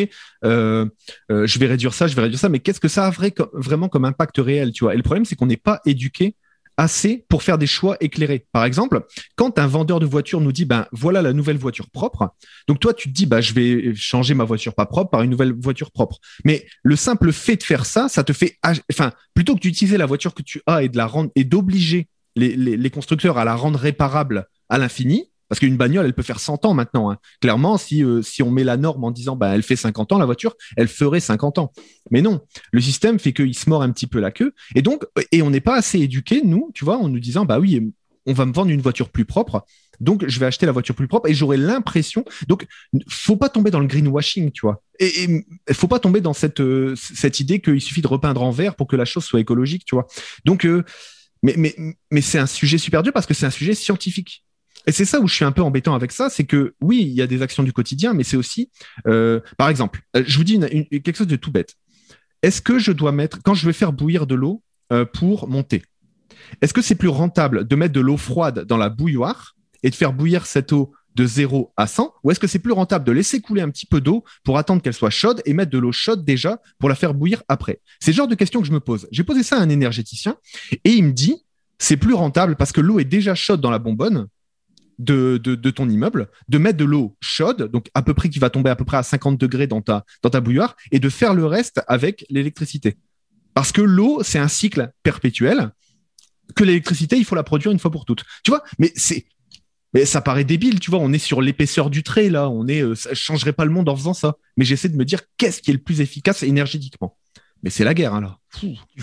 euh, 0.44 0.86
euh, 1.32 1.46
je 1.48 1.60
vais 1.60 1.68
réduire 1.68 1.94
ça, 1.94 2.08
je 2.08 2.16
vais 2.16 2.24
réduire 2.24 2.40
ça, 2.40 2.50
mais 2.50 2.60
qu'est-ce 2.60 2.80
que 2.80 2.88
ça 2.88 3.06
a 3.06 3.10
vrai, 3.12 3.34
vraiment 3.54 3.88
comme 3.88 4.06
impact 4.06 4.38
réel, 4.38 4.72
tu 4.72 4.84
vois 4.84 4.94
Et 4.94 4.98
le 4.98 5.04
problème, 5.04 5.26
c'est 5.26 5.36
qu'on 5.36 5.46
n'est 5.46 5.58
pas 5.58 5.80
éduqué 5.86 6.36
assez 6.82 7.26
pour 7.30 7.44
faire 7.44 7.60
des 7.60 7.68
choix 7.68 7.96
éclairés. 8.00 8.48
Par 8.52 8.66
exemple, 8.66 9.06
quand 9.36 9.60
un 9.60 9.68
vendeur 9.68 10.00
de 10.00 10.06
voiture 10.08 10.42
nous 10.42 10.52
dit, 10.52 10.66
ben 10.66 10.88
voilà 10.92 11.22
la 11.22 11.32
nouvelle 11.32 11.58
voiture 11.58 11.90
propre, 11.92 12.34
donc 12.68 12.80
toi 12.80 12.94
tu 12.94 13.08
te 13.08 13.14
dis, 13.14 13.28
bah 13.28 13.40
je 13.40 13.54
vais 13.54 13.94
changer 13.94 14.34
ma 14.34 14.46
voiture 14.46 14.74
pas 14.74 14.88
propre 14.88 15.12
par 15.12 15.22
une 15.22 15.30
nouvelle 15.30 15.54
voiture 15.54 15.92
propre. 15.92 16.18
Mais 16.44 16.66
le 16.82 16.96
simple 16.96 17.32
fait 17.32 17.56
de 17.56 17.64
faire 17.64 17.86
ça, 17.86 18.10
ça 18.10 18.24
te 18.24 18.34
fait, 18.34 18.58
enfin, 18.92 19.12
plutôt 19.36 19.56
que 19.56 19.60
d'utiliser 19.60 19.98
la 19.98 20.08
voiture 20.08 20.34
que 20.34 20.42
tu 20.42 20.62
as 20.66 20.82
et 20.82 20.90
de 20.90 20.98
la 20.98 21.06
rendre 21.06 21.30
et 21.36 21.44
d'obliger 21.44 22.08
les, 22.36 22.56
les 22.56 22.90
constructeurs 22.90 23.38
à 23.38 23.46
la 23.46 23.56
rendre 23.56 23.78
réparable 23.78 24.48
à 24.70 24.78
l'infini, 24.78 25.31
parce 25.52 25.60
qu'une 25.60 25.76
bagnole, 25.76 26.06
elle 26.06 26.14
peut 26.14 26.24
faire 26.24 26.40
100 26.40 26.64
ans 26.64 26.74
maintenant. 26.74 27.12
hein. 27.12 27.18
Clairement, 27.42 27.78
si, 27.78 28.06
euh, 28.06 28.22
si 28.22 28.42
on 28.42 28.50
met 28.52 28.64
la 28.64 28.78
norme 28.78 29.04
en 29.04 29.12
disant, 29.12 29.36
bah, 29.36 29.54
elle 29.54 29.64
fait 29.64 29.76
50 29.76 30.14
ans, 30.14 30.18
la 30.18 30.26
voiture, 30.26 30.56
elle 30.78 30.88
ferait 30.88 31.20
50 31.20 31.58
ans. 31.58 31.74
Mais 32.10 32.22
non, 32.22 32.40
le 32.72 32.80
système 32.80 33.20
fait 33.20 33.34
qu'il 33.34 33.54
se 33.54 33.70
mord 33.70 33.82
un 33.82 33.92
petit 33.92 34.08
peu 34.08 34.22
la 34.22 34.32
queue. 34.32 34.54
Et 34.76 34.82
donc, 34.82 35.04
et 35.34 35.42
on 35.42 35.50
n'est 35.50 35.60
pas 35.60 35.76
assez 35.76 36.00
éduqués, 36.00 36.42
nous, 36.46 36.72
tu 36.74 36.86
vois, 36.86 37.00
en 37.00 37.10
nous 37.10 37.20
disant, 37.20 37.44
bah 37.44 37.60
oui, 37.60 37.92
on 38.26 38.32
va 38.32 38.46
me 38.46 38.54
vendre 38.54 38.72
une 38.72 38.80
voiture 38.80 39.10
plus 39.10 39.26
propre. 39.26 39.66
Donc, 40.00 40.26
je 40.26 40.40
vais 40.40 40.46
acheter 40.46 40.66
la 40.66 40.72
voiture 40.72 40.96
plus 40.96 41.10
propre 41.10 41.28
et 41.28 41.34
j'aurai 41.34 41.58
l'impression. 41.58 42.24
Donc, 42.48 42.66
faut 43.10 43.36
pas 43.36 43.50
tomber 43.50 43.72
dans 43.72 43.82
le 43.82 43.88
greenwashing, 43.88 44.52
tu 44.54 44.62
vois. 44.62 44.82
Et, 45.00 45.44
et 45.68 45.74
faut 45.74 45.90
pas 45.90 46.00
tomber 46.00 46.22
dans 46.22 46.32
cette, 46.32 46.62
euh, 46.62 46.96
cette 46.96 47.42
idée 47.42 47.60
qu'il 47.60 47.82
suffit 47.82 48.02
de 48.02 48.08
repeindre 48.08 48.42
en 48.42 48.52
vert 48.52 48.78
pour 48.78 48.88
que 48.88 48.96
la 48.96 49.04
chose 49.04 49.26
soit 49.26 49.42
écologique, 49.42 49.84
tu 49.84 49.96
vois. 49.96 50.08
Donc, 50.46 50.66
euh, 50.66 50.86
mais, 51.44 51.56
mais, 51.58 51.76
mais 52.10 52.22
c'est 52.22 52.40
un 52.40 52.46
sujet 52.46 52.78
super 52.78 53.04
dur 53.04 53.12
parce 53.12 53.26
que 53.26 53.34
c'est 53.34 53.46
un 53.46 53.52
sujet 53.52 53.74
scientifique. 53.74 54.46
Et 54.88 54.92
c'est 54.92 55.06
ça 55.06 55.20
où 55.20 55.28
je 55.28 55.36
suis 55.36 55.46
un 55.46 55.52
peu 55.52 55.62
embêtant 55.62 55.94
avec 55.94 56.12
ça, 56.12 56.30
c'est 56.30 56.46
que 56.46 56.74
oui, 56.82 57.02
il 57.02 57.14
y 57.14 57.22
a 57.22 57.28
des 57.28 57.42
actions 57.42 57.64
du 57.64 57.74
quotidien, 57.74 58.14
mais 58.14 58.24
c'est 58.24 58.38
aussi, 58.38 58.70
euh, 59.08 59.40
par 59.58 59.70
exemple, 59.70 60.02
euh, 60.16 60.24
je 60.26 60.38
vous 60.38 60.44
dis 60.44 60.60
quelque 60.60 61.16
chose 61.16 61.28
de 61.28 61.36
tout 61.36 61.52
bête. 61.52 61.76
Est-ce 62.42 62.62
que 62.62 62.80
je 62.80 62.92
dois 62.92 63.12
mettre, 63.12 63.40
quand 63.44 63.54
je 63.54 63.66
vais 63.66 63.74
faire 63.74 63.94
bouillir 63.94 64.26
de 64.26 64.36
l'eau 64.36 64.64
euh, 64.92 65.06
pour 65.06 65.48
monter, 65.48 65.84
est-ce 66.62 66.74
que 66.74 66.82
c'est 66.82 66.96
plus 66.96 67.08
rentable 67.08 67.68
de 67.68 67.76
mettre 67.76 67.94
de 67.94 68.02
l'eau 68.02 68.18
froide 68.18 68.66
dans 68.66 68.78
la 68.78 68.90
bouilloire 68.90 69.56
et 69.84 69.90
de 69.90 69.96
faire 69.96 70.14
bouillir 70.14 70.46
cette 70.46 70.74
eau 70.74 70.92
de 71.16 71.26
0 71.26 71.74
à 71.78 71.88
100 71.88 72.14
Ou 72.24 72.32
est-ce 72.32 72.40
que 72.40 72.48
c'est 72.48 72.60
plus 72.60 72.72
rentable 72.72 73.06
de 73.06 73.12
laisser 73.12 73.42
couler 73.42 73.62
un 73.62 73.70
petit 73.70 73.86
peu 73.86 74.02
d'eau 74.02 74.24
pour 74.44 74.58
attendre 74.58 74.82
qu'elle 74.82 74.94
soit 74.94 75.10
chaude 75.10 75.42
et 75.46 75.54
mettre 75.54 75.72
de 75.72 75.78
l'eau 75.78 75.92
chaude 75.92 76.24
déjà 76.26 76.62
pour 76.80 76.90
la 76.90 76.96
faire 76.96 77.14
bouillir 77.14 77.44
après? 77.48 77.82
C'est 78.00 78.12
le 78.12 78.16
genre 78.16 78.28
de 78.28 78.36
question 78.36 78.62
que 78.62 78.68
je 78.68 78.72
me 78.72 78.80
pose. 78.80 79.08
J'ai 79.12 79.24
posé 79.24 79.44
ça 79.44 79.58
à 79.58 79.60
un 79.60 79.70
énergéticien 79.70 80.38
et 80.72 80.92
il 80.92 81.04
me 81.04 81.12
dit 81.12 81.44
c'est 81.80 81.98
plus 81.98 82.14
rentable 82.14 82.56
parce 82.56 82.72
que 82.72 82.82
l'eau 82.82 83.00
est 83.00 83.06
déjà 83.06 83.36
chaude 83.36 83.60
dans 83.60 83.72
la 83.72 83.80
bonbonne 83.80 84.28
de, 85.02 85.70
ton 85.72 85.90
immeuble, 85.90 86.30
de 86.48 86.58
mettre 86.58 86.78
de 86.78 86.86
l'eau 86.86 87.16
chaude, 87.22 87.70
donc 87.72 87.88
à 87.94 88.02
peu 88.02 88.14
près 88.14 88.30
qui 88.30 88.40
va 88.40 88.50
tomber 88.50 88.70
à 88.70 88.76
peu 88.76 88.86
près 88.86 88.98
à 88.98 89.04
50 89.04 89.40
degrés 89.40 89.68
dans 89.68 89.82
ta, 89.82 90.06
dans 90.22 90.30
ta 90.30 90.42
bouilloire, 90.42 90.76
et 90.92 91.00
de 91.00 91.10
faire 91.10 91.34
le 91.34 91.46
reste 91.46 91.82
avec 91.88 92.26
l'électricité. 92.30 92.98
Parce 93.54 93.72
que 93.72 93.82
l'eau, 93.82 94.22
c'est 94.24 94.40
un 94.40 94.48
cycle 94.48 94.92
perpétuel, 95.04 95.72
que 96.56 96.64
l'électricité, 96.64 97.18
il 97.18 97.26
faut 97.26 97.36
la 97.36 97.44
produire 97.44 97.72
une 97.72 97.80
fois 97.80 97.92
pour 97.92 98.06
toutes. 98.06 98.24
Tu 98.44 98.52
vois, 98.52 98.64
mais 98.78 98.92
c'est. 98.96 99.26
Mais 99.94 100.06
ça 100.06 100.22
paraît 100.22 100.46
débile, 100.46 100.80
tu 100.80 100.90
vois, 100.90 101.02
on 101.02 101.12
est 101.12 101.18
sur 101.18 101.42
l'épaisseur 101.42 101.90
du 101.90 102.02
trait, 102.02 102.30
là, 102.30 102.50
on 102.50 102.66
est, 102.70 102.82
euh, 102.82 102.96
ça 102.96 103.14
changerait 103.14 103.52
pas 103.52 103.66
le 103.66 103.72
monde 103.72 103.90
en 103.90 103.96
faisant 103.96 104.14
ça. 104.14 104.38
Mais 104.56 104.64
j'essaie 104.64 104.88
de 104.88 104.96
me 104.96 105.04
dire 105.04 105.20
qu'est-ce 105.36 105.62
qui 105.62 105.70
est 105.70 105.74
le 105.74 105.82
plus 105.82 106.00
efficace 106.00 106.44
énergétiquement. 106.44 107.18
Mais 107.62 107.70
c'est 107.70 107.84
la 107.84 107.94
guerre, 107.94 108.14
hein, 108.14 108.22
là. 108.22 108.40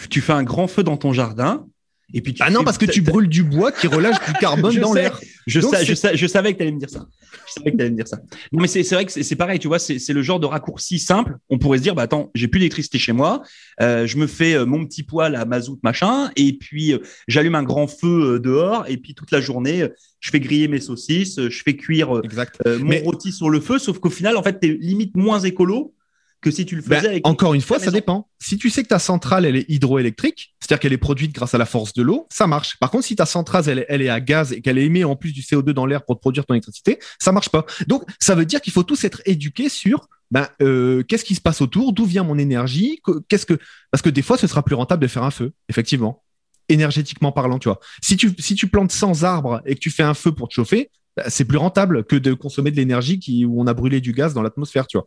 Tu 0.08 0.20
fais 0.22 0.32
un 0.32 0.44
grand 0.44 0.66
feu 0.66 0.82
dans 0.82 0.96
ton 0.96 1.12
jardin. 1.12 1.66
Et 2.14 2.22
puis 2.22 2.32
tu 2.32 2.42
Ah 2.42 2.50
non, 2.50 2.64
parce 2.64 2.78
que 2.78 2.86
tu 2.86 3.02
brûles 3.02 3.28
du 3.28 3.42
bois 3.42 3.70
qui 3.70 3.86
relâche 3.86 4.16
du 4.26 4.32
carbone 4.34 4.74
dans 4.76 4.94
l'air. 4.94 5.20
Je, 5.46 5.60
savais 5.60 6.52
que 6.52 6.56
tu 6.58 6.62
allais 6.62 6.72
me 6.72 6.78
dire 6.78 6.88
ça. 6.88 7.06
Je 7.46 7.52
savais 7.52 7.70
que 7.70 7.76
tu 7.76 7.82
allais 7.82 7.90
me 7.90 7.96
dire 7.96 8.08
ça. 8.08 8.18
Non, 8.52 8.62
mais 8.62 8.68
c'est 8.68 8.82
vrai 8.94 9.04
que 9.04 9.12
c'est 9.22 9.36
pareil, 9.36 9.58
tu 9.58 9.68
vois, 9.68 9.78
c'est 9.78 10.12
le 10.12 10.22
genre 10.22 10.40
de 10.40 10.46
raccourci 10.46 10.98
simple. 10.98 11.36
On 11.50 11.58
pourrait 11.58 11.78
se 11.78 11.82
dire, 11.82 11.94
bah 11.94 12.02
attends, 12.02 12.30
j'ai 12.34 12.48
plus 12.48 12.60
d'électricité 12.60 12.98
chez 12.98 13.12
moi, 13.12 13.42
euh, 13.80 14.06
je 14.06 14.16
me 14.16 14.26
fais 14.26 14.54
euh, 14.54 14.64
mon 14.64 14.86
petit 14.86 15.02
poêle 15.02 15.34
à 15.36 15.44
mazout, 15.44 15.78
machin, 15.82 16.30
et 16.36 16.54
puis 16.54 16.92
euh, 16.92 16.98
j'allume 17.26 17.54
un 17.54 17.62
grand 17.62 17.86
feu 17.86 18.40
dehors, 18.40 18.84
et 18.88 18.96
puis 18.96 19.14
toute 19.14 19.30
la 19.30 19.40
journée, 19.40 19.86
je 20.20 20.30
fais 20.30 20.40
griller 20.40 20.68
mes 20.68 20.80
saucisses, 20.80 21.38
je 21.48 21.62
fais 21.62 21.76
cuire 21.76 22.20
Exact. 22.24 22.60
mon 22.66 22.84
Mais- 22.86 23.02
rôti 23.02 23.32
sur 23.32 23.50
le 23.50 23.60
feu, 23.60 23.78
sauf 23.78 23.98
qu'au 23.98 24.10
final, 24.10 24.36
en 24.36 24.42
fait, 24.42 24.60
t'es 24.60 24.68
limite 24.68 25.16
moins 25.16 25.40
écolo 25.40 25.94
que 26.40 26.50
si 26.50 26.64
tu 26.64 26.76
le 26.76 26.82
faisais 26.82 27.00
Ben, 27.00 27.06
avec. 27.06 27.26
encore 27.26 27.54
une 27.54 27.60
fois, 27.60 27.78
ça 27.80 27.90
dépend. 27.90 28.28
Si 28.38 28.58
tu 28.58 28.70
sais 28.70 28.82
que 28.84 28.88
ta 28.88 29.00
centrale, 29.00 29.44
elle 29.44 29.56
est 29.56 29.66
hydroélectrique, 29.68 30.54
c'est-à-dire 30.68 30.80
qu'elle 30.80 30.92
est 30.92 30.98
produite 30.98 31.34
grâce 31.34 31.54
à 31.54 31.58
la 31.58 31.64
force 31.64 31.94
de 31.94 32.02
l'eau, 32.02 32.26
ça 32.30 32.46
marche. 32.46 32.76
Par 32.78 32.90
contre, 32.90 33.06
si 33.06 33.16
ta 33.16 33.24
centrale, 33.24 33.86
elle, 33.88 34.02
est- 34.02 34.08
à 34.10 34.20
gaz 34.20 34.52
et 34.52 34.60
qu'elle 34.60 34.76
émet 34.76 35.02
en 35.02 35.16
plus 35.16 35.32
du 35.32 35.40
CO2 35.40 35.72
dans 35.72 35.86
l'air 35.86 36.04
pour 36.04 36.20
produire 36.20 36.44
ton 36.44 36.52
électricité, 36.52 36.98
ça 37.18 37.32
marche 37.32 37.48
pas. 37.48 37.64
Donc, 37.86 38.02
ça 38.20 38.34
veut 38.34 38.44
dire 38.44 38.60
qu'il 38.60 38.72
faut 38.74 38.82
tous 38.82 39.02
être 39.04 39.22
éduqués 39.24 39.70
sur 39.70 40.08
ben, 40.30 40.46
euh, 40.60 41.02
qu'est-ce 41.04 41.24
qui 41.24 41.34
se 41.34 41.40
passe 41.40 41.62
autour, 41.62 41.94
d'où 41.94 42.04
vient 42.04 42.22
mon 42.22 42.36
énergie, 42.36 43.00
que- 43.02 43.20
qu'est-ce 43.28 43.46
que 43.46 43.58
parce 43.90 44.02
que 44.02 44.10
des 44.10 44.20
fois, 44.20 44.36
ce 44.36 44.46
sera 44.46 44.62
plus 44.62 44.74
rentable 44.74 45.00
de 45.00 45.08
faire 45.08 45.22
un 45.22 45.30
feu, 45.30 45.52
effectivement, 45.70 46.22
énergétiquement 46.68 47.32
parlant, 47.32 47.58
tu 47.58 47.70
vois. 47.70 47.80
Si 48.02 48.16
tu 48.18 48.66
plantes 48.68 48.92
100 48.92 49.22
arbres 49.22 49.62
et 49.64 49.74
que 49.74 49.80
tu 49.80 49.90
fais 49.90 50.02
un 50.02 50.12
feu 50.12 50.32
pour 50.32 50.48
te 50.48 50.54
chauffer, 50.54 50.90
ben, 51.16 51.24
c'est 51.28 51.46
plus 51.46 51.56
rentable 51.56 52.04
que 52.04 52.14
de 52.16 52.34
consommer 52.34 52.70
de 52.70 52.76
l'énergie 52.76 53.46
où 53.46 53.58
on 53.62 53.66
a 53.66 53.72
brûlé 53.72 54.02
du 54.02 54.12
gaz 54.12 54.34
dans 54.34 54.42
l'atmosphère, 54.42 54.86
tu 54.86 54.98
vois. 54.98 55.06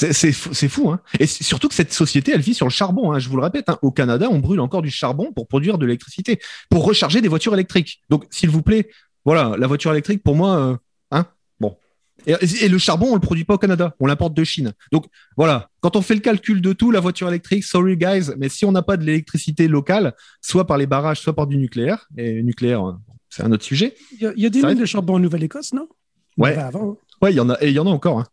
C'est 0.00 0.68
fou, 0.68 0.90
hein. 0.90 1.00
Et 1.18 1.26
surtout 1.26 1.68
que 1.68 1.74
cette 1.74 1.92
société, 1.92 2.32
elle 2.32 2.40
vit 2.40 2.54
sur 2.54 2.66
le 2.66 2.70
charbon. 2.70 3.12
Hein. 3.12 3.18
Je 3.18 3.28
vous 3.28 3.36
le 3.36 3.42
répète, 3.42 3.68
hein. 3.68 3.78
au 3.82 3.90
Canada, 3.90 4.28
on 4.30 4.38
brûle 4.38 4.60
encore 4.60 4.80
du 4.80 4.90
charbon 4.90 5.32
pour 5.32 5.46
produire 5.46 5.76
de 5.76 5.84
l'électricité, 5.84 6.40
pour 6.70 6.84
recharger 6.84 7.20
des 7.20 7.28
voitures 7.28 7.52
électriques. 7.52 8.00
Donc, 8.08 8.24
s'il 8.30 8.48
vous 8.48 8.62
plaît, 8.62 8.88
voilà, 9.26 9.56
la 9.58 9.66
voiture 9.66 9.90
électrique, 9.90 10.22
pour 10.22 10.36
moi, 10.36 10.56
euh, 10.56 10.76
hein, 11.10 11.26
bon. 11.60 11.76
Et, 12.26 12.34
et 12.62 12.68
le 12.68 12.78
charbon, 12.78 13.08
on 13.10 13.14
le 13.14 13.20
produit 13.20 13.44
pas 13.44 13.54
au 13.54 13.58
Canada, 13.58 13.94
on 14.00 14.06
l'importe 14.06 14.32
de 14.32 14.44
Chine. 14.44 14.72
Donc, 14.90 15.04
voilà, 15.36 15.68
quand 15.80 15.96
on 15.96 16.02
fait 16.02 16.14
le 16.14 16.20
calcul 16.20 16.62
de 16.62 16.72
tout, 16.72 16.90
la 16.90 17.00
voiture 17.00 17.28
électrique, 17.28 17.64
sorry 17.64 17.98
guys, 17.98 18.30
mais 18.38 18.48
si 18.48 18.64
on 18.64 18.72
n'a 18.72 18.82
pas 18.82 18.96
de 18.96 19.04
l'électricité 19.04 19.68
locale, 19.68 20.14
soit 20.40 20.66
par 20.66 20.78
les 20.78 20.86
barrages, 20.86 21.20
soit 21.20 21.34
par 21.34 21.46
du 21.46 21.58
nucléaire, 21.58 22.08
et 22.16 22.34
le 22.36 22.42
nucléaire, 22.42 22.88
euh, 22.88 22.92
c'est 23.28 23.42
un 23.42 23.52
autre 23.52 23.64
sujet. 23.64 23.94
Il 24.12 24.22
y 24.22 24.26
a, 24.26 24.32
il 24.34 24.42
y 24.42 24.46
a 24.46 24.50
des 24.50 24.62
mines 24.62 24.78
de 24.78 24.86
charbon 24.86 25.16
en 25.16 25.18
Nouvelle-Écosse, 25.18 25.74
non? 25.74 25.88
Ouais. 26.38 26.56
Avant. 26.56 26.96
Ouais, 27.20 27.32
il 27.32 27.36
y 27.36 27.40
en 27.40 27.50
a, 27.50 27.58
et 27.60 27.68
il 27.68 27.74
y 27.74 27.78
en 27.78 27.86
a 27.86 27.90
encore. 27.90 28.20
Hein. 28.20 28.26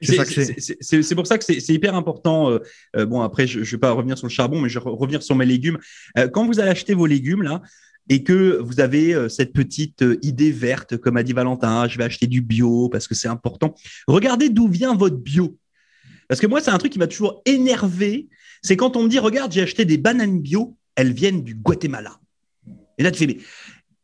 C'est 0.00 1.14
pour 1.14 1.26
ça 1.26 1.38
que 1.38 1.44
c'est 1.44 1.74
hyper 1.74 1.94
important. 1.94 2.50
euh, 2.50 2.58
euh, 2.96 3.06
bon, 3.06 3.20
après, 3.20 3.46
je 3.46 3.60
ne 3.60 3.64
vais 3.64 3.78
pas 3.78 3.90
revenir 3.90 4.16
sur 4.16 4.26
le 4.28 4.32
charbon, 4.32 4.60
mais 4.60 4.68
je 4.68 4.78
vais 4.78 4.84
re- 4.84 4.96
revenir 4.96 5.22
sur 5.22 5.34
mes 5.34 5.46
légumes. 5.46 5.78
Euh, 6.16 6.28
quand 6.28 6.46
vous 6.46 6.60
allez 6.60 6.70
acheter 6.70 6.94
vos 6.94 7.06
légumes, 7.06 7.42
là, 7.42 7.62
et 8.08 8.22
que 8.22 8.58
vous 8.62 8.80
avez 8.80 9.14
euh, 9.14 9.28
cette 9.28 9.52
petite 9.52 10.04
idée 10.22 10.52
verte, 10.52 10.96
comme 10.96 11.16
a 11.16 11.22
dit 11.22 11.32
Valentin, 11.32 11.82
ah, 11.82 11.88
je 11.88 11.98
vais 11.98 12.04
acheter 12.04 12.26
du 12.26 12.40
bio 12.40 12.88
parce 12.88 13.08
que 13.08 13.14
c'est 13.14 13.28
important, 13.28 13.74
regardez 14.06 14.48
d'où 14.48 14.68
vient 14.68 14.94
votre 14.94 15.16
bio. 15.16 15.58
Parce 16.28 16.40
que 16.40 16.46
moi, 16.46 16.60
c'est 16.60 16.70
un 16.70 16.78
truc 16.78 16.92
qui 16.92 16.98
m'a 16.98 17.06
toujours 17.06 17.42
énervé. 17.44 18.28
C'est 18.62 18.76
quand 18.76 18.96
on 18.96 19.02
me 19.02 19.08
dit, 19.08 19.18
regarde, 19.18 19.50
j'ai 19.52 19.62
acheté 19.62 19.84
des 19.84 19.98
bananes 19.98 20.40
bio, 20.40 20.76
elles 20.94 21.12
viennent 21.12 21.42
du 21.42 21.54
Guatemala. 21.54 22.18
Et 22.98 23.02
là, 23.02 23.10
tu 23.10 23.18
fais, 23.18 23.26
mais 23.26 23.38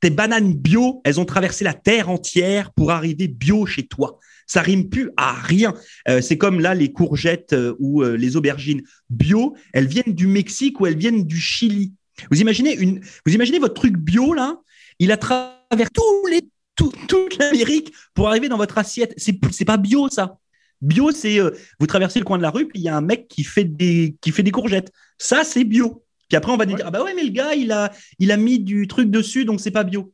tes 0.01 0.11
bananes 0.11 0.55
bio, 0.55 1.01
elles 1.05 1.21
ont 1.21 1.25
traversé 1.25 1.65
la 1.65 1.75
terre 1.75 2.11
entière 2.11 2.73
pour 2.73 2.91
arriver 2.91 3.29
bio 3.29 3.65
chez 3.65 3.87
toi. 3.87 4.19
Ça 4.47 4.63
rime 4.63 4.89
plus 4.89 5.11
à 5.17 5.33
rien. 5.35 5.75
Euh, 6.09 6.21
c'est 6.21 6.39
comme 6.39 6.61
là 6.61 6.75
les 6.75 6.93
courgettes 6.93 7.53
euh, 7.53 7.75
ou 7.79 8.03
euh, 8.03 8.17
les 8.17 8.37
aubergines 8.37 8.83
bio, 9.11 9.55
elles 9.73 9.87
viennent 9.87 10.15
du 10.15 10.27
Mexique 10.27 10.81
ou 10.81 10.87
elles 10.87 10.97
viennent 10.99 11.25
du 11.25 11.39
Chili. 11.41 11.93
Vous 12.31 12.41
imaginez 12.41 12.75
une, 12.77 13.01
vous 13.27 13.33
imaginez 13.35 13.59
votre 13.59 13.75
truc 13.75 13.97
bio 13.97 14.35
là, 14.35 14.61
il 14.99 15.11
a 15.13 15.17
traversé 15.17 15.91
tous 15.93 16.27
les, 16.31 16.43
tout- 16.77 16.93
toute 17.09 17.39
l'Amérique 17.39 17.93
pour 18.15 18.29
arriver 18.29 18.49
dans 18.49 18.57
votre 18.59 18.79
assiette. 18.79 19.15
C'est 19.17 19.39
c'est 19.51 19.65
pas 19.65 19.77
bio 19.77 20.09
ça. 20.09 20.39
Bio, 20.81 21.13
c'est 21.13 21.39
vous 21.81 21.87
traversez 21.87 22.19
le 22.19 22.25
coin 22.27 22.37
de 22.37 22.43
la 22.43 22.51
rue, 22.51 22.69
puis 22.69 22.79
il 22.81 22.85
y 22.85 22.89
a 22.89 22.97
un 22.97 23.01
mec 23.01 23.27
qui 23.29 23.43
fait 23.43 23.65
des 23.65 24.17
qui 24.21 24.33
fait 24.33 24.43
des 24.43 24.51
courgettes. 24.51 24.93
Ça, 25.19 25.43
c'est 25.43 25.65
bio. 25.65 26.05
Puis 26.29 26.37
après, 26.37 26.53
on 26.53 26.57
va 26.57 26.67
dire 26.67 26.79
ah 26.85 26.91
bah 26.91 27.03
ouais, 27.03 27.15
mais 27.15 27.23
le 27.25 27.31
gars, 27.31 27.55
il 27.55 27.73
a 27.73 27.91
il 28.19 28.31
a 28.33 28.37
mis 28.37 28.59
du 28.59 28.87
truc 28.87 29.11
dessus, 29.11 29.45
donc 29.45 29.61
c'est 29.61 29.71
pas 29.71 29.85
bio. 29.85 30.13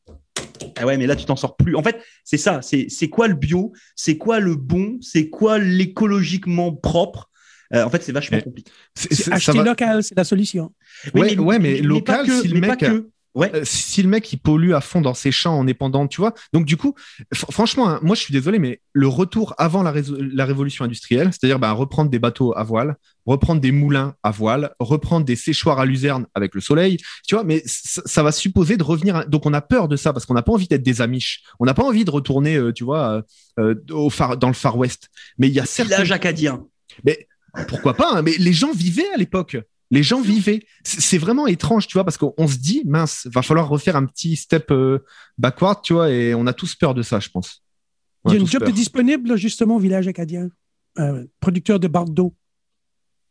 Ah 0.77 0.87
ouais, 0.87 0.97
mais 0.97 1.07
là, 1.07 1.17
tu 1.17 1.25
t'en 1.25 1.37
sors 1.37 1.57
plus. 1.57 1.75
En 1.77 1.83
fait, 1.83 2.01
c'est 2.25 2.37
ça. 2.37 2.61
C'est 2.63 2.87
c'est 2.89 3.09
quoi 3.09 3.29
le 3.29 3.35
bio? 3.35 3.73
C'est 3.97 4.17
quoi 4.17 4.41
le 4.41 4.55
bon? 4.57 4.99
C'est 5.01 5.29
quoi 5.29 5.59
l'écologiquement 5.59 6.73
propre? 6.75 7.31
Euh, 7.75 7.85
En 7.85 7.91
fait, 7.91 8.03
c'est 8.03 8.13
vachement 8.13 8.39
Mais- 8.39 8.43
compliqué. 8.43 8.71
Ça 8.97 9.35
acheter 9.35 9.59
va- 9.59 9.65
local, 9.65 10.03
c'est 10.03 10.17
la 10.17 10.25
solution. 10.25 10.73
Ouais, 11.15 11.39
ouais, 11.39 11.59
mais 11.59 11.79
local, 11.79 12.27
que, 12.27 12.43
si 12.43 12.49
le 12.49 12.61
mais 12.61 12.67
pas 12.69 12.77
mec 12.77 12.81
que. 12.81 13.09
Ouais. 13.35 13.51
Euh, 13.55 13.61
si 13.65 14.03
le 14.03 14.09
mec 14.09 14.33
il 14.33 14.39
pollue 14.39 14.73
à 14.73 14.81
fond 14.81 15.01
dans 15.01 15.15
ses 15.15 15.31
champs 15.31 15.57
en 15.57 15.67
épandant, 15.69 16.09
tu 16.09 16.21
vois. 16.21 16.35
Donc 16.53 16.65
du 16.65 16.77
coup, 16.77 16.95
fr- 17.33 17.51
franchement, 17.53 17.89
hein, 17.89 18.01
moi 18.03 18.17
je 18.17 18.23
suis 18.23 18.33
désolé, 18.33 18.59
mais 18.59 18.81
le 18.93 19.07
retour 19.07 19.55
avant 19.57 19.85
la, 19.85 19.93
révolution 20.45 20.85
industrielle, 20.85 21.31
c'est-à-dire 21.33 21.61
bah, 21.61 21.71
reprendre 21.71 22.11
des 22.11 22.19
bateaux 22.19 22.53
à 22.57 22.65
voile, 22.65 22.97
reprendre 23.27 23.61
des 23.61 23.71
moulins 23.71 24.15
à 24.25 24.33
voile, 24.33 24.75
reprendre 24.81 25.25
des 25.25 25.37
séchoirs 25.37 25.79
à 25.79 25.87
luzerne 25.87 26.27
avec 26.35 26.57
le 26.57 26.61
soleil, 26.61 26.99
tu 27.27 27.37
vois. 27.37 27.45
Mais 27.45 27.63
ça, 27.67 28.23
va 28.25 28.33
supposer 28.33 28.77
de 28.77 28.83
revenir. 28.83 29.15
à- 29.15 29.25
Donc 29.25 29.47
on 29.47 29.53
a 29.53 29.61
peur 29.61 29.87
de 29.87 29.95
ça 29.97 30.13
parce 30.13 30.27
qu'on 30.27 30.35
n'a 30.35 30.43
pas 30.43 30.53
envie 30.53 30.67
d'être 30.67 30.83
des 30.83 31.01
amiches. 31.01 31.43
On 31.61 31.67
n'a 31.67 31.75
pas 31.75 31.85
envie 31.85 32.05
de 32.05 32.11
retourner, 32.11 32.57
euh, 32.57 32.73
tu 32.73 32.83
vois, 32.83 33.23
euh, 33.59 33.75
euh, 33.75 33.75
au 33.93 34.11
far, 34.11 34.37
dans 34.39 34.49
le 34.49 34.55
Far 34.55 34.77
West. 34.77 35.09
Mais 35.39 35.47
il 35.49 35.55
y 35.55 35.61
a 35.61 35.67
certains 35.67 35.95
Village 35.95 36.13
acadien. 36.13 36.65
pourquoi 37.69 37.95
pas 37.95 38.11
hein, 38.15 38.23
Mais 38.23 38.33
les 38.39 38.53
gens 38.53 38.73
vivaient 38.73 39.09
à 39.15 39.17
l'époque. 39.17 39.57
Les 39.93 40.03
gens 40.05 40.21
vivaient. 40.21 40.63
C'est 40.85 41.19
vraiment 41.19 41.47
étrange, 41.49 41.87
tu 41.89 41.95
vois, 41.95 42.05
parce 42.05 42.17
qu'on 42.17 42.33
on 42.39 42.47
se 42.47 42.59
dit, 42.59 42.83
mince, 42.87 43.27
va 43.33 43.43
falloir 43.43 43.69
refaire 43.69 43.97
un 43.97 44.07
petit 44.07 44.37
step 44.37 44.71
euh, 44.71 45.01
backward, 45.39 45.83
tu 45.83 45.95
vois, 45.95 46.11
et 46.11 46.33
on 46.35 46.47
a 46.47 46.53
tous 46.53 46.77
peur 46.77 46.95
de 46.95 47.03
ça, 47.03 47.19
je 47.19 47.29
pense. 47.29 47.63
On 48.25 48.31
Il 48.31 48.35
y 48.35 48.37
a 48.37 48.41
une 48.41 48.47
job 48.47 48.63
peur. 48.63 48.73
disponible, 48.73 49.37
justement, 49.37 49.77
au 49.77 49.79
village 49.81 50.07
acadien. 50.07 50.49
Euh, 50.99 51.25
producteur 51.41 51.81
de 51.81 51.89
barres 51.89 52.05
d'eau. 52.11 52.35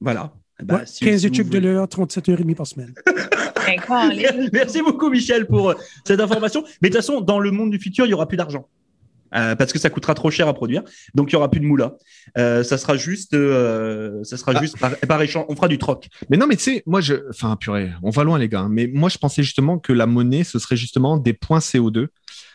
Voilà. 0.01 0.33
Eh 0.61 0.65
ben, 0.65 0.77
Ouais, 0.79 0.85
si- 0.85 1.05
15 1.05 1.21
si 1.21 1.27
vous 1.27 1.33
études 1.33 1.49
de 1.49 1.57
l'heure, 1.59 1.87
37 1.87 2.29
heures 2.29 2.39
et 2.39 2.43
demie 2.43 2.55
par 2.55 2.67
semaine. 2.67 2.93
Merci 4.53 4.81
beaucoup, 4.81 5.09
Michel, 5.09 5.45
pour 5.47 5.69
euh, 5.69 5.75
cette 6.05 6.19
information. 6.19 6.63
Mais 6.81 6.89
de 6.89 6.93
toute 6.95 7.03
façon, 7.05 7.21
dans 7.21 7.39
le 7.39 7.51
monde 7.51 7.71
du 7.71 7.79
futur, 7.79 8.05
il 8.05 8.09
y 8.09 8.13
aura 8.13 8.27
plus 8.27 8.37
d'argent. 8.37 8.67
Euh, 9.35 9.55
parce 9.55 9.71
que 9.73 9.79
ça 9.79 9.89
coûtera 9.89 10.13
trop 10.15 10.31
cher 10.31 10.47
à 10.47 10.53
produire, 10.53 10.81
donc 11.13 11.29
il 11.31 11.33
y 11.33 11.35
aura 11.35 11.51
plus 11.51 11.59
de 11.59 11.65
moula. 11.65 11.95
Euh, 12.37 12.63
ça 12.63 12.77
sera 12.77 12.97
juste, 12.97 13.33
euh, 13.33 14.23
ça 14.23 14.37
sera 14.37 14.53
Ah. 14.55 14.61
juste 14.61 14.79
par, 14.79 14.95
par 14.97 15.21
échange. 15.21 15.45
On 15.49 15.55
fera 15.55 15.67
du 15.67 15.77
troc. 15.77 16.07
Mais 16.29 16.37
non, 16.37 16.47
mais 16.47 16.55
tu 16.55 16.63
sais, 16.63 16.83
moi, 16.85 16.99
je, 17.01 17.15
enfin, 17.29 17.55
purée, 17.55 17.91
on 18.03 18.09
va 18.09 18.23
loin, 18.23 18.39
les 18.39 18.49
gars. 18.49 18.61
hein, 18.61 18.69
Mais 18.71 18.89
moi, 18.91 19.09
je 19.09 19.17
pensais 19.17 19.43
justement 19.43 19.77
que 19.79 19.93
la 19.93 20.05
monnaie, 20.07 20.43
ce 20.43 20.57
serait 20.59 20.77
justement 20.77 21.17
des 21.17 21.33
points 21.33 21.59
CO2. 21.59 22.07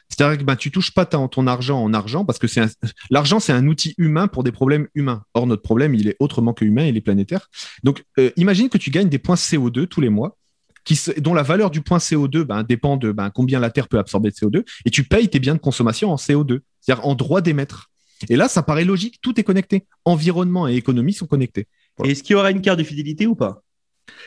C'est-à-dire 0.08 0.38
que 0.38 0.44
ben, 0.44 0.54
tu 0.56 0.70
touches 0.70 0.90
pas 0.92 1.06
ton, 1.06 1.28
ton 1.28 1.46
argent 1.46 1.82
en 1.82 1.94
argent 1.94 2.24
parce 2.26 2.38
que 2.38 2.46
c'est 2.46 2.60
un- 2.60 2.68
l'argent, 3.10 3.40
c'est 3.40 3.52
un 3.52 3.66
outil 3.66 3.94
humain 3.96 4.28
pour 4.28 4.44
des 4.44 4.52
problèmes 4.52 4.86
humains. 4.94 5.22
Or, 5.32 5.46
notre 5.46 5.62
problème, 5.62 5.94
il 5.94 6.08
est 6.08 6.16
autrement 6.20 6.52
que 6.52 6.64
humain, 6.64 6.84
il 6.84 6.96
est 6.96 7.00
planétaire. 7.00 7.48
Donc, 7.84 8.04
euh, 8.18 8.30
imagine 8.36 8.68
que 8.68 8.78
tu 8.78 8.90
gagnes 8.90 9.08
des 9.08 9.18
points 9.18 9.36
CO2 9.36 9.86
tous 9.86 10.00
les 10.02 10.10
mois, 10.10 10.36
qui 10.84 10.98
dont 11.18 11.34
la 11.34 11.42
valeur 11.42 11.70
du 11.70 11.80
point 11.80 11.98
CO2 11.98 12.42
ben, 12.42 12.62
dépend 12.62 12.96
de 12.96 13.12
ben, 13.12 13.30
combien 13.30 13.58
la 13.60 13.70
Terre 13.70 13.88
peut 13.88 13.98
absorber 13.98 14.30
de 14.30 14.34
CO2, 14.34 14.64
et 14.84 14.90
tu 14.90 15.04
payes 15.04 15.28
tes 15.28 15.40
biens 15.40 15.54
de 15.54 15.60
consommation 15.60 16.12
en 16.12 16.16
CO2, 16.16 16.60
c'est-à-dire 16.80 17.06
en 17.06 17.14
droit 17.14 17.40
d'émettre. 17.40 17.90
Et 18.28 18.36
là, 18.36 18.48
ça 18.48 18.62
paraît 18.62 18.84
logique, 18.84 19.18
tout 19.20 19.38
est 19.40 19.42
connecté. 19.42 19.86
Environnement 20.04 20.68
et 20.68 20.76
économie 20.76 21.12
sont 21.12 21.26
connectés. 21.26 21.66
Et 22.04 22.10
Est-ce 22.10 22.22
qu'il 22.22 22.34
y 22.34 22.36
aura 22.36 22.50
une 22.50 22.60
carte 22.60 22.78
de 22.78 22.84
fidélité 22.84 23.26
ou 23.26 23.34
pas? 23.34 23.62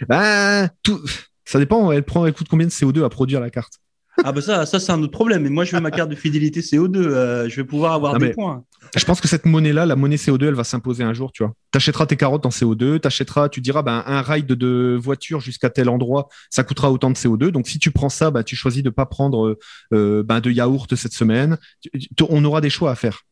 Ben, 0.08 0.70
tout, 0.84 1.00
ça 1.46 1.60
dépend, 1.60 1.92
elle 1.92 2.04
prend, 2.04 2.26
elle 2.26 2.34
coûte 2.34 2.48
combien 2.50 2.68
de 2.68 2.72
CO2 2.72 3.04
à 3.04 3.10
produire 3.10 3.40
la 3.40 3.50
carte? 3.50 3.80
Ah 4.24 4.32
bah 4.32 4.42
ça, 4.42 4.66
ça 4.66 4.80
c'est 4.80 4.92
un 4.92 5.02
autre 5.02 5.12
problème. 5.12 5.44
Mais 5.44 5.50
moi, 5.50 5.64
je 5.64 5.76
veux 5.76 5.82
ma 5.82 5.92
carte 5.92 6.10
de 6.10 6.16
fidélité 6.16 6.62
CO2. 6.62 6.98
euh, 6.98 7.50
je 7.50 7.56
vais 7.56 7.64
pouvoir 7.64 7.94
avoir 7.94 8.14
Non, 8.14 8.20
des 8.20 8.32
points. 8.32 8.64
Je 8.96 9.06
pense 9.06 9.22
que 9.22 9.28
cette 9.28 9.46
monnaie-là, 9.46 9.86
la 9.86 9.96
monnaie 9.96 10.16
CO2, 10.16 10.48
elle 10.48 10.54
va 10.54 10.64
s'imposer 10.64 11.04
un 11.04 11.14
jour, 11.14 11.32
tu 11.32 11.44
vois. 11.44 11.54
T'achèteras 11.72 12.06
tes 12.06 12.16
carottes 12.16 12.46
en 12.46 12.50
CO2, 12.50 13.00
t'achèteras, 13.00 13.50
tu 13.50 13.62
diras, 13.62 13.82
ben, 13.84 14.04
un 14.06 14.22
ride 14.22 14.48
de 14.48 14.98
voiture 15.00 15.40
jusqu'à 15.40 15.70
tel 15.70 15.90
endroit, 15.90 16.30
ça 16.50 16.64
coûtera 16.64 16.92
autant 16.92 17.10
de 17.10 17.16
CO2. 17.16 17.50
Donc, 17.50 17.68
si 17.68 17.80
tu 17.80 17.92
prends 17.92 18.10
ça, 18.10 18.32
ben, 18.32 18.44
tu 18.44 18.56
choisis 18.56 18.84
de 18.84 18.90
pas 18.90 19.06
prendre 19.06 19.58
euh, 19.94 20.24
ben, 20.24 20.40
de 20.40 20.52
yaourt 20.52 20.96
cette 20.96 21.14
semaine. 21.14 21.58
On 22.30 22.44
aura 22.46 22.62
des 22.62 22.70
choix 22.70 22.92
à 22.92 22.96
faire. 22.96 23.24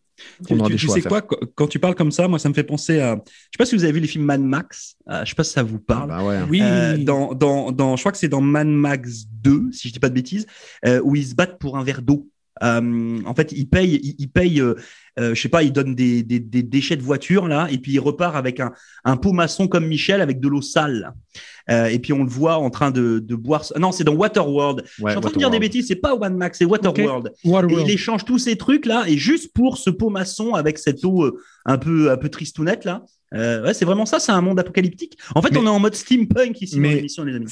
Tu, 0.47 0.54
On 0.54 0.60
aura 0.60 0.67
tu- 0.67 0.73
des 0.73 0.80
tu 0.80 0.86
choix 0.86 0.95
sais 0.95 1.01
quoi 1.01 1.21
quand- 1.56 1.67
tu 1.67 1.80
parles 1.80 1.95
comme 1.95 2.12
ça, 2.12 2.28
moi, 2.28 2.39
ça 2.39 2.47
me 2.49 2.54
fait 2.54 2.63
penser 2.63 2.99
à. 2.99 3.15
Je 3.15 3.32
sais 3.32 3.58
pas 3.58 3.65
si 3.65 3.75
vous 3.75 3.84
avez 3.84 3.93
vu 3.93 3.99
les 3.99 4.08
films 4.08 4.25
Mad 4.25 4.41
Max. 4.41 4.95
Euh, 5.10 5.23
je 5.25 5.30
sais 5.30 5.36
pas 5.36 5.43
si 5.43 5.51
ça 5.51 5.63
vous 5.63 5.80
parle. 5.80 6.08
Bah 6.10 6.23
ouais. 6.23 6.39
Oui. 6.49 6.62
Euh, 6.63 6.97
dans, 6.97 7.34
dans, 7.34 7.71
dans, 7.71 7.95
je 7.95 8.01
crois 8.01 8.12
que 8.12 8.17
c'est 8.17 8.30
dans 8.30 8.41
Mad 8.41 8.67
Max 8.67 9.25
2, 9.30 9.71
si 9.71 9.89
je 9.89 9.93
dis 9.93 9.99
pas 9.99 10.10
de 10.10 10.13
bêtises, 10.15 10.45
euh, 10.86 11.01
où 11.04 11.15
ils 11.15 11.25
se 11.28 11.36
battent 11.36 11.60
pour 11.60 11.78
un 11.78 11.84
verre 11.84 12.01
d'eau. 12.01 12.30
Euh, 12.63 13.20
en 13.26 13.36
fait, 13.36 13.52
ils 13.52 13.68
payent, 13.68 14.00
ils, 14.02 14.15
ils 14.18 14.30
payent, 14.30 14.62
euh, 14.62 14.76
euh, 15.20 15.36
je 15.36 15.41
sais 15.41 15.50
pas, 15.50 15.63
ils 15.63 15.74
donnent 15.74 15.96
des, 15.96 16.24
des, 16.24 16.39
des 16.39 16.63
déchets 16.63 16.96
de 16.96 17.02
voiture 17.02 17.48
là, 17.48 17.68
et 17.70 17.78
puis 17.78 17.94
il 17.94 18.00
repart 18.00 18.36
avec 18.36 18.60
un, 18.60 18.72
un 19.04 19.18
pot 19.18 19.34
maçon 19.34 19.68
comme 19.68 19.86
Michel 19.88 20.22
avec 20.22 20.39
de 20.39 20.48
l'eau 20.48 20.62
sale. 20.62 21.13
Euh, 21.70 21.88
et 21.88 22.00
puis 22.00 22.13
on 22.13 22.24
le 22.24 22.30
voit 22.30 22.58
en 22.58 22.70
train 22.70 22.91
de, 22.91 23.20
de 23.20 23.36
boire. 23.36 23.65
Non, 23.78 23.91
c'est 23.91 24.04
dans 24.04 24.13
Waterworld. 24.13 24.84
je 24.86 25.04
Ouais, 25.04 25.12
suis 25.12 25.18
en 25.18 25.22
train 25.22 25.32
de 25.32 25.38
dire 25.38 25.50
des 25.50 25.60
bêtises. 25.60 25.88
C'est 25.88 25.96
pas 25.96 26.15
Mad 26.15 26.34
Max, 26.36 26.60
c'est 26.60 26.65
Waterworld. 26.65 27.34
Et 27.44 27.50
Waterworld. 27.50 27.88
il 27.89 27.91
échange 27.94 28.24
tous 28.24 28.38
ces 28.39 28.56
trucs 28.56 28.86
là, 28.86 29.04
et 29.08 29.18
juste 29.18 29.52
pour 29.54 29.78
ce 29.78 29.89
pot 29.89 30.10
maçon 30.10 30.54
avec 30.54 30.78
cette 30.78 31.04
eau 31.04 31.38
un 31.65 31.78
peu 31.78 32.12
un 32.12 32.18
peu 32.18 32.30
tristounette 32.30 32.86
là. 32.86 33.04
Euh, 33.34 33.65
ouais, 33.65 33.74
c'est 33.74 33.84
vraiment 33.86 34.06
ça. 34.06 34.20
C'est 34.20 34.32
un 34.32 34.39
monde 34.41 34.60
apocalyptique. 34.60 35.18
En 35.34 35.41
fait, 35.41 35.52
Mais- 35.52 35.58
on 35.58 35.65
est 35.65 35.70
en 35.70 35.80
mode 35.80 35.96
steampunk 35.96 36.62
ici 36.62 36.76
dans 36.76 36.82
mais- 36.84 36.96
l'émission, 36.96 37.24
les 37.24 37.36
amis. 37.36 37.48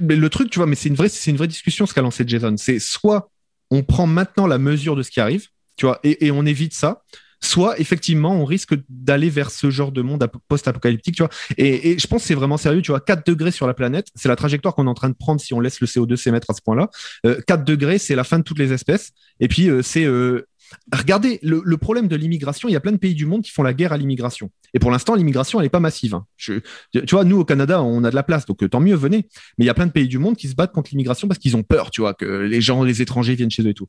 Mais 0.00 0.16
le 0.16 0.28
truc, 0.30 0.48
tu 0.48 0.58
vois, 0.58 0.66
mais 0.66 0.76
c'est 0.76 0.88
une 0.88 0.94
vraie, 0.94 1.08
c'est 1.10 1.30
une 1.30 1.36
vraie 1.36 1.48
discussion 1.48 1.84
ce 1.84 1.92
qu'a 1.92 2.00
lancé 2.00 2.24
Jason. 2.26 2.54
C'est 2.56 2.78
soit 2.78 3.28
on 3.70 3.82
prend 3.82 4.06
maintenant 4.06 4.46
la 4.46 4.58
mesure 4.58 4.96
de 4.96 5.02
ce 5.02 5.10
qui 5.10 5.20
arrive, 5.20 5.48
tu 5.76 5.86
vois, 5.86 6.00
et, 6.04 6.30
on 6.30 6.44
évite 6.46 6.74
ça. 6.74 7.02
Soit 7.40 7.78
effectivement, 7.78 8.32
on 8.34 8.44
risque 8.44 8.74
d'aller 8.88 9.30
vers 9.30 9.52
ce 9.52 9.70
genre 9.70 9.92
de 9.92 10.02
monde 10.02 10.24
ap- 10.24 10.36
post-apocalyptique, 10.48 11.14
tu 11.14 11.22
vois. 11.22 11.30
Et, 11.56 11.92
et 11.92 11.98
je 11.98 12.06
pense 12.08 12.22
que 12.22 12.26
c'est 12.26 12.34
vraiment 12.34 12.56
sérieux, 12.56 12.82
tu 12.82 12.90
vois. 12.90 12.98
4 12.98 13.24
degrés 13.24 13.52
sur 13.52 13.68
la 13.68 13.74
planète, 13.74 14.08
c'est 14.16 14.28
la 14.28 14.34
trajectoire 14.34 14.74
qu'on 14.74 14.86
est 14.86 14.90
en 14.90 14.94
train 14.94 15.08
de 15.08 15.14
prendre 15.14 15.40
si 15.40 15.54
on 15.54 15.60
laisse 15.60 15.80
le 15.80 15.86
CO2 15.86 16.16
s'émettre 16.16 16.50
à 16.50 16.54
ce 16.54 16.60
point-là. 16.62 16.90
Euh, 17.26 17.40
4 17.46 17.62
degrés, 17.64 17.98
c'est 17.98 18.16
la 18.16 18.24
fin 18.24 18.40
de 18.40 18.42
toutes 18.42 18.58
les 18.58 18.72
espèces. 18.72 19.12
Et 19.38 19.46
puis, 19.46 19.70
euh, 19.70 19.82
c'est. 19.82 20.04
euh, 20.04 20.48
Regardez, 20.92 21.38
le, 21.42 21.76
problème 21.76 22.08
de 22.08 22.16
l'immigration, 22.16 22.68
il 22.68 22.72
y 22.72 22.76
a 22.76 22.80
plein 22.80 22.92
de 22.92 22.98
pays 22.98 23.14
du 23.14 23.26
monde 23.26 23.42
qui 23.42 23.50
font 23.50 23.62
la 23.62 23.72
guerre 23.72 23.92
à 23.92 23.96
l'immigration. 23.96 24.50
Et 24.74 24.78
pour 24.78 24.90
l'instant, 24.90 25.14
l'immigration, 25.14 25.60
elle 25.60 25.64
n'est 25.64 25.70
pas 25.70 25.80
massive. 25.80 26.14
hein. 26.14 26.26
Tu 26.36 26.62
vois, 27.10 27.24
nous, 27.24 27.38
au 27.38 27.44
Canada, 27.44 27.82
on 27.82 28.04
a 28.04 28.10
de 28.10 28.14
la 28.14 28.22
place, 28.22 28.46
donc 28.46 28.62
euh, 28.62 28.68
tant 28.68 28.80
mieux, 28.80 28.94
venez. 28.94 29.28
Mais 29.56 29.64
il 29.64 29.66
y 29.66 29.70
a 29.70 29.74
plein 29.74 29.86
de 29.86 29.92
pays 29.92 30.08
du 30.08 30.18
monde 30.18 30.36
qui 30.36 30.48
se 30.48 30.54
battent 30.54 30.72
contre 30.72 30.90
l'immigration 30.90 31.28
parce 31.28 31.38
qu'ils 31.38 31.56
ont 31.56 31.62
peur, 31.62 31.90
tu 31.90 32.00
vois, 32.00 32.14
que 32.14 32.24
les 32.24 32.60
gens, 32.60 32.82
les 32.84 33.02
étrangers 33.02 33.34
viennent 33.34 33.50
chez 33.50 33.62
eux 33.62 33.70
et 33.70 33.74
tout. 33.74 33.88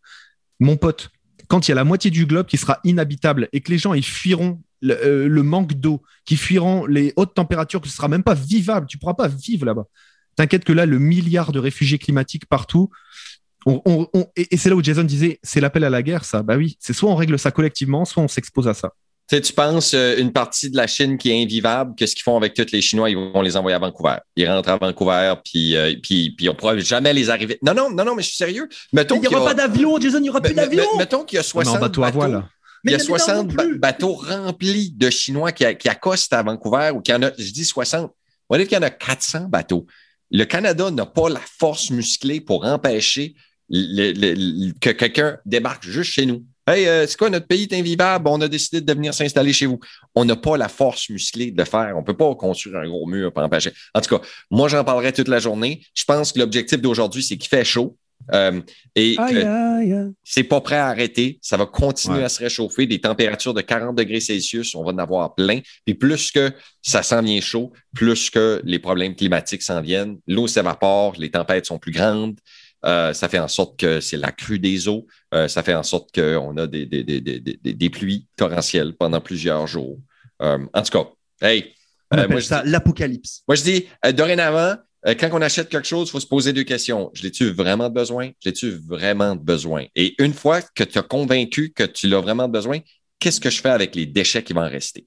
Mon 0.60 0.78
pote, 0.78 1.10
quand 1.48 1.68
il 1.68 1.72
y 1.72 1.74
a 1.74 1.76
la 1.76 1.84
moitié 1.84 2.12
du 2.12 2.26
globe 2.26 2.46
qui 2.46 2.58
sera 2.58 2.80
inhabitable 2.84 3.50
et 3.54 3.62
que 3.62 3.72
les 3.72 3.78
gens 3.78 3.94
ils 3.94 4.06
fuiront 4.06 4.62
le, 4.82 4.94
euh, 4.94 5.44
manque 5.44 5.74
d'eau, 5.74 6.02
qui 6.26 6.38
fuiront 6.38 6.86
les 6.86 7.14
hautes 7.16 7.34
températures, 7.34 7.82
que 7.82 7.88
ce 7.88 7.96
sera 7.96 8.08
même 8.08 8.24
pas 8.24 8.36
vivable, 8.36 8.88
tu 8.88 8.98
pourras 8.98 9.16
pas 9.16 9.28
vivre 9.28 9.66
là-bas. 9.66 9.86
T'inquiète 10.36 10.64
que 10.64 10.72
là, 10.72 10.86
le 10.86 11.00
milliard 11.00 11.52
de 11.52 11.60
réfugiés 11.60 11.98
climatiques 11.98 12.46
partout, 12.46 12.90
on, 13.66 13.82
on- 13.86 14.08
on- 14.14 14.26
et, 14.36 14.48
et 14.52 14.58
c'est 14.58 14.70
là 14.70 14.76
où 14.76 14.84
Jason 14.84 15.04
disait, 15.04 15.40
c'est 15.44 15.60
l'appel 15.62 15.84
à 15.84 15.90
la 15.90 16.02
guerre, 16.02 16.26
ça. 16.26 16.44
Bah 16.44 16.56
oui, 16.58 16.78
c'est 16.80 16.94
soit 16.94 17.10
on 17.12 17.16
règle 17.16 17.38
ça 17.38 17.52
collectivement, 17.52 18.06
soit 18.06 18.24
on 18.24 18.28
s'expose 18.28 18.68
à 18.68 18.74
ça. 18.74 18.94
Tu 19.30 19.36
sais, 19.36 19.42
tu 19.42 19.54
penses 19.54 19.94
euh, 19.94 20.18
une 20.18 20.32
partie 20.32 20.72
de 20.72 20.76
la 20.76 20.88
Chine 20.88 21.18
qui 21.20 21.30
est 21.30 21.44
invivable, 21.44 21.94
qu'est-ce 21.96 22.16
qu'ils 22.16 22.24
font 22.24 22.36
avec 22.36 22.56
tous 22.56 22.72
les 22.72 22.82
Chinois? 22.82 23.12
Ils 23.12 23.16
vont 23.16 23.42
les 23.44 23.56
envoyer 23.58 23.76
à 23.76 23.80
Vancouver. 23.80 24.16
Ils 24.36 24.50
rentrent 24.50 24.70
à 24.70 24.78
Vancouver, 24.78 25.36
puis, 25.46 25.76
euh, 25.76 25.94
puis, 26.02 26.32
puis 26.36 26.50
on 26.50 26.56
pourra 26.56 26.76
jamais 26.80 27.14
les 27.14 27.30
arriver. 27.30 27.60
Non, 27.62 27.76
non, 27.76 27.92
non, 27.92 28.06
non, 28.06 28.16
mais 28.16 28.24
je 28.24 28.30
suis 28.30 28.38
sérieux. 28.38 28.68
Mettons 28.92 29.16
Il 29.18 29.22
n'y 29.22 29.28
aura 29.28 29.46
pas 29.46 29.54
d'avion, 29.54 30.00
Jason, 30.00 30.18
il 30.18 30.24
n'y 30.24 30.30
aura 30.32 30.42
plus 30.42 30.56
d'avion. 30.56 30.84
Mettons 30.98 31.24
qu'il 31.26 31.36
y 31.36 31.40
a 31.40 31.42
On 31.42 31.62
est 31.62 31.66
60 31.66 31.76
en 31.76 31.80
bateau 31.80 32.02
à 32.02 32.06
bateaux. 32.08 32.18
voile. 32.18 32.30
Il 32.86 32.92
y 32.92 32.96
a 32.96 32.98
Mais 32.98 33.04
il 33.04 33.08
y 33.08 33.12
en 33.12 33.16
a 33.16 33.20
60 33.20 33.36
non 33.50 33.54
ba- 33.54 33.64
plus. 33.66 33.78
bateaux 33.78 34.14
remplis 34.14 34.92
de 34.96 35.10
Chinois 35.12 35.52
qui, 35.52 35.64
qui 35.78 35.90
accostent 35.90 36.34
à 36.34 36.42
Vancouver 36.42 36.92
ou 36.96 37.02
qu'il 37.02 37.14
y 37.14 37.18
en 37.18 37.22
a, 37.22 37.32
je 37.38 37.52
dis 37.52 37.66
60. 37.66 38.12
On 38.50 38.56
va 38.56 38.58
dire 38.58 38.68
qu'il 38.68 38.78
y 38.78 38.80
en 38.80 38.84
a 38.84 38.90
400 38.90 39.42
bateaux. 39.48 39.86
Le 40.32 40.46
Canada 40.46 40.90
n'a 40.90 41.06
pas 41.06 41.30
la 41.30 41.42
force 41.60 41.92
musclée 41.92 42.42
pour 42.42 42.66
empêcher 42.66 43.36
le- 43.70 44.12
le- 44.14 44.34
le- 44.36 44.74
que 44.80 44.90
quelqu'un 44.92 45.38
débarque 45.46 45.84
juste 45.84 46.12
chez 46.12 46.26
nous. 46.26 46.44
Hey, 46.68 46.88
euh, 46.88 47.08
c'est 47.08 47.18
quoi, 47.18 47.32
notre 47.32 47.48
pays 47.48 47.64
est 47.64 47.74
invivable, 47.74 48.28
on 48.28 48.40
a 48.42 48.48
décidé 48.48 48.80
de 48.82 48.94
venir 48.94 49.12
s'installer 49.14 49.54
chez 49.54 49.66
vous. 49.66 49.80
On 50.14 50.24
n'a 50.26 50.36
pas 50.36 50.56
la 50.56 50.68
force 50.68 51.10
musclée 51.10 51.50
de 51.50 51.58
le 51.58 51.66
faire. 51.66 51.96
On 51.98 52.04
peut 52.04 52.16
pas 52.16 52.36
construire 52.36 52.78
un 52.78 52.88
gros 52.88 53.08
mur 53.08 53.34
pour 53.34 53.42
empêcher. 53.42 53.72
En 53.96 54.02
tout 54.02 54.16
cas, 54.18 54.24
moi, 54.52 54.68
j'en 54.68 54.84
parlerai 54.84 55.12
toute 55.12 55.30
la 55.30 55.40
journée. 55.40 55.82
Je 55.96 56.04
pense 56.06 56.32
que 56.32 56.38
l'objectif 56.40 56.80
d'aujourd'hui, 56.80 57.24
c'est 57.24 57.38
qu'il 57.38 57.50
fait 57.50 57.66
chaud. 57.66 57.98
Euh, 58.34 58.60
et 58.96 59.16
aïe. 59.18 60.12
c'est 60.24 60.44
pas 60.44 60.60
prêt 60.62 60.76
à 60.76 60.88
arrêter. 60.88 61.40
Ça 61.42 61.58
va 61.58 61.66
continuer 61.66 62.18
Ouais. 62.20 62.24
à 62.26 62.30
se 62.30 62.40
réchauffer. 62.40 62.86
Des 62.86 63.00
températures 63.00 63.54
de 63.56 63.62
40 63.62 63.96
degrés 63.96 64.20
Celsius, 64.20 64.76
on 64.76 64.84
va 64.84 64.92
en 64.92 64.98
avoir 65.00 65.34
plein. 65.34 65.62
Puis 65.86 65.96
plus 65.96 66.30
que 66.30 66.52
ça 66.84 67.02
s'en 67.02 67.22
vient 67.24 67.40
chaud, 67.42 67.72
plus 67.96 68.30
que 68.30 68.62
les 68.66 68.78
problèmes 68.78 69.16
climatiques 69.16 69.64
s'en 69.64 69.82
viennent. 69.82 70.18
L'eau 70.28 70.48
s'évapore, 70.48 71.16
les 71.18 71.32
tempêtes 71.32 71.66
sont 71.66 71.80
plus 71.80 71.94
grandes. 71.94 72.38
Euh, 72.86 73.14
ça 73.14 73.28
fait 73.28 73.40
en 73.40 73.48
sorte 73.48 73.80
que 73.80 74.00
c'est 74.00 74.18
la 74.18 74.32
crue 74.32 74.60
des 74.60 74.88
eaux. 74.88 75.06
Euh, 75.34 75.48
ça 75.48 75.64
fait 75.64 75.76
en 75.76 75.84
sorte 75.84 76.14
qu'on 76.14 76.58
a 76.58 76.68
des, 76.68 76.86
des, 76.86 77.04
des, 77.04 77.20
des, 77.20 77.40
des 77.42 77.90
pluies 77.90 78.28
torrentielles 78.36 78.96
pendant 78.98 79.22
plusieurs 79.22 79.68
jours. 79.68 80.00
Euh, 80.42 80.60
en 80.74 80.82
tout 80.82 80.92
cas, 80.92 81.48
hey. 81.48 81.74
Moi, 82.12 82.42
ça 82.42 82.64
l'apocalypse. 82.66 83.44
moi, 83.48 83.56
je 83.56 83.64
dis, 83.64 83.86
dorénavant, 84.16 84.78
quand 85.06 85.30
on 85.32 85.42
achète 85.42 85.70
quelque 85.70 85.88
chose, 85.88 86.08
il 86.08 86.12
faut 86.12 86.20
se 86.20 86.26
poser 86.26 86.54
deux 86.54 86.64
questions. 86.64 87.12
Je 87.14 87.22
l'ai-tu 87.22 87.52
vraiment 87.52 87.90
besoin? 87.90 88.32
Je 88.44 88.50
l'ai-tu 88.50 88.72
vraiment 88.72 89.36
besoin? 89.36 89.86
Et 89.96 90.16
une 90.22 90.34
fois 90.34 90.62
que 90.62 90.84
tu 90.84 90.98
as 90.98 91.04
convaincu 91.04 91.72
que 91.72 91.84
tu 91.84 92.08
l'as 92.08 92.20
vraiment 92.20 92.50
besoin, 92.50 92.80
qu'est-ce 93.20 93.40
que 93.40 93.52
je 93.52 93.62
fais 93.62 93.70
avec 93.70 93.96
les 93.96 94.08
déchets 94.08 94.42
qui 94.42 94.54
vont 94.54 94.62
en 94.62 94.70
rester? 94.70 95.06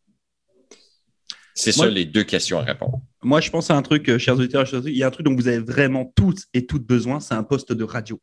C'est 1.55 1.73
ça 1.73 1.87
les 1.87 2.05
deux 2.05 2.25
questions 2.25 2.59
à 2.59 2.63
répondre. 2.63 3.01
Moi, 3.23 3.41
je 3.41 3.51
pense 3.51 3.71
à 3.71 3.77
un 3.77 3.83
truc, 3.83 4.09
euh, 4.09 4.19
chers 4.19 4.37
auditeurs, 4.37 4.67
chers 4.67 4.81
auditeurs, 4.81 4.95
il 4.95 4.99
y 4.99 5.03
a 5.03 5.07
un 5.07 5.11
truc 5.11 5.27
dont 5.27 5.35
vous 5.35 5.49
avez 5.49 5.59
vraiment 5.59 6.13
toutes 6.17 6.45
et 6.55 6.67
toutes 6.67 6.87
besoin, 6.87 7.21
c'est 7.21 7.35
un 7.35 7.43
poste 7.43 7.73
de 7.73 7.85
radio. 7.85 8.21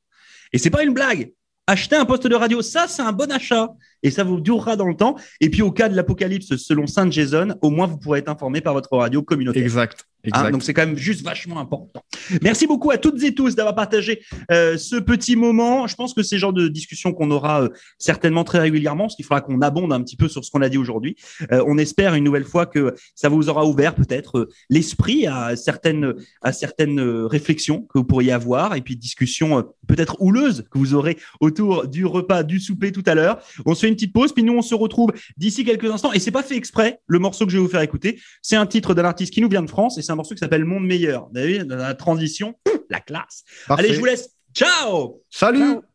Et 0.52 0.58
c'est 0.58 0.70
pas 0.70 0.84
une 0.84 0.94
blague. 0.94 1.32
Acheter 1.68 1.96
un 1.96 2.06
poste 2.06 2.28
de 2.28 2.36
radio, 2.36 2.62
ça, 2.62 2.88
c'est 2.88 3.04
un 3.04 3.12
bon 3.12 3.32
achat. 3.32 3.70
Et 4.04 4.12
ça 4.12 4.24
vous 4.24 4.40
durera 4.40 4.76
dans 4.76 4.88
le 4.88 4.96
temps. 4.96 5.16
Et 5.42 5.50
puis, 5.50 5.62
au 5.62 5.72
cas 5.72 5.90
de 5.90 5.96
l'apocalypse, 5.96 6.56
selon 6.58 6.88
Saint 6.88 7.10
Jason, 7.10 7.56
au 7.62 7.70
moins, 7.70 7.88
vous 7.88 7.98
pourrez 7.98 8.20
être 8.20 8.30
informé 8.30 8.62
par 8.62 8.74
votre 8.74 8.96
radio 8.96 9.22
communautaire. 9.22 9.64
Exact. 9.64 10.06
Hein, 10.26 10.28
exact. 10.28 10.52
donc 10.52 10.64
c'est 10.64 10.74
quand 10.74 10.86
même 10.86 10.98
juste 10.98 11.24
vachement 11.24 11.60
important. 11.60 12.04
Merci 12.42 12.68
beaucoup 12.68 12.92
à 12.92 12.98
toutes 12.98 13.24
et 13.24 13.34
tous 13.34 13.56
d'avoir 13.56 13.74
partagé 13.74 14.22
euh, 14.52 14.78
ce 14.78 14.98
petit 14.98 15.38
moment. 15.38 15.88
Je 15.88 15.96
pense 15.96 16.14
que 16.14 16.24
c'est 16.24 16.36
le 16.36 16.40
genre 16.40 16.54
de 16.54 16.68
discussion 16.68 17.14
qu'on 17.14 17.32
aura 17.32 17.64
euh, 17.64 17.70
certainement 17.98 18.44
très 18.44 18.60
régulièrement, 18.60 19.06
parce 19.06 19.16
qu'il 19.16 19.24
faudra 19.24 19.40
qu'on 19.40 19.62
abonde 19.62 19.94
un 19.94 20.02
petit 20.02 20.18
peu 20.18 20.28
sur 20.28 20.44
ce 20.44 20.52
qu'on 20.52 20.62
a 20.62 20.68
dit 20.68 20.78
aujourd'hui. 20.78 21.16
Euh, 21.54 21.64
on 21.68 21.78
espère 21.78 22.16
une 22.16 22.26
nouvelle 22.26 22.44
fois 22.44 22.66
que 22.66 22.96
ça 23.16 23.30
vous 23.30 23.48
aura 23.48 23.66
ouvert 23.66 23.96
peut-être 23.96 24.50
l'esprit 24.70 25.26
à 25.26 25.56
certaines 25.56 26.14
à 26.42 26.52
certaines 26.52 27.00
réflexions 27.00 27.84
que 27.84 28.00
vous 28.00 28.04
pourriez 28.04 28.34
avoir 28.34 28.76
et 28.76 28.82
puis 28.82 28.98
discussions 28.98 29.64
peut-être 29.88 30.18
houleuses 30.20 30.66
que 30.70 30.78
vous 30.78 30.94
aurez 30.94 31.18
autour 31.40 31.88
du 31.88 32.06
repas 32.06 32.44
du 32.44 32.60
souper 32.60 32.92
tout 32.92 33.04
à 33.06 33.16
l'heure. 33.16 33.40
On 33.66 33.74
se 33.74 33.86
fait 33.90 33.92
une 33.92 33.96
petite 33.96 34.14
pause 34.14 34.34
puis 34.34 34.44
nous 34.44 34.54
on 34.54 34.62
se 34.62 34.76
retrouve 34.76 35.12
d'ici 35.38 35.66
quelques 35.66 35.90
instants 35.90 36.14
et 36.14 36.20
c'est 36.20 36.32
pas 36.32 36.44
fait 36.44 36.56
exprès. 36.56 37.00
Le 37.08 37.20
morceau 37.20 37.46
que 37.46 37.52
je 37.52 37.58
vais 37.58 37.64
vous 37.64 37.70
faire 37.70 37.82
écouter, 37.82 38.20
c'est 38.42 38.56
un 38.56 38.66
titre 38.66 38.94
d'un 38.94 39.06
artiste 39.06 39.34
qui 39.34 39.42
nous 39.42 39.50
vient 39.50 39.64
de 39.64 39.70
France 39.70 39.98
et 39.98 40.02
c'est 40.02 40.12
un 40.12 40.16
morceau 40.16 40.36
qui 40.36 40.40
s'appelle 40.40 40.66
Monde 40.66 40.86
meilleur. 40.86 41.30
Vous 41.32 41.40
avez 41.40 41.60
vu, 41.60 41.66
dans 41.66 41.76
la 41.76 41.96
transition, 41.96 42.56
la 42.90 43.00
classe. 43.00 43.44
Parfait. 43.68 43.84
Allez, 43.84 43.94
je 43.94 44.00
vous 44.00 44.06
laisse. 44.06 44.30
Ciao 44.54 45.22
Salut 45.30 45.60
Ciao. 45.60 45.89